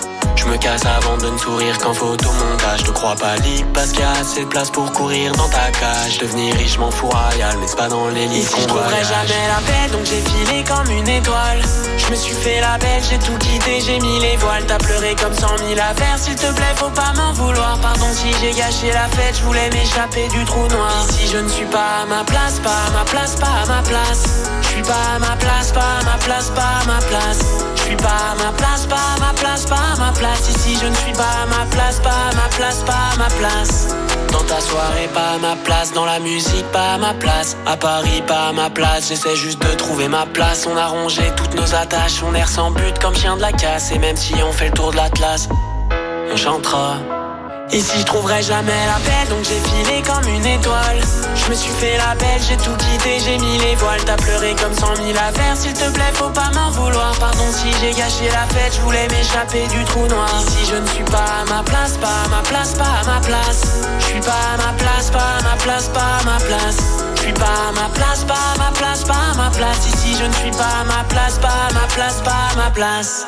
Je 0.50 0.54
me 0.56 0.58
casse 0.58 0.84
avant 0.84 1.16
de 1.16 1.30
ne 1.30 1.38
sourire 1.38 1.78
qu'en 1.78 1.94
photomontage. 1.94 2.80
Je 2.80 2.86
te 2.86 2.90
crois 2.90 3.14
pas 3.14 3.36
libre 3.36 3.70
parce 3.72 3.92
qu'il 3.92 4.00
y 4.00 4.04
a 4.04 4.12
assez 4.14 4.42
de 4.42 4.48
place 4.48 4.72
pour 4.72 4.92
courir 4.94 5.32
dans 5.34 5.48
ta 5.48 5.70
cage. 5.70 6.18
Devenir 6.18 6.56
riche, 6.56 6.80
m'en 6.80 6.90
fous 6.90 7.06
royal, 7.06 7.56
mais 7.60 7.68
c'est 7.68 7.76
pas 7.78 7.88
dans 7.88 8.08
les 8.08 8.26
livres 8.26 8.52
qu'on 8.54 8.74
voyage. 8.74 9.10
jamais 9.10 9.48
la 9.48 9.62
paix, 9.62 9.92
donc 9.92 10.02
j'ai 10.06 10.22
filé 10.22 10.64
comme 10.64 10.90
une 10.90 11.08
étoile. 11.08 11.62
Je 11.98 12.10
me 12.10 12.16
suis 12.16 12.34
fait 12.34 12.62
la 12.62 12.80
belle, 12.80 13.04
j'ai 13.08 13.20
tout 13.20 13.38
quitté, 13.38 13.80
j'ai 13.80 14.00
mis 14.00 14.20
les 14.22 14.38
voiles. 14.38 14.66
T'as 14.66 14.80
pleuré 14.80 15.14
comme 15.22 15.36
cent 15.36 15.54
mille 15.68 15.80
affaires, 15.80 16.18
s'il 16.18 16.36
te 16.36 16.52
plaît, 16.52 16.74
faut 16.78 16.90
pas 16.90 17.14
m'en 17.16 17.32
vouloir. 17.34 17.78
Pardon 17.80 18.08
si 18.12 18.34
j'ai 18.42 18.52
gâché 18.52 18.92
la 18.92 19.08
fête, 19.08 19.38
je 19.38 19.44
voulais 19.44 19.70
m'échapper 19.70 20.30
du 20.30 20.44
trou 20.46 20.68
noir. 20.68 21.06
Ici 21.10 21.30
je 21.32 21.38
ne 21.38 21.48
suis 21.48 21.68
pas 21.68 22.02
à 22.02 22.06
ma 22.08 22.24
place, 22.24 22.60
pas 22.64 22.88
à 22.88 22.90
ma 22.98 23.06
place, 23.06 23.36
pas 23.36 23.46
à 23.46 23.66
ma 23.68 23.84
place. 23.84 24.24
Je 24.64 24.68
suis 24.68 24.82
pas 24.82 25.14
à 25.16 25.20
ma 25.20 25.36
place, 25.36 25.72
pas 25.74 26.00
à 26.02 26.04
ma 26.06 26.18
place, 26.18 26.50
pas 26.50 26.82
à 26.82 26.86
ma 26.88 27.00
place. 27.06 27.79
Je 27.90 27.96
suis 27.96 28.04
pas 28.06 28.34
à 28.34 28.36
ma 28.36 28.52
place, 28.52 28.86
pas 28.86 28.96
à 28.96 29.20
ma 29.20 29.34
place, 29.34 29.66
pas 29.66 29.76
à 29.76 29.98
ma 29.98 30.12
place. 30.12 30.48
Ici 30.48 30.78
je 30.80 30.86
ne 30.86 30.94
suis 30.94 31.14
pas 31.14 31.24
à 31.24 31.46
ma 31.48 31.66
place, 31.72 32.00
pas 32.02 32.10
à 32.12 32.36
ma 32.36 32.48
place, 32.56 32.84
pas 32.84 32.94
à 33.14 33.18
ma 33.18 33.28
place. 33.30 33.88
Dans 34.32 34.44
ta 34.44 34.62
soirée, 34.62 35.10
pas 35.12 35.32
à 35.34 35.38
ma 35.40 35.56
place. 35.56 35.92
Dans 35.92 36.06
la 36.06 36.20
musique, 36.20 36.68
pas 36.72 36.94
à 36.94 36.98
ma 37.00 37.16
place. 37.16 37.58
À 37.66 37.76
Paris, 37.78 38.22
pas 38.28 38.50
à 38.50 38.54
ma 38.54 38.70
place. 38.70 39.08
J'essaie 39.10 39.36
juste 39.36 39.60
de 39.64 39.74
trouver 39.74 40.08
ma 40.08 40.28
place. 40.28 40.68
On 40.72 40.78
a 40.78 40.86
rongé 40.86 41.24
toutes 41.36 41.56
nos 41.56 41.74
attaches. 41.74 42.22
On 42.22 42.36
erre 42.36 42.48
sans 42.48 42.70
but 42.70 43.00
comme 43.00 43.16
chien 43.16 43.38
de 43.38 43.42
la 43.42 43.54
casse. 43.54 43.92
Et 43.92 43.98
même 43.98 44.18
si 44.18 44.36
on 44.48 44.52
fait 44.52 44.68
le 44.68 44.74
tour 44.74 44.92
de 44.92 44.98
l'Atlas, 44.98 45.50
on 46.32 46.38
chantera. 46.38 46.98
Ici 47.72 48.00
je 48.00 48.04
trouverai 48.06 48.42
jamais 48.42 48.86
la 48.88 49.00
paix 49.06 49.30
donc 49.30 49.44
j'ai 49.44 49.60
filé 49.70 50.02
comme 50.02 50.28
une 50.28 50.46
étoile 50.46 51.00
Je 51.36 51.50
me 51.52 51.54
suis 51.56 51.72
fait 51.72 51.98
la 51.98 52.16
belle, 52.16 52.42
j'ai 52.42 52.58
tout 52.58 52.76
quitté, 52.76 53.20
j'ai 53.24 53.38
mis 53.38 53.60
les 53.60 53.76
voiles 53.76 54.04
T'as 54.06 54.16
pleuré 54.16 54.56
comme 54.60 54.74
cent 54.74 54.98
mille 55.04 55.16
affaires, 55.16 55.56
s'il 55.56 55.74
te 55.74 55.88
plaît 55.92 56.12
faut 56.16 56.32
pas 56.32 56.50
m'en 56.56 56.72
vouloir 56.72 57.16
Pardon 57.20 57.46
si 57.52 57.72
j'ai 57.80 57.92
gâché 57.92 58.26
la 58.32 58.48
fête, 58.48 58.74
je 58.74 58.82
voulais 58.82 59.08
m'échapper 59.10 59.68
du 59.68 59.84
trou 59.86 60.08
noir 60.08 60.30
Ici 60.48 60.66
je 60.72 60.78
ne 60.78 60.88
suis 60.88 61.04
pas 61.04 61.26
à 61.42 61.46
ma 61.46 61.62
place, 61.62 61.98
pas 61.98 62.26
à 62.26 62.28
ma 62.30 62.42
place, 62.42 62.74
pas 62.74 62.84
à 62.84 63.06
ma 63.06 63.22
place 63.22 63.62
Je 64.00 64.06
suis 64.06 64.22
pas 64.22 64.44
à 64.54 64.58
ma 64.58 64.74
place, 64.74 65.12
pas 65.12 65.38
à 65.38 65.42
ma 65.44 65.56
place, 65.58 65.90
pas 65.90 66.18
à 66.22 66.24
ma 66.26 66.38
place 66.40 66.78
Je 67.18 67.22
suis 67.22 67.34
pas 67.34 67.70
à 67.70 67.72
ma 67.72 67.90
place, 67.94 68.24
pas 68.24 68.34
à 68.34 68.58
ma 68.58 68.72
place, 68.72 69.04
pas 69.04 69.14
à 69.14 69.36
ma 69.38 69.50
place 69.52 69.86
Ici 69.94 70.18
je 70.20 70.26
ne 70.26 70.34
suis 70.34 70.52
pas 70.58 70.82
à 70.82 70.84
ma 70.86 71.04
place, 71.08 71.38
pas 71.38 71.70
à 71.70 71.74
ma 71.74 71.86
place, 71.94 72.22
pas 72.26 72.50
à 72.52 72.56
ma 72.56 72.72
place 72.72 73.28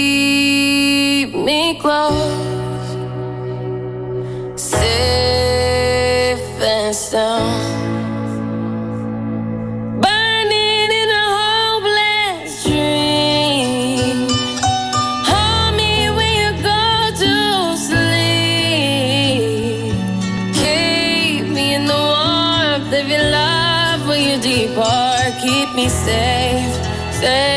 say 27.21 27.50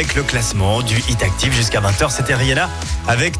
avec 0.00 0.14
le 0.14 0.22
classement 0.22 0.80
du 0.80 0.96
Hit 1.10 1.22
Active 1.22 1.52
jusqu'à 1.52 1.82
20h. 1.82 2.10
C'était 2.10 2.34
Rihanna 2.34 2.70
avec, 3.06 3.34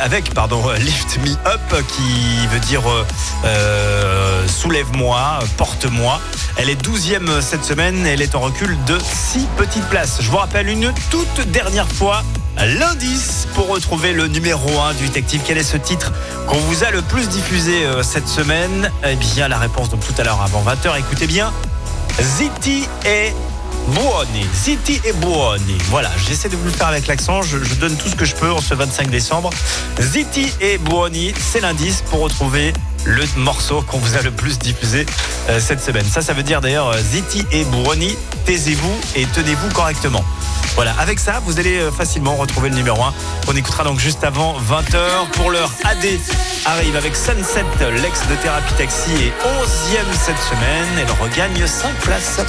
avec 0.00 0.34
pardon, 0.34 0.60
Lift 0.72 1.18
Me 1.18 1.30
Up 1.48 1.84
qui 1.86 2.48
veut 2.48 2.58
dire 2.58 2.82
euh, 2.90 3.06
euh, 3.44 4.48
soulève-moi, 4.48 5.38
porte-moi. 5.56 6.20
Elle 6.56 6.68
est 6.68 6.84
12e 6.84 7.40
cette 7.40 7.62
semaine 7.62 8.04
elle 8.08 8.22
est 8.22 8.34
en 8.34 8.40
recul 8.40 8.76
de 8.88 8.98
6 8.98 9.46
petites 9.56 9.84
places. 9.84 10.18
Je 10.20 10.28
vous 10.28 10.38
rappelle 10.38 10.68
une 10.68 10.92
toute 11.10 11.48
dernière 11.52 11.86
fois 11.86 12.24
l'indice 12.58 13.46
pour 13.54 13.68
retrouver 13.68 14.12
le 14.12 14.26
numéro 14.26 14.80
1 14.80 14.94
du 14.94 15.06
Hit 15.06 15.16
Active. 15.16 15.42
Quel 15.46 15.58
est 15.58 15.62
ce 15.62 15.76
titre 15.76 16.12
qu'on 16.48 16.58
vous 16.58 16.82
a 16.82 16.90
le 16.90 17.02
plus 17.02 17.28
diffusé 17.28 17.84
euh, 17.84 18.02
cette 18.02 18.26
semaine? 18.26 18.90
Eh 19.08 19.14
bien, 19.14 19.46
la 19.46 19.58
réponse 19.58 19.90
donc 19.90 20.00
tout 20.00 20.20
à 20.20 20.24
l'heure 20.24 20.42
avant 20.42 20.64
20h. 20.64 20.98
Écoutez 20.98 21.28
bien. 21.28 21.52
Ziti 22.20 22.88
et 23.06 23.32
Buoni. 23.90 24.46
Ziti 24.54 25.00
et 25.04 25.12
Buoni. 25.12 25.76
Voilà, 25.88 26.10
j'essaie 26.26 26.48
de 26.48 26.56
vous 26.56 26.64
le 26.64 26.70
faire 26.70 26.88
avec 26.88 27.06
l'accent. 27.06 27.42
Je, 27.42 27.58
donne 27.74 27.96
tout 27.96 28.08
ce 28.08 28.16
que 28.16 28.24
je 28.24 28.34
peux 28.34 28.50
en 28.50 28.60
ce 28.60 28.74
25 28.74 29.10
décembre. 29.10 29.50
Ziti 30.00 30.52
et 30.60 30.78
Buoni, 30.78 31.32
c'est 31.38 31.60
l'indice 31.60 32.02
pour 32.08 32.20
retrouver 32.20 32.72
le 33.04 33.24
morceau 33.36 33.82
qu'on 33.82 33.98
vous 33.98 34.16
a 34.16 34.22
le 34.22 34.30
plus 34.30 34.58
diffusé 34.58 35.06
euh, 35.48 35.58
cette 35.60 35.80
semaine. 35.80 36.04
Ça, 36.04 36.20
ça 36.20 36.32
veut 36.34 36.42
dire 36.42 36.60
d'ailleurs 36.60 36.88
euh, 36.88 36.98
Ziti 37.00 37.44
et 37.50 37.64
Buoni, 37.64 38.16
taisez-vous 38.44 38.94
et 39.16 39.26
tenez-vous 39.26 39.68
correctement. 39.70 40.24
Voilà, 40.74 40.94
avec 40.98 41.18
ça, 41.18 41.40
vous 41.44 41.58
allez 41.58 41.78
euh, 41.78 41.90
facilement 41.90 42.36
retrouver 42.36 42.68
le 42.68 42.76
numéro 42.76 43.02
1. 43.02 43.14
On 43.48 43.56
écoutera 43.56 43.84
donc 43.84 43.98
juste 43.98 44.22
avant 44.22 44.56
20h. 44.60 45.30
Pour 45.32 45.50
l'heure, 45.50 45.72
AD 45.84 46.06
arrive 46.66 46.96
avec 46.96 47.16
Sunset, 47.16 47.64
l'ex 48.00 48.26
de 48.28 48.34
Thérapie 48.36 48.74
Taxi, 48.74 49.10
et 49.12 49.32
11e 49.64 50.14
cette 50.14 50.38
semaine. 50.38 50.88
Elle 50.98 51.12
regagne 51.22 51.66
5 51.66 51.94
places. 52.00 52.40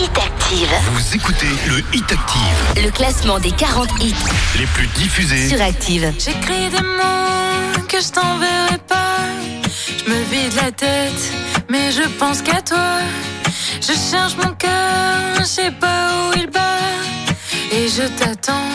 Hit 0.00 0.16
Active. 0.16 0.68
Vous 0.92 1.14
écoutez 1.16 1.46
le 1.66 1.78
Hit 1.92 2.10
Active, 2.12 2.84
Le 2.84 2.90
classement 2.90 3.38
des 3.38 3.50
40 3.50 3.88
hits 4.00 4.14
les 4.58 4.66
plus 4.66 4.86
diffusés. 4.88 5.48
sur 5.48 5.60
Active. 5.60 6.12
J'écris 6.18 6.68
des 6.70 6.80
mots 6.82 7.84
que 7.88 8.00
je 8.00 8.08
t'enverrai 8.10 8.78
pas. 8.86 9.18
Je 10.04 10.10
me 10.10 10.22
vide 10.30 10.54
la 10.54 10.70
tête, 10.70 11.32
mais 11.68 11.90
je 11.92 12.08
pense 12.18 12.42
qu'à 12.42 12.62
toi. 12.62 12.98
Je 13.80 13.92
cherche 13.92 14.36
mon 14.36 14.52
cœur, 14.54 15.16
je 15.38 15.44
sais 15.44 15.70
pas 15.72 16.10
où 16.28 16.38
il 16.38 16.46
bat. 16.48 16.78
Et 17.72 17.88
je 17.88 18.02
t'attends, 18.18 18.68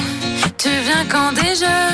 tu 0.58 0.70
viens 0.86 1.06
quand 1.10 1.32
déjà 1.34 1.88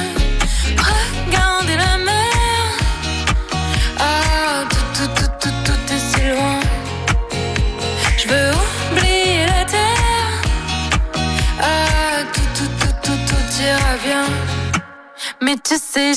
Mais 15.49 15.55
tu 15.57 15.77
sais, 15.77 16.11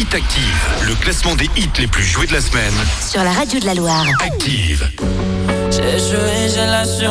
Hit 0.00 0.14
Active, 0.14 0.86
le 0.88 0.94
classement 0.94 1.34
des 1.34 1.44
hits 1.56 1.68
les 1.78 1.86
plus 1.86 2.02
joués 2.02 2.26
de 2.26 2.32
la 2.32 2.40
semaine. 2.40 2.72
sur 3.06 3.22
la 3.22 3.32
radio 3.32 3.60
de 3.60 3.66
la 3.66 3.74
Loire. 3.74 4.06
Active. 4.24 4.88
J'ai 5.70 5.98
joué, 5.98 6.48
je 6.48 6.70
l'assume. 6.70 7.10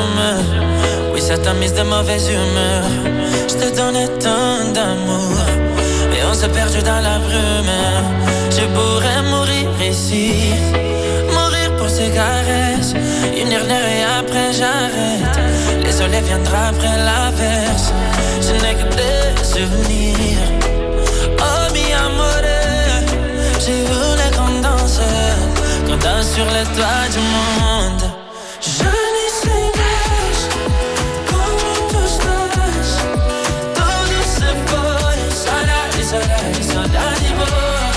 Oui, 1.14 1.22
ça 1.22 1.38
t'a 1.38 1.54
mise 1.54 1.76
de 1.76 1.84
mauvaise 1.84 2.28
humeur. 2.28 2.86
Je 3.48 3.54
te 3.54 3.76
donnais 3.76 4.08
tant 4.18 4.72
d'amour. 4.74 5.38
Et 6.18 6.26
on 6.32 6.34
s'est 6.34 6.50
perdu 6.50 6.82
dans 6.82 7.00
la 7.00 7.20
brume. 7.20 7.78
Je 8.50 8.66
pourrais 8.74 9.22
mourir 9.22 9.70
ici. 9.88 10.56
Mourir 11.32 11.76
pour 11.78 11.90
ces 11.92 12.10
caresses. 12.10 12.96
Une 13.40 13.50
dernière 13.50 13.88
et 13.88 14.04
après 14.18 14.52
j'arrête. 14.52 15.40
Les 15.86 15.92
soleils 15.92 16.24
viendra 16.24 16.70
après 16.70 16.98
l'averse. 16.98 17.94
Je 18.42 18.54
n'ai 18.54 18.74
que 18.74 18.96
des 18.96 19.44
souvenirs. 19.44 20.49
Sur 26.34 26.46
les 26.46 26.66
toits 26.76 27.08
du 27.12 27.20
monde. 27.20 28.04
Boa 37.38 37.90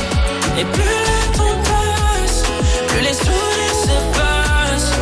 Et 0.59 0.64
plus 0.64 0.82
le 1.09 1.36
temps 1.36 1.59
passe 1.64 2.42
Plus 2.88 3.00
les 3.00 3.14
sourires 3.14 3.78
s'effacent. 3.84 4.92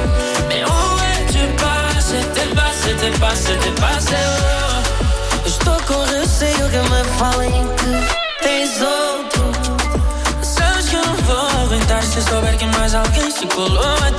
Mais 0.48 0.62
où 0.64 0.82
es-tu 1.10 1.44
passé? 1.56 2.18
T'es 2.34 2.54
passé, 2.54 2.94
t'es 3.00 3.18
passé, 3.18 3.52
t'es 3.62 3.80
passé. 3.80 4.16
Oh. 4.24 5.46
Estou 5.46 5.76
com 5.86 6.00
receio 6.14 6.68
que 6.68 6.82
me 6.90 7.02
falem 7.18 7.66
que 7.76 7.90
tens 8.42 8.80
mais. 12.20 14.10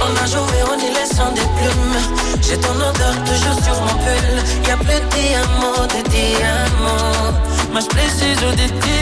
On 0.00 0.22
a 0.22 0.26
joué 0.26 0.62
en 0.62 0.78
élection 0.78 1.32
des 1.32 1.48
plumes. 1.56 2.00
J'ai 2.42 2.58
ton 2.58 2.74
odeur 2.74 3.14
toujours 3.24 3.58
sur 3.64 3.80
mon 3.80 3.96
pull. 4.04 4.68
Y'a 4.68 4.76
plus 4.76 5.00
de 5.00 5.08
diamants, 5.14 5.86
de 5.86 6.08
diamants. 6.08 7.32
Mas 7.72 7.86
preciso 7.86 8.50
de 8.52 8.66
ti. 8.82 8.98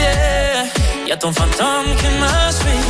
Y'a 1.07 1.17
ton 1.17 1.31
fantôme 1.31 1.95
qui 1.97 2.07
me 2.07 2.51
suit. 2.51 2.85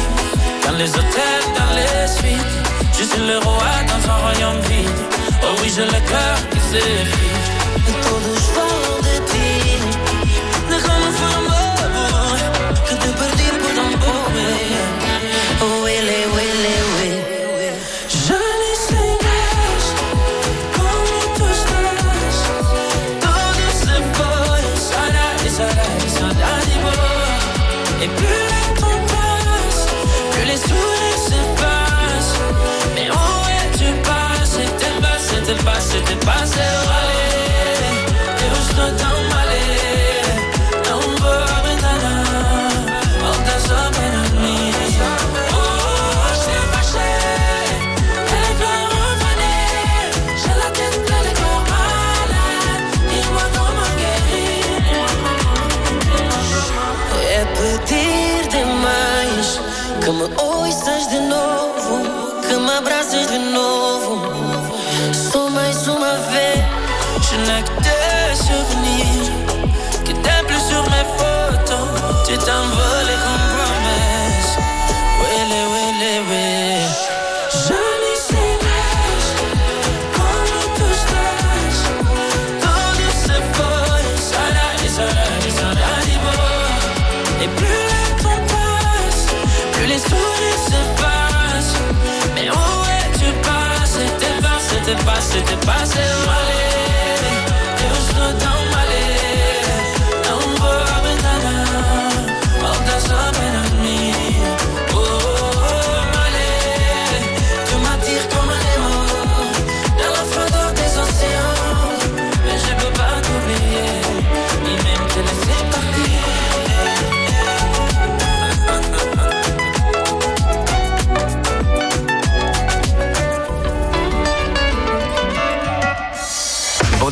Dans 0.66 0.78
les 0.78 0.90
hôtels, 0.90 1.48
dans 1.58 1.74
les 1.76 2.08
suites. 2.08 2.56
Je 2.98 3.04
suis 3.04 3.26
le 3.28 3.38
roi 3.40 3.74
dans 3.88 4.12
un 4.12 4.18
royaume 4.18 4.62
vide. 4.62 4.90
Oh 5.44 5.56
oui, 5.62 5.72
j'ai 5.76 5.86
le 5.86 5.92
cœur 5.92 6.38
qui 6.52 6.60
s'effrite. 6.60 7.56
Todos 8.04 8.85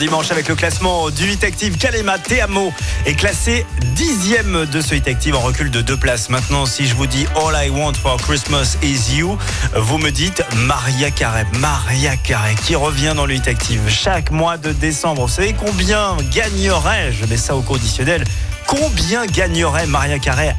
dimanche 0.03 0.31
avec 0.31 0.49
le 0.49 0.55
classement 0.55 1.09
du 1.11 1.31
Hit 1.31 1.45
Active. 1.45 1.77
Kalema 1.77 2.19
Teamo 2.19 2.73
est 3.05 3.13
classé 3.13 3.65
dixième 3.95 4.65
de 4.65 4.81
ce 4.81 4.95
Hit 4.95 5.07
Active 5.07 5.33
en 5.33 5.39
recul 5.39 5.71
de 5.71 5.79
deux 5.81 5.95
places. 5.95 6.29
Maintenant, 6.29 6.65
si 6.65 6.85
je 6.85 6.93
vous 6.93 7.07
dis 7.07 7.25
All 7.37 7.55
I 7.65 7.69
Want 7.69 7.93
for 7.93 8.17
Christmas 8.17 8.75
is 8.83 9.15
You, 9.15 9.37
vous 9.73 9.97
me 9.97 10.09
dites 10.11 10.43
Maria 10.57 11.09
Carey. 11.09 11.45
Maria 11.59 12.17
Carey 12.17 12.53
qui 12.65 12.75
revient 12.75 13.13
dans 13.15 13.25
le 13.25 13.35
Hit 13.35 13.47
Active 13.47 13.79
chaque 13.87 14.29
mois 14.29 14.57
de 14.57 14.73
décembre. 14.73 15.21
Vous 15.21 15.33
savez 15.33 15.53
combien 15.53 16.17
gagnerait, 16.33 17.13
je 17.13 17.25
mets 17.25 17.37
ça 17.37 17.55
au 17.55 17.61
conditionnel, 17.61 18.25
combien 18.67 19.25
gagnerait 19.25 19.87
Maria 19.87 20.19
Carey 20.19 20.53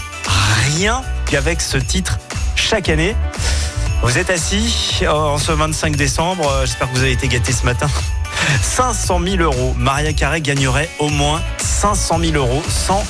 Rien 0.74 1.02
qu'avec 1.26 1.60
ce 1.60 1.76
titre 1.76 2.18
chaque 2.56 2.88
année. 2.88 3.14
Vous 4.02 4.16
êtes 4.16 4.30
assis 4.30 5.00
euh, 5.02 5.10
en 5.10 5.36
ce 5.36 5.52
25 5.52 5.96
décembre. 5.96 6.48
euh, 6.48 6.64
J'espère 6.64 6.88
que 6.90 6.94
vous 6.96 7.02
avez 7.02 7.12
été 7.12 7.28
gâtés 7.28 7.52
ce 7.52 7.64
matin. 7.66 7.88
500 8.62 9.20
000 9.24 9.42
euros. 9.42 9.74
Maria 9.78 10.12
Carey 10.12 10.40
gagnerait 10.40 10.88
au 10.98 11.08
moins 11.08 11.42
500 11.58 12.18
000 12.20 12.32
euros 12.36 12.62
sans 12.68 13.04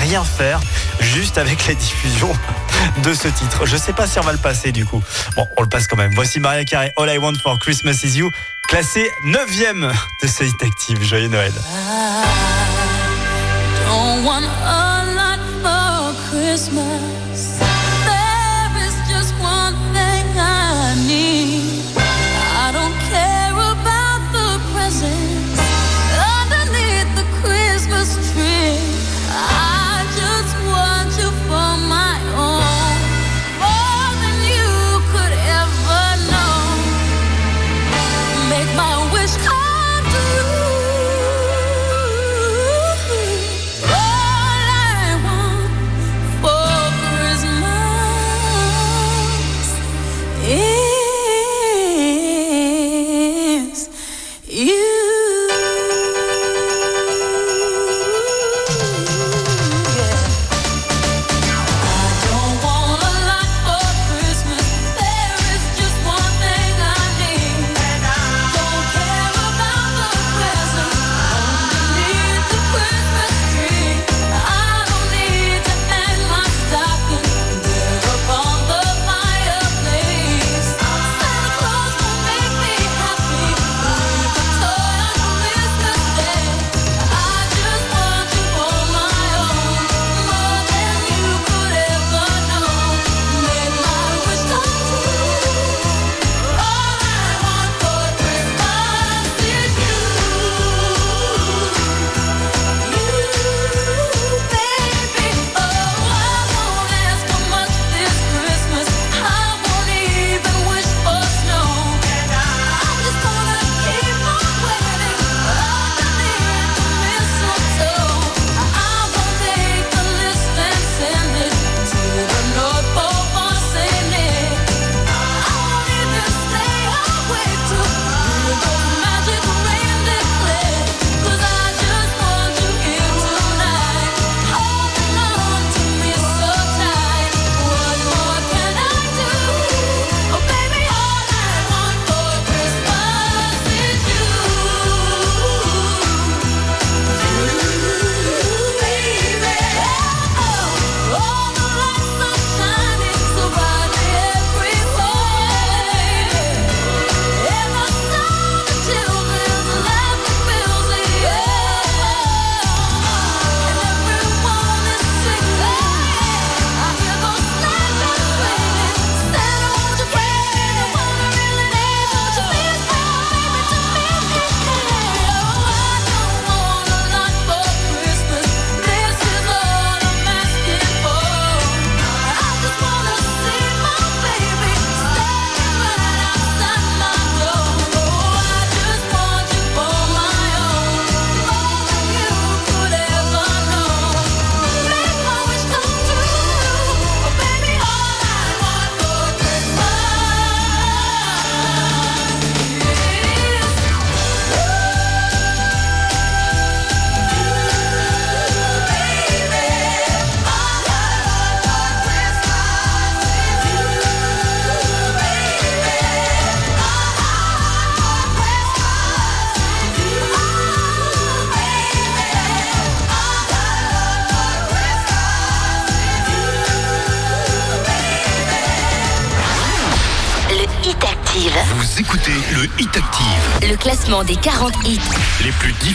rien 0.00 0.24
faire, 0.24 0.60
juste 1.00 1.38
avec 1.38 1.66
la 1.66 1.74
diffusion 1.74 2.30
de 3.02 3.14
ce 3.14 3.28
titre. 3.28 3.66
Je 3.66 3.76
sais 3.76 3.92
pas 3.92 4.06
si 4.06 4.18
on 4.18 4.22
va 4.22 4.32
le 4.32 4.38
passer 4.38 4.72
du 4.72 4.84
coup. 4.84 5.02
Bon, 5.36 5.48
on 5.56 5.62
le 5.62 5.68
passe 5.68 5.86
quand 5.86 5.96
même. 5.96 6.12
Voici 6.14 6.40
Maria 6.40 6.64
Carey, 6.64 6.92
All 6.96 7.08
I 7.08 7.18
Want 7.18 7.34
for 7.42 7.58
Christmas 7.58 8.00
is 8.04 8.18
You, 8.18 8.30
classé 8.68 9.10
9ème 9.24 9.92
de 10.22 10.28
ce 10.28 10.44
hit. 10.44 11.02
Joyeux 11.02 11.28
Noël. 11.28 11.52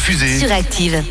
Sur 0.04 0.52
Active. 0.52 1.02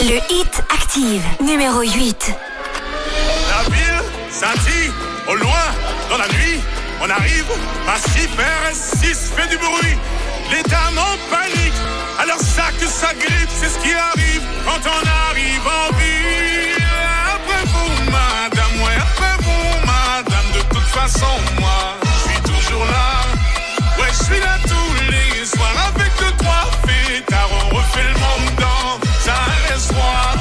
Le 0.00 0.16
hit 0.28 0.62
Active, 0.74 1.22
numéro 1.40 1.82
8. 1.82 2.32
La 3.48 3.62
ville 3.70 3.82
scintille 4.28 4.90
au 5.28 5.36
loin 5.36 5.50
dans 6.10 6.18
la 6.18 6.26
nuit. 6.26 6.60
On 7.00 7.08
arrive, 7.08 7.46
massif 7.86 8.28
RS6 8.36 9.36
fait 9.36 9.48
du 9.48 9.56
bruit. 9.56 9.96
Les 10.50 10.64
dames 10.64 10.98
en 10.98 11.16
panique, 11.30 11.72
alors 12.18 12.40
ça 12.40 12.72
que 12.80 12.86
ça 12.86 13.14
grippe, 13.14 13.50
c'est 13.60 13.68
ce 13.68 13.78
qui 13.78 13.92
arrive 13.92 14.42
quand 14.64 14.80
on 14.84 15.30
arrive 15.30 15.60
en 15.64 15.96
ville. 15.96 16.21
Façon, 21.02 21.26
moi, 21.58 21.98
je 22.04 22.30
suis 22.30 22.40
toujours 22.42 22.84
là. 22.84 23.22
Ouais, 23.98 24.10
je 24.16 24.24
suis 24.24 24.40
là 24.40 24.56
tous 24.62 24.94
les 25.10 25.44
soirs 25.44 25.76
avec 25.88 26.10
deux, 26.18 26.32
trois 26.38 26.70
fêtards, 26.86 27.50
on 27.50 27.76
refait 27.76 28.04
le 28.04 28.14
monde 28.24 28.54
dans 28.58 29.32
un 29.32 29.74
espoir. 29.74 30.36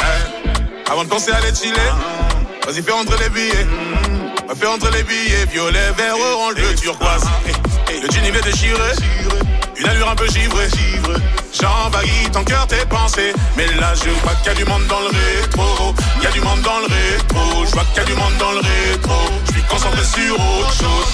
Eh, 0.00 0.90
Avant 0.90 1.04
de 1.04 1.08
penser 1.08 1.30
à 1.30 1.40
les 1.40 1.54
chiller, 1.54 1.92
vas-y 2.66 2.82
fais 2.82 2.92
rentrer 2.92 3.16
les 3.22 3.30
billets. 3.30 3.66
Va 4.48 4.54
faire 4.54 4.70
rentrer 4.70 4.90
les 4.92 5.02
billets, 5.04 5.44
violet, 5.52 5.92
vert, 5.96 6.16
orange, 6.32 6.54
bleu, 6.54 6.74
turquoise. 6.74 7.22
Eh, 7.90 8.00
Le 8.00 8.08
jean 8.10 8.24
il 8.26 8.36
est 8.36 8.42
déchiré, 8.42 8.92
une 9.78 9.86
allure 9.86 10.08
un 10.10 10.16
peu 10.16 10.26
givrée. 10.26 10.68
J'envahis 11.60 12.30
ton 12.32 12.44
cœur, 12.44 12.66
tes 12.66 12.84
pensées. 12.86 13.32
Mais 13.56 13.66
là 13.80 13.94
je 13.94 14.10
vois 14.22 14.34
qu'il 14.36 14.46
y 14.46 14.50
a 14.50 14.54
du 14.54 14.64
monde 14.64 14.86
dans 14.86 15.00
le 15.00 15.08
rétro. 15.08 15.94
Il 16.18 16.24
y 16.24 16.26
a 16.26 16.30
du 16.30 16.40
monde 16.40 16.60
dans 16.62 16.78
le 16.80 16.86
rétro. 16.86 17.64
Je 17.66 17.72
vois 17.72 17.84
qu'il 17.84 17.96
y 17.96 18.00
a 18.00 18.04
du 18.04 18.14
monde 18.14 18.36
dans 18.38 18.52
le 18.52 18.60
rétro. 18.60 19.18
Je 19.46 19.52
suis 19.52 19.62
concentré 19.62 20.04
sur 20.04 20.34
autre 20.34 20.72
chose. 20.72 21.12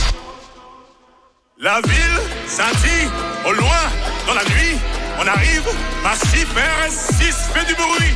La 1.59 1.81
ville 1.83 2.21
scintille 2.47 3.09
au 3.47 3.53
loin 3.53 3.83
dans 4.27 4.35
la 4.35 4.45
nuit. 4.45 4.77
On 5.21 5.27
arrive, 5.27 5.63
massif 6.03 6.49
RS6 6.55 7.53
fait 7.55 7.67
du 7.67 7.75
bruit. 7.75 8.15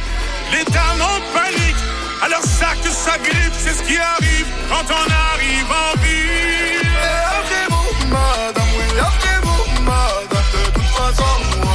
Les 0.53 0.65
dames 0.65 1.01
en 1.01 1.39
panique. 1.39 1.77
Alors 2.21 2.43
ça 2.43 2.75
que 2.83 2.89
grippe, 3.23 3.53
c'est 3.57 3.75
ce 3.75 3.83
qui 3.85 3.97
arrive 3.97 4.47
quand 4.69 4.85
on 4.91 5.11
arrive 5.33 5.71
en 5.71 6.01
ville. 6.01 6.89
après 7.39 7.67
vous, 7.71 8.09
madame, 8.09 8.69
oui, 8.77 8.99
après 9.01 9.39
vous, 9.43 9.83
madame. 9.83 10.45
De 10.53 10.71
toute 10.73 10.83
façon, 10.85 11.68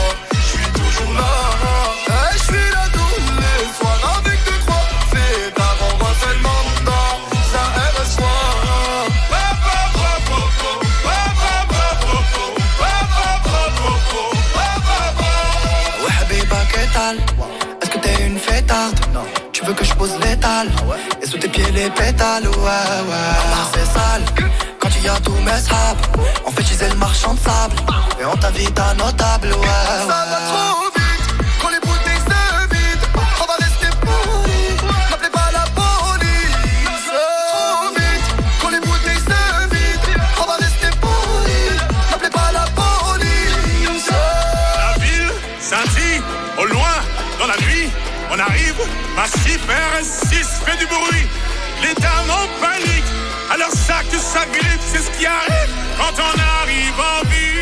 Est-ce 17.81 17.89
que 17.89 17.97
t'es 17.97 18.25
une 18.25 18.39
fêtarde? 18.39 18.97
Non. 19.13 19.25
Tu 19.51 19.65
veux 19.65 19.73
que 19.73 19.83
je 19.83 19.93
pose 19.95 20.11
l'étal? 20.19 20.71
Et 21.21 21.27
sous 21.27 21.37
tes 21.37 21.49
pieds 21.49 21.69
les 21.71 21.89
pétales, 21.89 22.47
ouais, 22.47 22.53
ouais. 22.53 23.73
C'est 23.73 23.85
sale. 23.85 24.23
Quand 24.79 24.89
tu 24.89 24.99
y 24.99 25.09
as 25.09 25.19
tous 25.19 25.35
mes 25.43 25.59
sables, 25.59 26.01
on 26.45 26.51
fait 26.51 26.61
utiliser 26.61 26.89
le 26.89 26.95
marchand 26.95 27.33
de 27.33 27.39
sable. 27.39 27.75
Et 28.21 28.25
on 28.25 28.35
t'invite 28.37 28.79
à 28.79 28.93
notable, 28.93 29.47
ouais. 29.47 30.07
Ça 30.07 30.25
va 30.29 30.39
trop 30.47 30.92
arrive, 49.23 49.59
massif 49.59 49.61
RS6 49.67 50.65
fait 50.65 50.77
du 50.77 50.85
bruit. 50.87 51.27
Les 51.81 51.93
dames 51.95 52.29
en 52.29 52.47
panique. 52.61 53.03
Alors 53.51 53.71
ça 53.71 54.01
que 54.11 54.17
ça 54.17 54.41
c'est 54.85 55.01
ce 55.01 55.11
qui 55.17 55.25
arrive 55.25 55.69
quand 55.97 56.21
on 56.21 56.61
arrive 56.61 56.99
en 56.99 57.27
ville. 57.29 57.52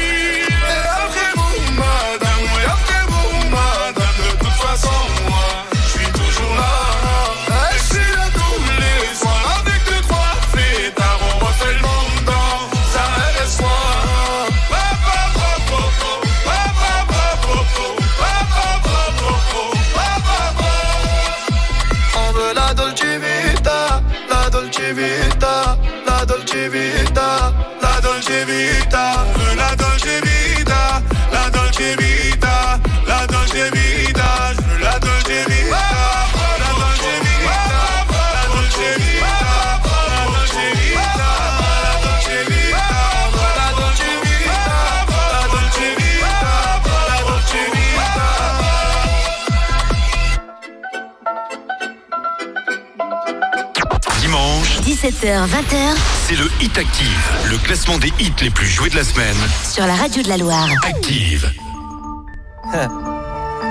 18h, 55.21 55.47
20h. 55.47 55.95
C'est 56.27 56.35
le 56.35 56.45
Hit 56.61 56.77
Active, 56.77 57.31
le 57.49 57.57
classement 57.59 57.97
des 57.97 58.11
hits 58.19 58.33
les 58.41 58.49
plus 58.49 58.65
joués 58.65 58.89
de 58.89 58.95
la 58.95 59.03
semaine. 59.03 59.35
Sur 59.69 59.85
la 59.85 59.93
radio 59.93 60.23
de 60.23 60.29
la 60.29 60.37
Loire. 60.37 60.67
Active. 60.83 61.51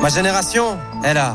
Ma 0.01 0.09
génération, 0.09 0.79
elle 1.05 1.17
a 1.17 1.35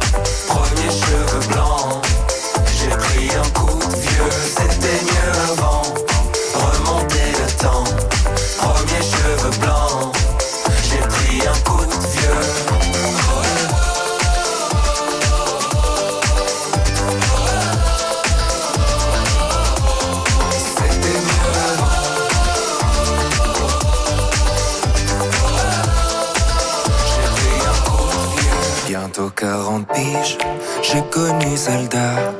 J'ai 30.91 31.01
connu 31.09 31.55
Zelda. 31.55 32.33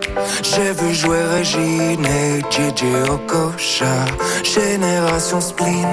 J'ai 0.44 0.72
vu 0.74 0.94
jouer 0.94 1.24
Régine 1.36 2.06
et 2.06 2.42
JJ 2.50 2.84
Okocha. 3.10 4.06
Génération 4.44 5.40
Spleen, 5.40 5.88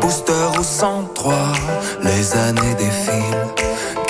Booster 0.00 0.46
au 0.58 0.62
103. 0.62 1.34
Les 2.02 2.32
années 2.36 2.74
défilent, 2.74 3.46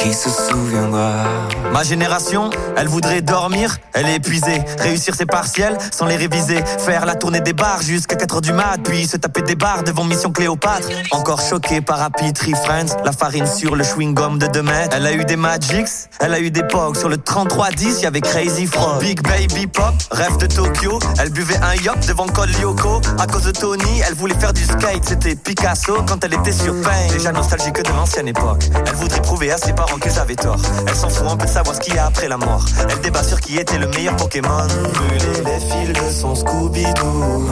qui 0.05 0.13
se 0.13 0.29
souviendra? 0.29 1.25
Ma 1.73 1.83
génération, 1.83 2.51
elle 2.77 2.89
voudrait 2.89 3.23
dormir, 3.23 3.79
elle 3.95 4.07
est 4.07 4.17
épuisée. 4.17 4.63
Réussir 4.79 5.15
ses 5.15 5.25
partiels 5.25 5.79
sans 5.91 6.05
les 6.05 6.17
réviser. 6.17 6.63
Faire 6.79 7.07
la 7.07 7.15
tournée 7.15 7.41
des 7.41 7.55
bars 7.55 7.81
jusqu'à 7.81 8.15
4h 8.15 8.43
du 8.43 8.53
mat, 8.53 8.79
puis 8.85 9.07
se 9.07 9.17
taper 9.17 9.41
des 9.41 9.57
bars 9.57 9.83
devant 9.83 10.05
Mission 10.05 10.31
Cléopâtre. 10.31 10.89
Encore 11.11 11.41
choqué 11.41 11.81
par 11.81 12.03
Happy 12.03 12.35
Tree 12.35 12.53
Friends, 12.53 12.97
la 13.05 13.13
farine 13.13 13.47
sur 13.47 13.77
le 13.77 13.83
chewing-gum 13.83 14.39
de 14.39 14.47
2 14.47 14.63
mètres. 14.63 14.95
Elle 14.95 15.07
a 15.07 15.13
eu 15.13 15.25
des 15.25 15.37
Magics, 15.37 15.89
elle 16.21 16.35
a 16.35 16.39
eu 16.39 16.51
des 16.51 16.65
Pogs. 16.65 16.99
Sur 16.99 17.09
le 17.09 17.17
3310, 17.17 18.03
y 18.03 18.07
avait 18.07 18.21
Crazy 18.21 18.67
Frog. 18.67 19.01
Big 19.01 19.23
Baby 19.23 19.67
Pop, 19.67 19.95
rêve 20.11 20.37
de 20.37 20.47
Tokyo. 20.47 20.99
Elle 21.19 21.31
buvait 21.31 21.59
un 21.63 21.75
yop 21.77 21.99
devant 22.07 22.27
Col 22.27 22.51
Lyoko. 22.61 23.01
À 23.19 23.27
cause 23.27 23.45
de 23.45 23.53
Tony, 23.53 24.03
elle 24.07 24.15
voulait 24.15 24.39
faire 24.39 24.53
du 24.53 24.65
skate. 24.65 25.05
C'était 25.07 25.35
Picasso 25.35 25.95
quand 26.07 26.23
elle 26.23 26.35
était 26.35 26.53
sur 26.53 26.75
Pain. 26.83 27.09
Déjà 27.11 27.33
nostalgique 27.33 27.83
de 27.83 27.89
l'ancienne 27.89 28.29
époque. 28.29 28.65
Elle 28.87 28.95
voudrait 28.97 29.23
prouver 29.23 29.51
à 29.51 29.57
ses 29.57 29.73
parents 29.73 29.94
qu'ils 29.99 30.19
avaient 30.19 30.37
tort. 30.37 30.61
Elle 30.87 30.95
s'en 30.95 31.09
fout 31.09 31.27
un 31.29 31.37
peu 31.37 31.47
de 31.47 31.51
savoir 31.51 31.75
ce 31.75 31.81
qu'il 31.81 31.95
y 31.95 31.99
a 31.99 32.07
après 32.07 32.29
la 32.29 32.37
mort. 32.37 32.65
Elle 32.89 33.01
débat 33.01 33.23
sur 33.23 33.41
qui 33.41 33.59
était 33.59 33.79
le 33.79 33.87
meilleur 33.89 34.17
Pokémon. 34.17 34.67
Brûler 34.95 35.43
les 35.45 35.61
fils 35.61 35.93
de 35.93 36.11
son 36.11 36.35
Scooby-Doo. 36.35 37.49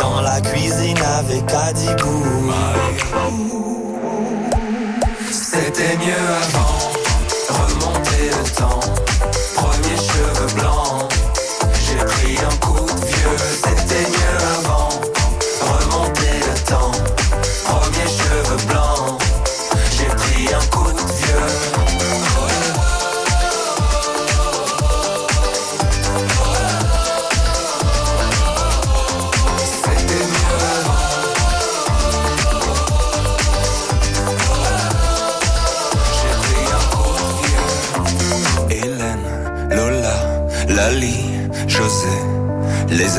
Dans 0.00 0.20
la 0.20 0.40
cuisine 0.40 0.98
avec 1.18 1.44
Adibou. 1.52 2.22
C'était 5.30 5.96
mieux 5.98 6.28
avant, 6.42 6.78
remonter 7.48 8.30
le 8.30 8.50
temps. 8.56 9.09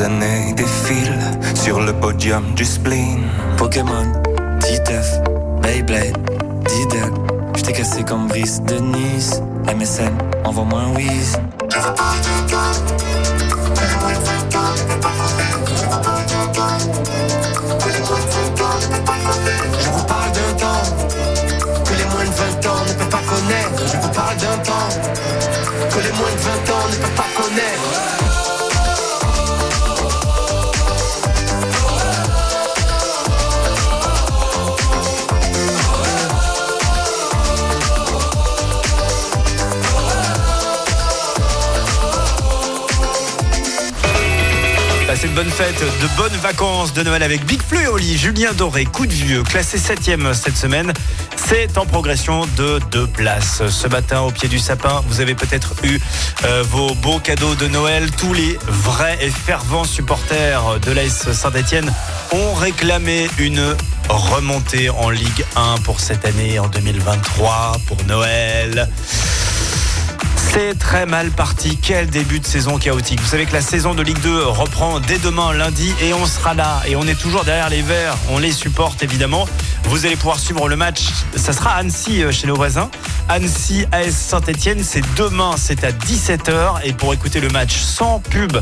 Les 0.02 0.06
années 0.06 0.52
défilent 0.54 1.30
sur 1.54 1.80
le 1.80 1.92
podium 1.92 2.54
du 2.54 2.64
spleen. 2.64 3.22
Pokémon, 3.56 4.12
Titeuf, 4.58 5.06
Beyblade, 5.62 6.18
Diddle. 6.66 7.12
J't'ai 7.54 7.72
cassé 7.72 8.02
comme 8.02 8.26
Brice 8.26 8.60
de 8.62 8.80
Nice. 8.80 9.40
MSN, 9.72 10.10
envoie-moi 10.44 10.80
un 10.80 10.94
whiz. 10.96 11.38
Bonnes 45.34 45.50
fêtes, 45.50 45.80
de 45.80 46.16
bonnes 46.16 46.38
vacances 46.40 46.92
de 46.92 47.02
Noël 47.02 47.22
avec 47.22 47.46
Big 47.46 47.60
Flo 47.62 47.80
et 47.80 47.86
Oli, 47.86 48.18
Julien 48.18 48.52
Doré, 48.52 48.84
coup 48.84 49.06
de 49.06 49.12
vieux, 49.12 49.42
classé 49.42 49.78
7ème 49.78 50.34
cette 50.34 50.56
semaine. 50.56 50.92
C'est 51.36 51.78
en 51.78 51.86
progression 51.86 52.46
de 52.56 52.80
deux 52.90 53.06
places. 53.06 53.66
Ce 53.68 53.88
matin, 53.88 54.20
au 54.20 54.30
pied 54.30 54.48
du 54.48 54.58
sapin, 54.58 55.02
vous 55.06 55.20
avez 55.20 55.34
peut-être 55.34 55.74
eu 55.84 55.98
euh, 56.44 56.62
vos 56.68 56.94
beaux 56.96 57.18
cadeaux 57.18 57.54
de 57.54 57.66
Noël. 57.68 58.10
Tous 58.10 58.34
les 58.34 58.58
vrais 58.66 59.18
et 59.22 59.30
fervents 59.30 59.84
supporters 59.84 60.80
de 60.80 60.92
l'AS 60.92 61.32
Saint-Etienne 61.32 61.90
ont 62.32 62.52
réclamé 62.54 63.28
une 63.38 63.74
remontée 64.10 64.90
en 64.90 65.08
Ligue 65.08 65.44
1 65.56 65.78
pour 65.84 66.00
cette 66.00 66.26
année, 66.26 66.58
en 66.58 66.68
2023, 66.68 67.78
pour 67.86 68.04
Noël. 68.04 68.88
C'est 70.54 70.78
très 70.78 71.06
mal 71.06 71.30
parti. 71.30 71.78
Quel 71.80 72.08
début 72.08 72.38
de 72.38 72.44
saison 72.44 72.76
chaotique. 72.76 73.18
Vous 73.22 73.26
savez 73.26 73.46
que 73.46 73.54
la 73.54 73.62
saison 73.62 73.94
de 73.94 74.02
Ligue 74.02 74.20
2 74.20 74.44
reprend 74.44 75.00
dès 75.00 75.18
demain 75.18 75.54
lundi 75.54 75.94
et 76.02 76.12
on 76.12 76.26
sera 76.26 76.52
là. 76.52 76.82
Et 76.86 76.94
on 76.94 77.04
est 77.04 77.18
toujours 77.18 77.44
derrière 77.44 77.70
les 77.70 77.80
Verts. 77.80 78.18
On 78.28 78.38
les 78.38 78.52
supporte 78.52 79.02
évidemment. 79.02 79.48
Vous 79.84 80.06
allez 80.06 80.16
pouvoir 80.16 80.38
suivre 80.38 80.68
le 80.68 80.76
match. 80.76 81.08
Ça 81.36 81.52
sera 81.52 81.72
Annecy 81.72 82.22
euh, 82.22 82.32
chez 82.32 82.46
nos 82.46 82.54
voisins. 82.56 82.90
Annecy 83.28 83.86
AS 83.92 84.10
Saint-Etienne, 84.10 84.82
c'est 84.82 85.02
demain, 85.16 85.52
c'est 85.56 85.84
à 85.84 85.92
17h. 85.92 86.80
Et 86.84 86.92
pour 86.92 87.12
écouter 87.12 87.40
le 87.40 87.48
match 87.48 87.76
sans 87.76 88.20
pub, 88.20 88.56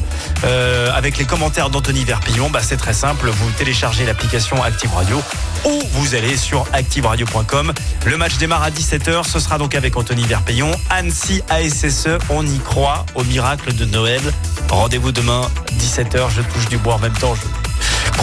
euh, 0.45 0.91
avec 0.95 1.19
les 1.19 1.25
commentaires 1.25 1.71
d'Anthony 1.71 2.05
Verpillon, 2.05 2.51
bah, 2.51 2.61
c'est 2.63 2.77
très 2.77 2.93
simple. 2.93 3.29
Vous 3.31 3.51
téléchargez 3.53 4.05
l'application 4.05 4.63
Active 4.63 4.93
Radio 4.93 5.23
ou 5.65 5.83
vous 5.93 6.15
allez 6.15 6.37
sur 6.37 6.67
activeradio.com. 6.73 7.73
Le 8.07 8.17
match 8.17 8.37
démarre 8.39 8.63
à 8.63 8.71
17h. 8.71 9.25
Ce 9.25 9.39
sera 9.39 9.59
donc 9.59 9.75
avec 9.75 9.97
Anthony 9.97 10.25
Verpillon. 10.25 10.71
Annecy 10.89 11.43
ASSE, 11.49 12.19
on 12.29 12.47
y 12.47 12.59
croit 12.59 13.07
au 13.15 13.25
miracle 13.25 13.75
de 13.75 13.85
Noël. 13.85 14.23
Rendez-vous 14.69 15.13
demain, 15.13 15.43
17h. 15.79 16.31
Je 16.31 16.43
touche 16.43 16.69
du 16.69 16.79
bois 16.79 16.95
en 16.95 16.99
même 16.99 17.13
temps. 17.13 17.35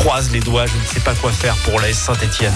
Croise 0.02 0.30
les 0.32 0.40
doigts. 0.40 0.66
Je 0.68 0.74
ne 0.74 0.86
sais 0.94 1.00
pas 1.00 1.14
quoi 1.16 1.32
faire 1.32 1.56
pour 1.58 1.80
l'AS 1.80 1.94
Saint-Etienne. 1.98 2.54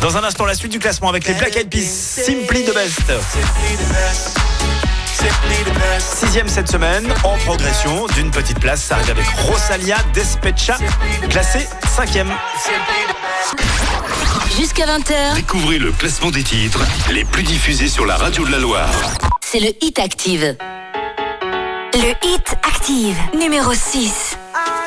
Dans 0.00 0.16
un 0.16 0.22
instant, 0.24 0.44
la 0.44 0.54
suite 0.54 0.70
du 0.72 0.78
classement 0.78 1.08
avec 1.08 1.26
les 1.26 1.34
Black 1.34 1.56
Eyed 1.56 1.68
Peas. 1.68 1.80
Simply 2.24 2.64
the 2.64 2.72
best. 2.74 3.00
Sixième 5.98 6.48
cette 6.48 6.70
semaine, 6.70 7.12
en 7.24 7.36
progression 7.38 8.06
d'une 8.14 8.30
petite 8.30 8.60
place. 8.60 8.82
Ça 8.82 8.96
arrive 8.96 9.10
avec 9.10 9.26
Rosalia 9.26 9.96
Despecha, 10.12 10.76
classée 11.30 11.66
cinquième. 11.96 12.30
Jusqu'à 14.56 14.86
20h, 14.86 15.34
Découvrez 15.34 15.78
le 15.78 15.90
classement 15.92 16.30
des 16.30 16.42
titres 16.42 16.80
les 17.10 17.24
plus 17.24 17.42
diffusés 17.42 17.88
sur 17.88 18.06
la 18.06 18.16
radio 18.16 18.44
de 18.44 18.52
la 18.52 18.58
Loire. 18.58 18.90
c'est 19.40 19.60
le 19.60 19.70
Hit 19.80 19.98
Active. 19.98 20.56
Le 21.94 22.10
Hit 22.26 22.54
Active, 22.62 23.16
numéro 23.38 23.72
6. 23.72 24.36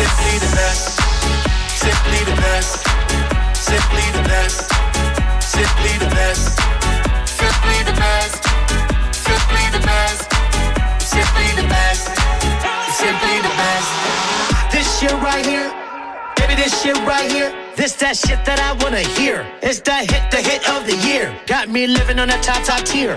Simply 0.00 0.38
the 0.38 0.56
best, 0.56 0.96
simply 1.76 2.20
the 2.24 2.36
best, 2.40 2.72
simply 3.54 4.06
the 4.16 4.22
best, 4.32 4.72
simply 5.44 5.94
the 5.98 6.08
best, 6.16 6.56
simply 7.28 7.78
the 7.84 7.92
best, 8.00 8.40
simply 9.12 9.64
the 9.76 9.82
best, 9.84 10.24
simply 11.04 11.48
the 11.60 11.68
best, 11.68 12.06
simply 12.96 13.36
the 13.44 13.52
best. 13.60 14.72
This 14.72 14.88
shit 14.98 15.12
right 15.20 15.44
here, 15.44 15.68
baby, 16.36 16.54
this 16.54 16.80
shit 16.82 16.96
right 17.04 17.30
here. 17.30 17.52
This 17.76 17.92
that 17.96 18.16
shit 18.16 18.42
that 18.46 18.58
I 18.58 18.72
wanna 18.82 19.04
hear. 19.18 19.46
It's 19.62 19.80
the 19.80 19.96
hit, 19.96 20.30
the 20.30 20.38
hit 20.38 20.66
of 20.70 20.86
the 20.86 20.96
year. 21.08 21.34
Got 21.46 21.68
me 21.68 21.86
living 21.86 22.18
on 22.18 22.30
a 22.30 22.40
top, 22.40 22.64
top 22.64 22.84
tier. 22.84 23.16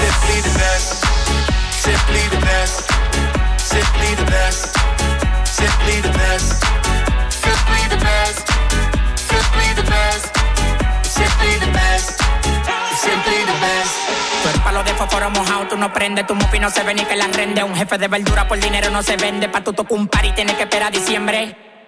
Simply 0.00 0.40
the 0.40 0.58
best. 0.58 1.04
Simply 1.86 2.22
the 2.32 2.40
best. 2.46 2.90
Simply 3.58 4.10
the 4.20 4.24
best. 4.24 4.62
Simply 5.44 5.96
the 6.00 6.12
best. 6.20 6.64
Simply 7.44 7.82
the 7.92 7.98
best. 8.08 8.46
Simply 9.30 9.68
the 9.78 9.84
best. 9.92 10.28
Simply 11.04 11.52
the 11.64 11.70
best. 11.72 12.10
Simply 13.04 13.40
the 13.44 13.56
best. 13.60 13.94
Eres 14.48 14.60
palo 14.62 14.82
de 14.82 14.94
fósforo 14.94 15.30
mojado, 15.30 15.68
tú 15.68 15.76
no 15.76 15.92
prendes, 15.92 16.26
tu 16.26 16.34
mufi 16.34 16.58
no 16.58 16.70
se 16.70 16.82
ve 16.82 16.94
ni 16.94 17.04
que 17.04 17.16
la 17.16 17.26
rende. 17.28 17.62
Un 17.62 17.76
jefe 17.76 17.98
de 17.98 18.08
verdura 18.08 18.48
por 18.48 18.58
dinero 18.58 18.90
no 18.90 19.02
se 19.02 19.16
vende, 19.16 19.48
pa' 19.48 19.62
tu 19.62 19.72
tocar 19.72 19.98
un 19.98 20.08
par 20.08 20.24
y 20.24 20.32
tienes 20.32 20.56
que 20.56 20.62
esperar 20.62 20.90
diciembre. 20.92 21.69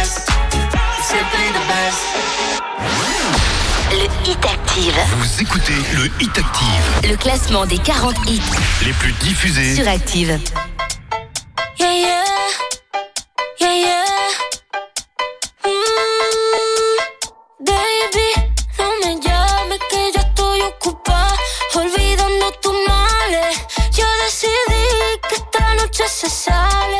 Hit 4.25 4.45
Active. 4.45 4.93
Vous 5.17 5.41
écoutez 5.41 5.73
le 5.93 6.05
Hit 6.21 6.37
Active, 6.37 7.09
Le 7.09 7.15
classement 7.17 7.65
des 7.65 7.77
40 7.77 8.15
hits 8.27 8.41
les 8.85 8.93
plus 8.93 9.11
diffusés. 9.13 9.75
sur 9.75 9.87
Active. 9.87 10.39
Yeah, 11.79 11.93
yeah. 11.93 12.23
Yeah, 13.59 13.75
yeah. 13.75 14.05
Mm, 15.65 16.97
baby, 17.59 18.29
no 18.79 18.85
me 19.03 19.19
llames 19.21 19.79
que 19.89 20.11
ya 20.13 20.21
estoy 20.21 20.61
ocupada. 20.61 21.35
Olvidando 21.75 22.51
tus 22.61 22.73
males. 22.87 23.57
Yo 23.95 24.05
decidí 24.25 24.85
que 25.29 25.35
esta 25.35 25.73
noche 25.75 26.03
se 26.07 26.29
sale. 26.29 26.99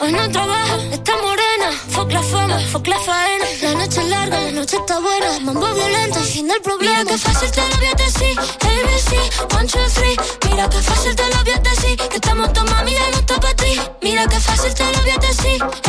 Hoy 0.00 0.12
no 0.12 0.30
trabaja, 0.30 0.76
está 0.92 1.12
morena. 1.16 1.72
Fuck 1.90 2.12
la 2.12 2.22
fama, 2.22 2.58
fuck 2.70 2.86
la 2.86 2.98
faena. 3.00 3.46
La 3.62 3.74
noche 3.74 4.00
es 4.00 4.08
larga, 4.08 4.40
la 4.40 4.52
noche 4.52 4.76
está 4.76 5.00
buena. 5.00 5.40
Mambo 5.40 5.66
violento, 5.74 6.20
el 6.20 6.24
fin 6.24 6.46
del 6.46 6.60
problema. 6.62 7.00
Mira 7.00 7.10
que 7.10 7.18
fácil 7.18 7.50
te 7.50 7.60
lo 7.68 7.76
voy 7.76 7.86
a 7.86 7.94
decir. 7.94 8.38
ABC, 8.38 9.54
one, 9.56 9.66
two, 9.66 9.80
three. 9.94 10.16
Mira 10.50 10.68
que 10.68 10.78
fácil 10.78 11.16
te 11.16 11.28
lo 11.28 11.44
voy 11.44 11.52
a 11.52 11.58
decir. 11.58 11.96
Que 11.96 12.16
estamos 12.16 12.52
todos 12.52 12.70
mami, 12.70 12.92
ya 12.92 13.10
no 13.10 13.18
está 13.18 13.40
para 13.40 13.54
ti. 13.56 13.80
Mira 14.00 14.26
que 14.28 14.38
fácil 14.38 14.72
te 14.72 14.84
lo 14.84 15.00
voy 15.00 15.10
a 15.10 15.18
decir. 15.18 15.87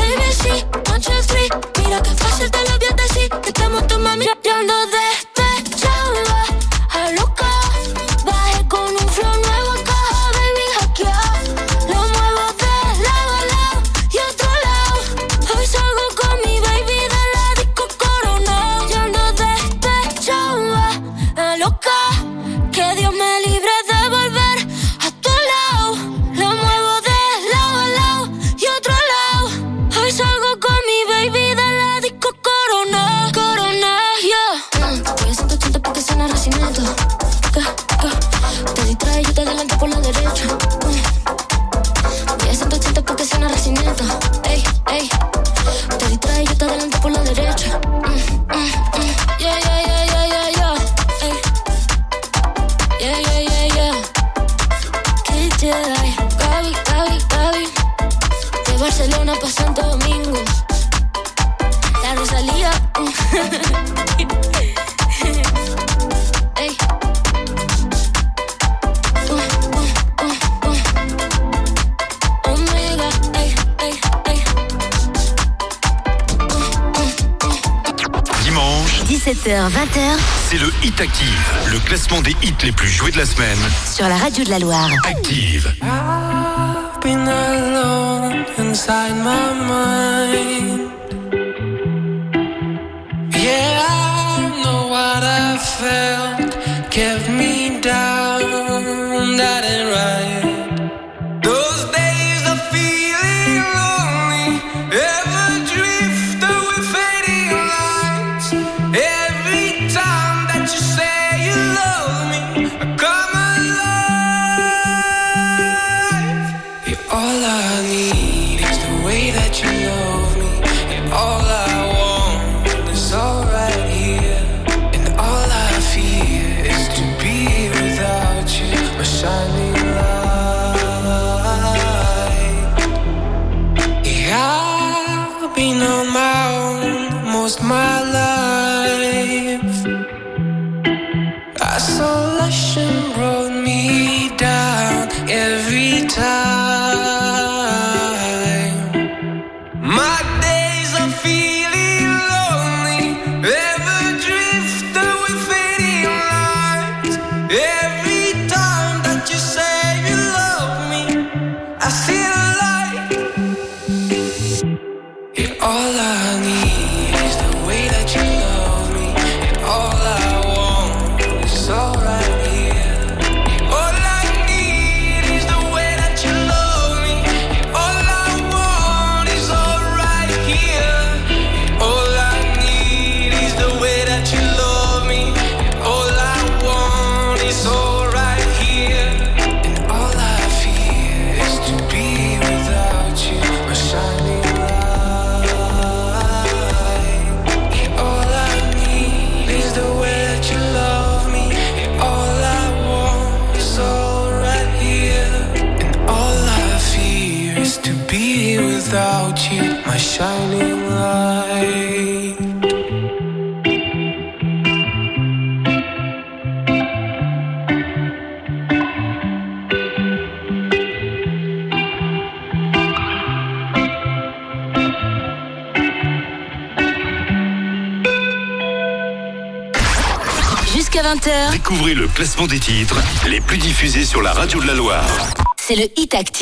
C'est 80.51 80.57
le 80.57 80.71
Hit 80.83 80.99
Active, 80.99 81.53
le 81.71 81.77
classement 81.77 82.21
des 82.21 82.35
hits 82.41 82.55
les 82.63 82.71
plus 82.71 82.87
joués 82.87 83.11
de 83.11 83.19
la 83.19 83.25
semaine. 83.27 83.59
sur 83.85 84.09
la 84.09 84.17
radio 84.17 84.43
de 84.43 84.49
la 84.49 84.57
Loire. 84.57 84.89
Active. 85.07 85.71
I've 85.83 86.99
been 87.03 87.27
alone 87.27 88.45
inside 88.57 89.13
my 89.13 89.53
mind. 89.67 90.88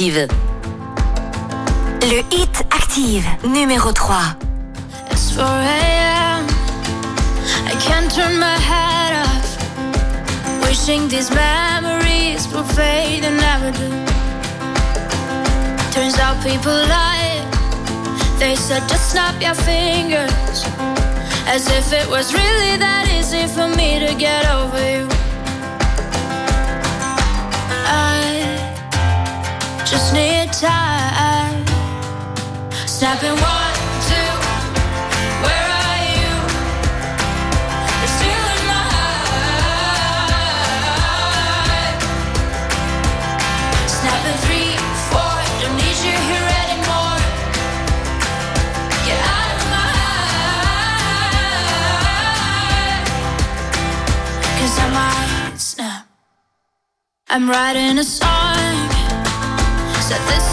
Le 0.09 0.25
Hit 2.31 2.63
Active, 2.71 3.27
numéro 3.43 3.91
3. 3.91 4.37
It's 5.11 5.33
4 5.33 5.43
a.m. 5.43 6.47
I 7.65 7.75
turn 8.07 8.39
my 8.39 8.57
head 8.57 9.17
off. 9.25 9.57
Wishing 10.63 11.09
these 11.09 11.29
memories 11.31 12.47
and. 13.25 13.37
Turns 15.91 16.17
out 16.19 16.41
people. 16.41 16.85
They 18.39 18.55
said 18.55 18.87
just 18.87 19.11
snap 19.11 19.41
your 19.41 19.55
fingers. 19.55 20.63
As 21.47 21.67
if 21.67 21.91
it 21.91 22.07
was 22.09 22.33
really 22.33 22.77
that 22.77 23.09
easy 23.11 23.45
for 23.47 23.67
me 23.67 23.99
to 23.99 24.15
get 24.15 24.49
over 24.49 24.79
you. 24.89 25.16
Time. 30.59 31.65
Snapping 32.87 33.29
one, 33.29 33.75
two. 34.09 34.31
Where 35.45 35.67
are 35.85 36.01
you? 36.17 36.33
You're 37.99 38.13
still 38.17 38.45
in 38.55 38.61
my 38.65 38.81
heart. 38.95 40.33
Snapping 43.85 44.39
three, 44.45 44.73
four. 45.11 45.37
Don't 45.61 45.77
need 45.77 45.97
you 46.07 46.17
here 46.29 46.47
anymore. 46.63 47.21
Get 49.05 49.19
out 49.37 49.49
of 49.53 49.61
my 49.75 49.89
heart. 51.21 51.37
Cause 54.57 54.75
I 54.79 54.87
might 54.97 55.59
snap. 55.59 56.03
I'm 57.29 57.45
writing 57.47 57.99
a 57.99 58.03
song. 58.03 58.86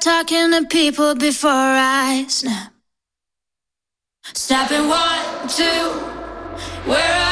talking 0.00 0.50
to 0.52 0.64
people 0.66 1.14
before 1.14 1.50
I 1.50 2.24
snap. 2.28 2.72
Snapping 4.32 4.88
one, 4.88 5.48
two. 5.48 5.90
Where 6.88 7.12
are 7.12 7.29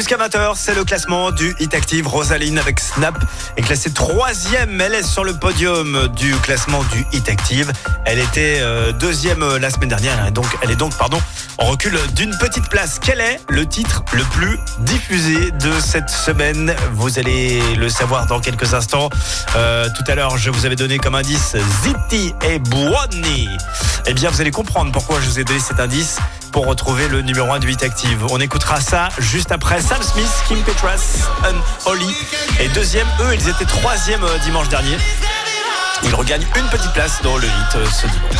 Jusqu'à 0.00 0.16
20h, 0.16 0.52
c'est 0.56 0.74
le 0.74 0.82
classement 0.82 1.30
du 1.30 1.54
Hit 1.58 1.74
Active. 1.74 2.08
Rosaline 2.08 2.58
avec 2.58 2.80
Snap 2.80 3.22
est 3.58 3.60
classée 3.60 3.92
troisième. 3.92 4.80
Elle 4.80 4.94
est 4.94 5.02
sur 5.02 5.24
le 5.24 5.34
podium 5.34 6.08
du 6.16 6.34
classement 6.36 6.82
du 6.84 7.04
Hit 7.12 7.28
Active. 7.28 7.70
Elle 8.06 8.18
était 8.18 8.60
euh, 8.60 8.92
deuxième 8.92 9.42
euh, 9.42 9.58
la 9.58 9.68
semaine 9.68 9.90
dernière. 9.90 10.18
Elle 10.62 10.70
est 10.70 10.76
donc, 10.76 10.96
pardon, 10.96 11.20
en 11.60 11.66
recul 11.66 11.98
d'une 12.14 12.36
petite 12.38 12.68
place. 12.68 12.98
Quel 13.00 13.20
est 13.20 13.40
le 13.48 13.66
titre 13.66 14.02
le 14.12 14.24
plus 14.24 14.58
diffusé 14.80 15.50
de 15.52 15.72
cette 15.78 16.08
semaine? 16.08 16.74
Vous 16.94 17.18
allez 17.18 17.76
le 17.76 17.88
savoir 17.88 18.26
dans 18.26 18.40
quelques 18.40 18.74
instants. 18.74 19.10
Euh, 19.56 19.88
tout 19.96 20.04
à 20.10 20.14
l'heure, 20.14 20.36
je 20.38 20.50
vous 20.50 20.66
avais 20.66 20.76
donné 20.76 20.98
comme 20.98 21.14
indice 21.14 21.56
Ziti 21.82 22.34
et 22.48 22.58
Buoni. 22.58 23.48
Eh 24.06 24.14
bien, 24.14 24.30
vous 24.30 24.40
allez 24.40 24.50
comprendre 24.50 24.90
pourquoi 24.90 25.20
je 25.20 25.26
vous 25.26 25.38
ai 25.38 25.44
donné 25.44 25.60
cet 25.60 25.78
indice 25.80 26.18
pour 26.50 26.66
retrouver 26.66 27.08
le 27.08 27.22
numéro 27.22 27.52
1 27.52 27.58
du 27.58 27.70
Hit 27.70 27.82
Active. 27.82 28.26
On 28.30 28.40
écoutera 28.40 28.80
ça 28.80 29.10
juste 29.18 29.52
après 29.52 29.80
Sam 29.80 30.02
Smith, 30.02 30.30
Kim 30.48 30.58
Petras, 30.62 31.28
Holly. 31.84 32.16
Et 32.58 32.68
deuxième, 32.68 33.06
eux, 33.20 33.34
ils 33.34 33.48
étaient 33.48 33.66
troisième 33.66 34.24
euh, 34.24 34.38
dimanche 34.38 34.68
dernier. 34.68 34.96
Ils 36.02 36.14
regagnent 36.14 36.46
une 36.56 36.68
petite 36.68 36.92
place 36.92 37.20
dans 37.22 37.36
le 37.36 37.46
hit 37.46 37.76
euh, 37.76 37.86
ce 37.86 38.06
dimanche. 38.06 38.30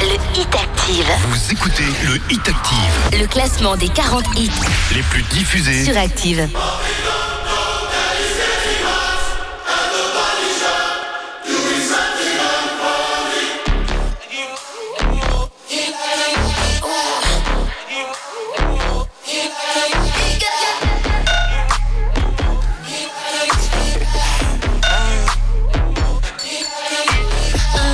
Le 0.00 0.14
Hit 0.40 0.54
Active. 0.54 1.06
Vous 1.28 1.52
écoutez 1.52 1.82
le 2.06 2.16
Hit 2.30 2.48
Active, 2.48 3.20
Le 3.20 3.26
classement 3.26 3.76
des 3.76 3.88
40 3.88 4.24
hits 4.36 4.50
les 4.94 5.02
plus 5.02 5.22
diffusés. 5.22 5.84
sur 5.84 5.96
Active. 5.96 6.48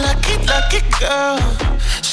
Lucky, 0.02 0.36
lucky 0.46 0.80
girl. 0.98 1.53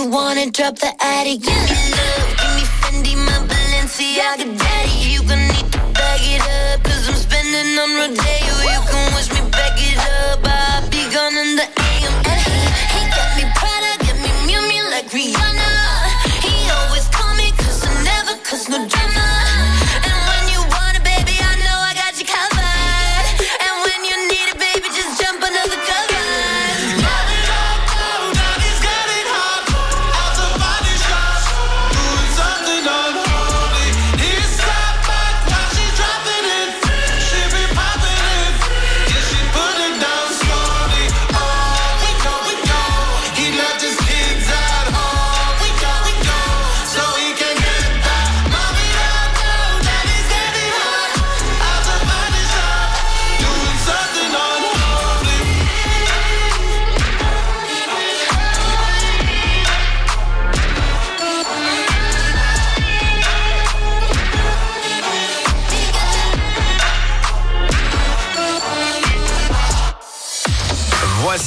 you 0.00 0.10
wanna 0.10 0.50
drop 0.50 0.78
the 0.78 0.92
attic, 1.04 1.40
me 1.40 1.76
love, 1.92 2.30
give 2.40 2.54
me 2.56 2.64
Fendi, 2.80 3.14
my 3.16 3.36
Balenciaga 3.48 4.69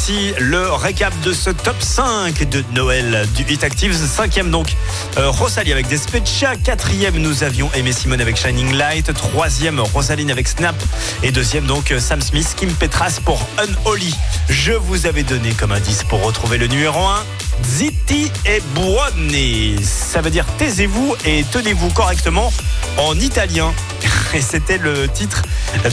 Le 0.09 0.69
récap 0.73 1.13
de 1.21 1.31
ce 1.31 1.49
top 1.49 1.81
5 1.81 2.49
de 2.49 2.61
Noël 2.73 3.25
du 3.35 3.43
Hit 3.43 3.63
Active. 3.63 3.95
Cinquième 3.95 4.51
donc, 4.51 4.75
euh, 5.17 5.29
Rosalie 5.29 5.71
avec 5.71 5.87
Despecha. 5.87 6.57
Quatrième, 6.57 7.15
nous 7.19 7.43
avions 7.43 7.71
Aimé 7.73 7.93
Simone 7.93 8.19
avec 8.19 8.35
Shining 8.35 8.73
Light. 8.73 9.13
Troisième, 9.13 9.79
Rosaline 9.79 10.29
avec 10.29 10.49
Snap. 10.49 10.75
Et 11.21 11.31
deuxième 11.31 11.65
donc, 11.65 11.93
Sam 11.99 12.19
Smith, 12.21 12.53
Kim 12.57 12.69
Petras 12.73 13.19
pour 13.23 13.47
Unholy. 13.57 14.13
Je 14.49 14.73
vous 14.73 15.05
avais 15.05 15.23
donné 15.23 15.51
comme 15.51 15.71
indice 15.71 16.03
pour 16.03 16.21
retrouver 16.21 16.57
le 16.57 16.67
numéro 16.67 16.99
1, 16.99 17.23
Zitti 17.63 18.31
et 18.45 18.61
Buoni. 18.75 19.75
Ça 19.83 20.21
veut 20.21 20.29
dire 20.29 20.45
taisez-vous 20.57 21.15
et 21.25 21.43
tenez-vous 21.51 21.89
correctement 21.89 22.51
en 22.97 23.19
italien. 23.19 23.73
Et 24.33 24.41
c'était 24.41 24.79
le 24.79 25.07
titre 25.07 25.43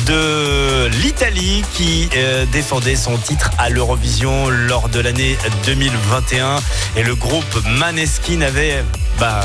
de 0.06 0.86
l'Italie 1.02 1.62
qui 1.74 2.08
euh, 2.16 2.46
défendait 2.46 2.96
son 2.96 3.18
titre 3.18 3.50
à 3.58 3.68
l'Eurovision 3.68 4.48
lors 4.48 4.88
de 4.88 4.98
l'année 4.98 5.36
2021. 5.66 6.56
Et 6.96 7.02
le 7.02 7.14
groupe 7.14 7.62
Maneskin 7.66 8.40
avait 8.40 8.82
bah, 9.18 9.42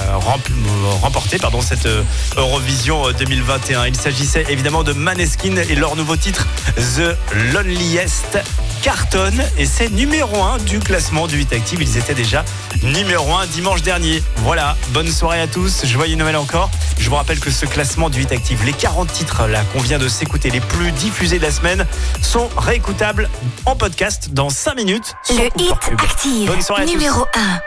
remporté 1.02 1.38
pardon, 1.38 1.60
cette 1.61 1.85
euh, 1.85 2.03
Eurovision 2.38 3.11
2021. 3.11 3.88
Il 3.88 3.95
s'agissait 3.95 4.45
évidemment 4.50 4.84
de 4.84 4.94
Maneskin 4.94 5.58
et 5.58 5.76
leur 5.76 5.98
nouveau 5.98 6.16
titre 6.16 6.48
The 6.77 7.18
Loneliest 7.53 8.40
cartonne 8.82 9.44
et 9.58 9.66
c'est 9.66 9.90
numéro 9.90 10.42
1 10.42 10.60
du 10.60 10.80
classement 10.80 11.27
du 11.27 11.38
8 11.38 11.53
Active. 11.53 11.82
Déjà 12.14 12.45
numéro 12.84 13.34
1 13.35 13.48
dimanche 13.48 13.82
dernier. 13.82 14.22
Voilà, 14.38 14.75
bonne 14.90 15.08
soirée 15.11 15.42
à 15.42 15.48
tous, 15.48 15.85
joyeux 15.85 16.16
Noël 16.16 16.35
encore. 16.38 16.69
Je 17.00 17.09
vous 17.09 17.16
rappelle 17.16 17.40
que 17.40 17.50
ce 17.51 17.66
classement 17.66 18.09
du 18.09 18.19
8 18.19 18.32
Active, 18.32 18.64
les 18.66 18.74
40 18.74 19.11
titres 19.11 19.48
là 19.48 19.61
qu'on 19.74 19.80
vient 19.82 19.98
de 19.98 20.08
s'écouter, 20.08 20.50
les 20.50 20.59
plus 20.61 20.92
diffusés 20.92 21.38
de 21.40 21.43
la 21.43 21.51
semaine, 21.51 21.85
sont 22.22 22.50
réécoutables 22.58 23.30
en 23.66 23.75
podcast 23.75 24.30
dans 24.32 24.50
5 24.50 24.75
minutes. 24.75 25.14
sans 25.24 25.34
Le 25.35 25.50
coup 25.50 25.59
Hit. 25.64 25.72
Active, 26.00 26.48
Bonne 26.48 26.61
soirée 26.61 26.84
à 26.84 26.85
tous. 26.85 26.92
numéro 26.92 27.25
1. 27.35 27.59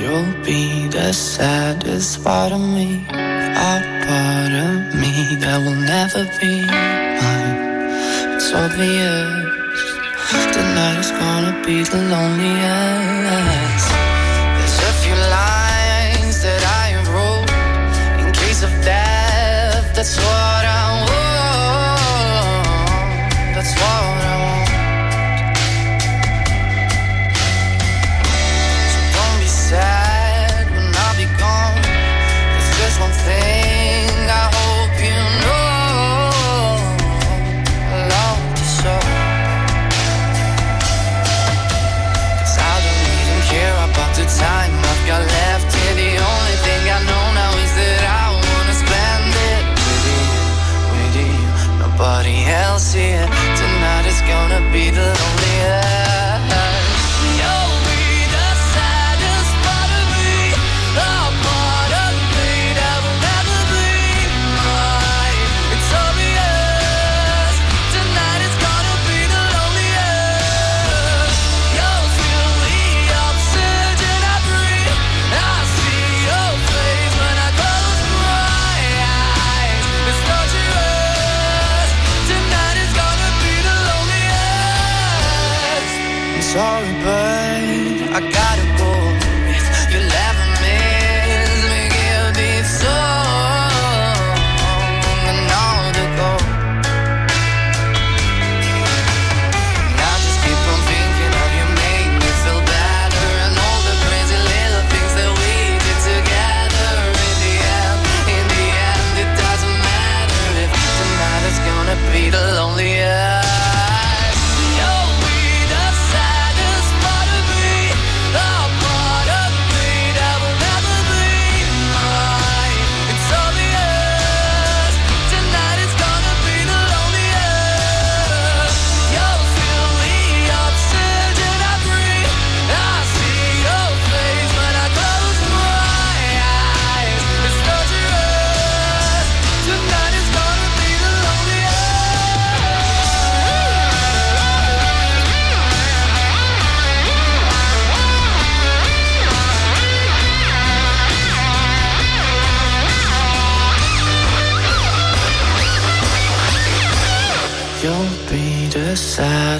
You'll 0.00 0.34
be 0.44 0.88
the 0.90 1.12
saddest 1.12 2.22
part 2.24 2.52
of 2.52 2.58
me, 2.58 3.00
a 3.12 3.80
part 4.06 4.52
of 4.52 4.94
me 4.94 5.38
that 5.40 5.58
will 5.60 5.76
never 5.76 6.24
be 6.40 6.66
mine. 6.66 8.34
It's 8.34 8.52
obvious 8.52 9.30
tonight 10.52 10.98
is 11.00 11.12
gonna 11.12 11.54
be 11.64 11.84
the 11.84 11.96
loneliest. 12.10 13.53
that's 20.04 20.18
all. 20.18 20.33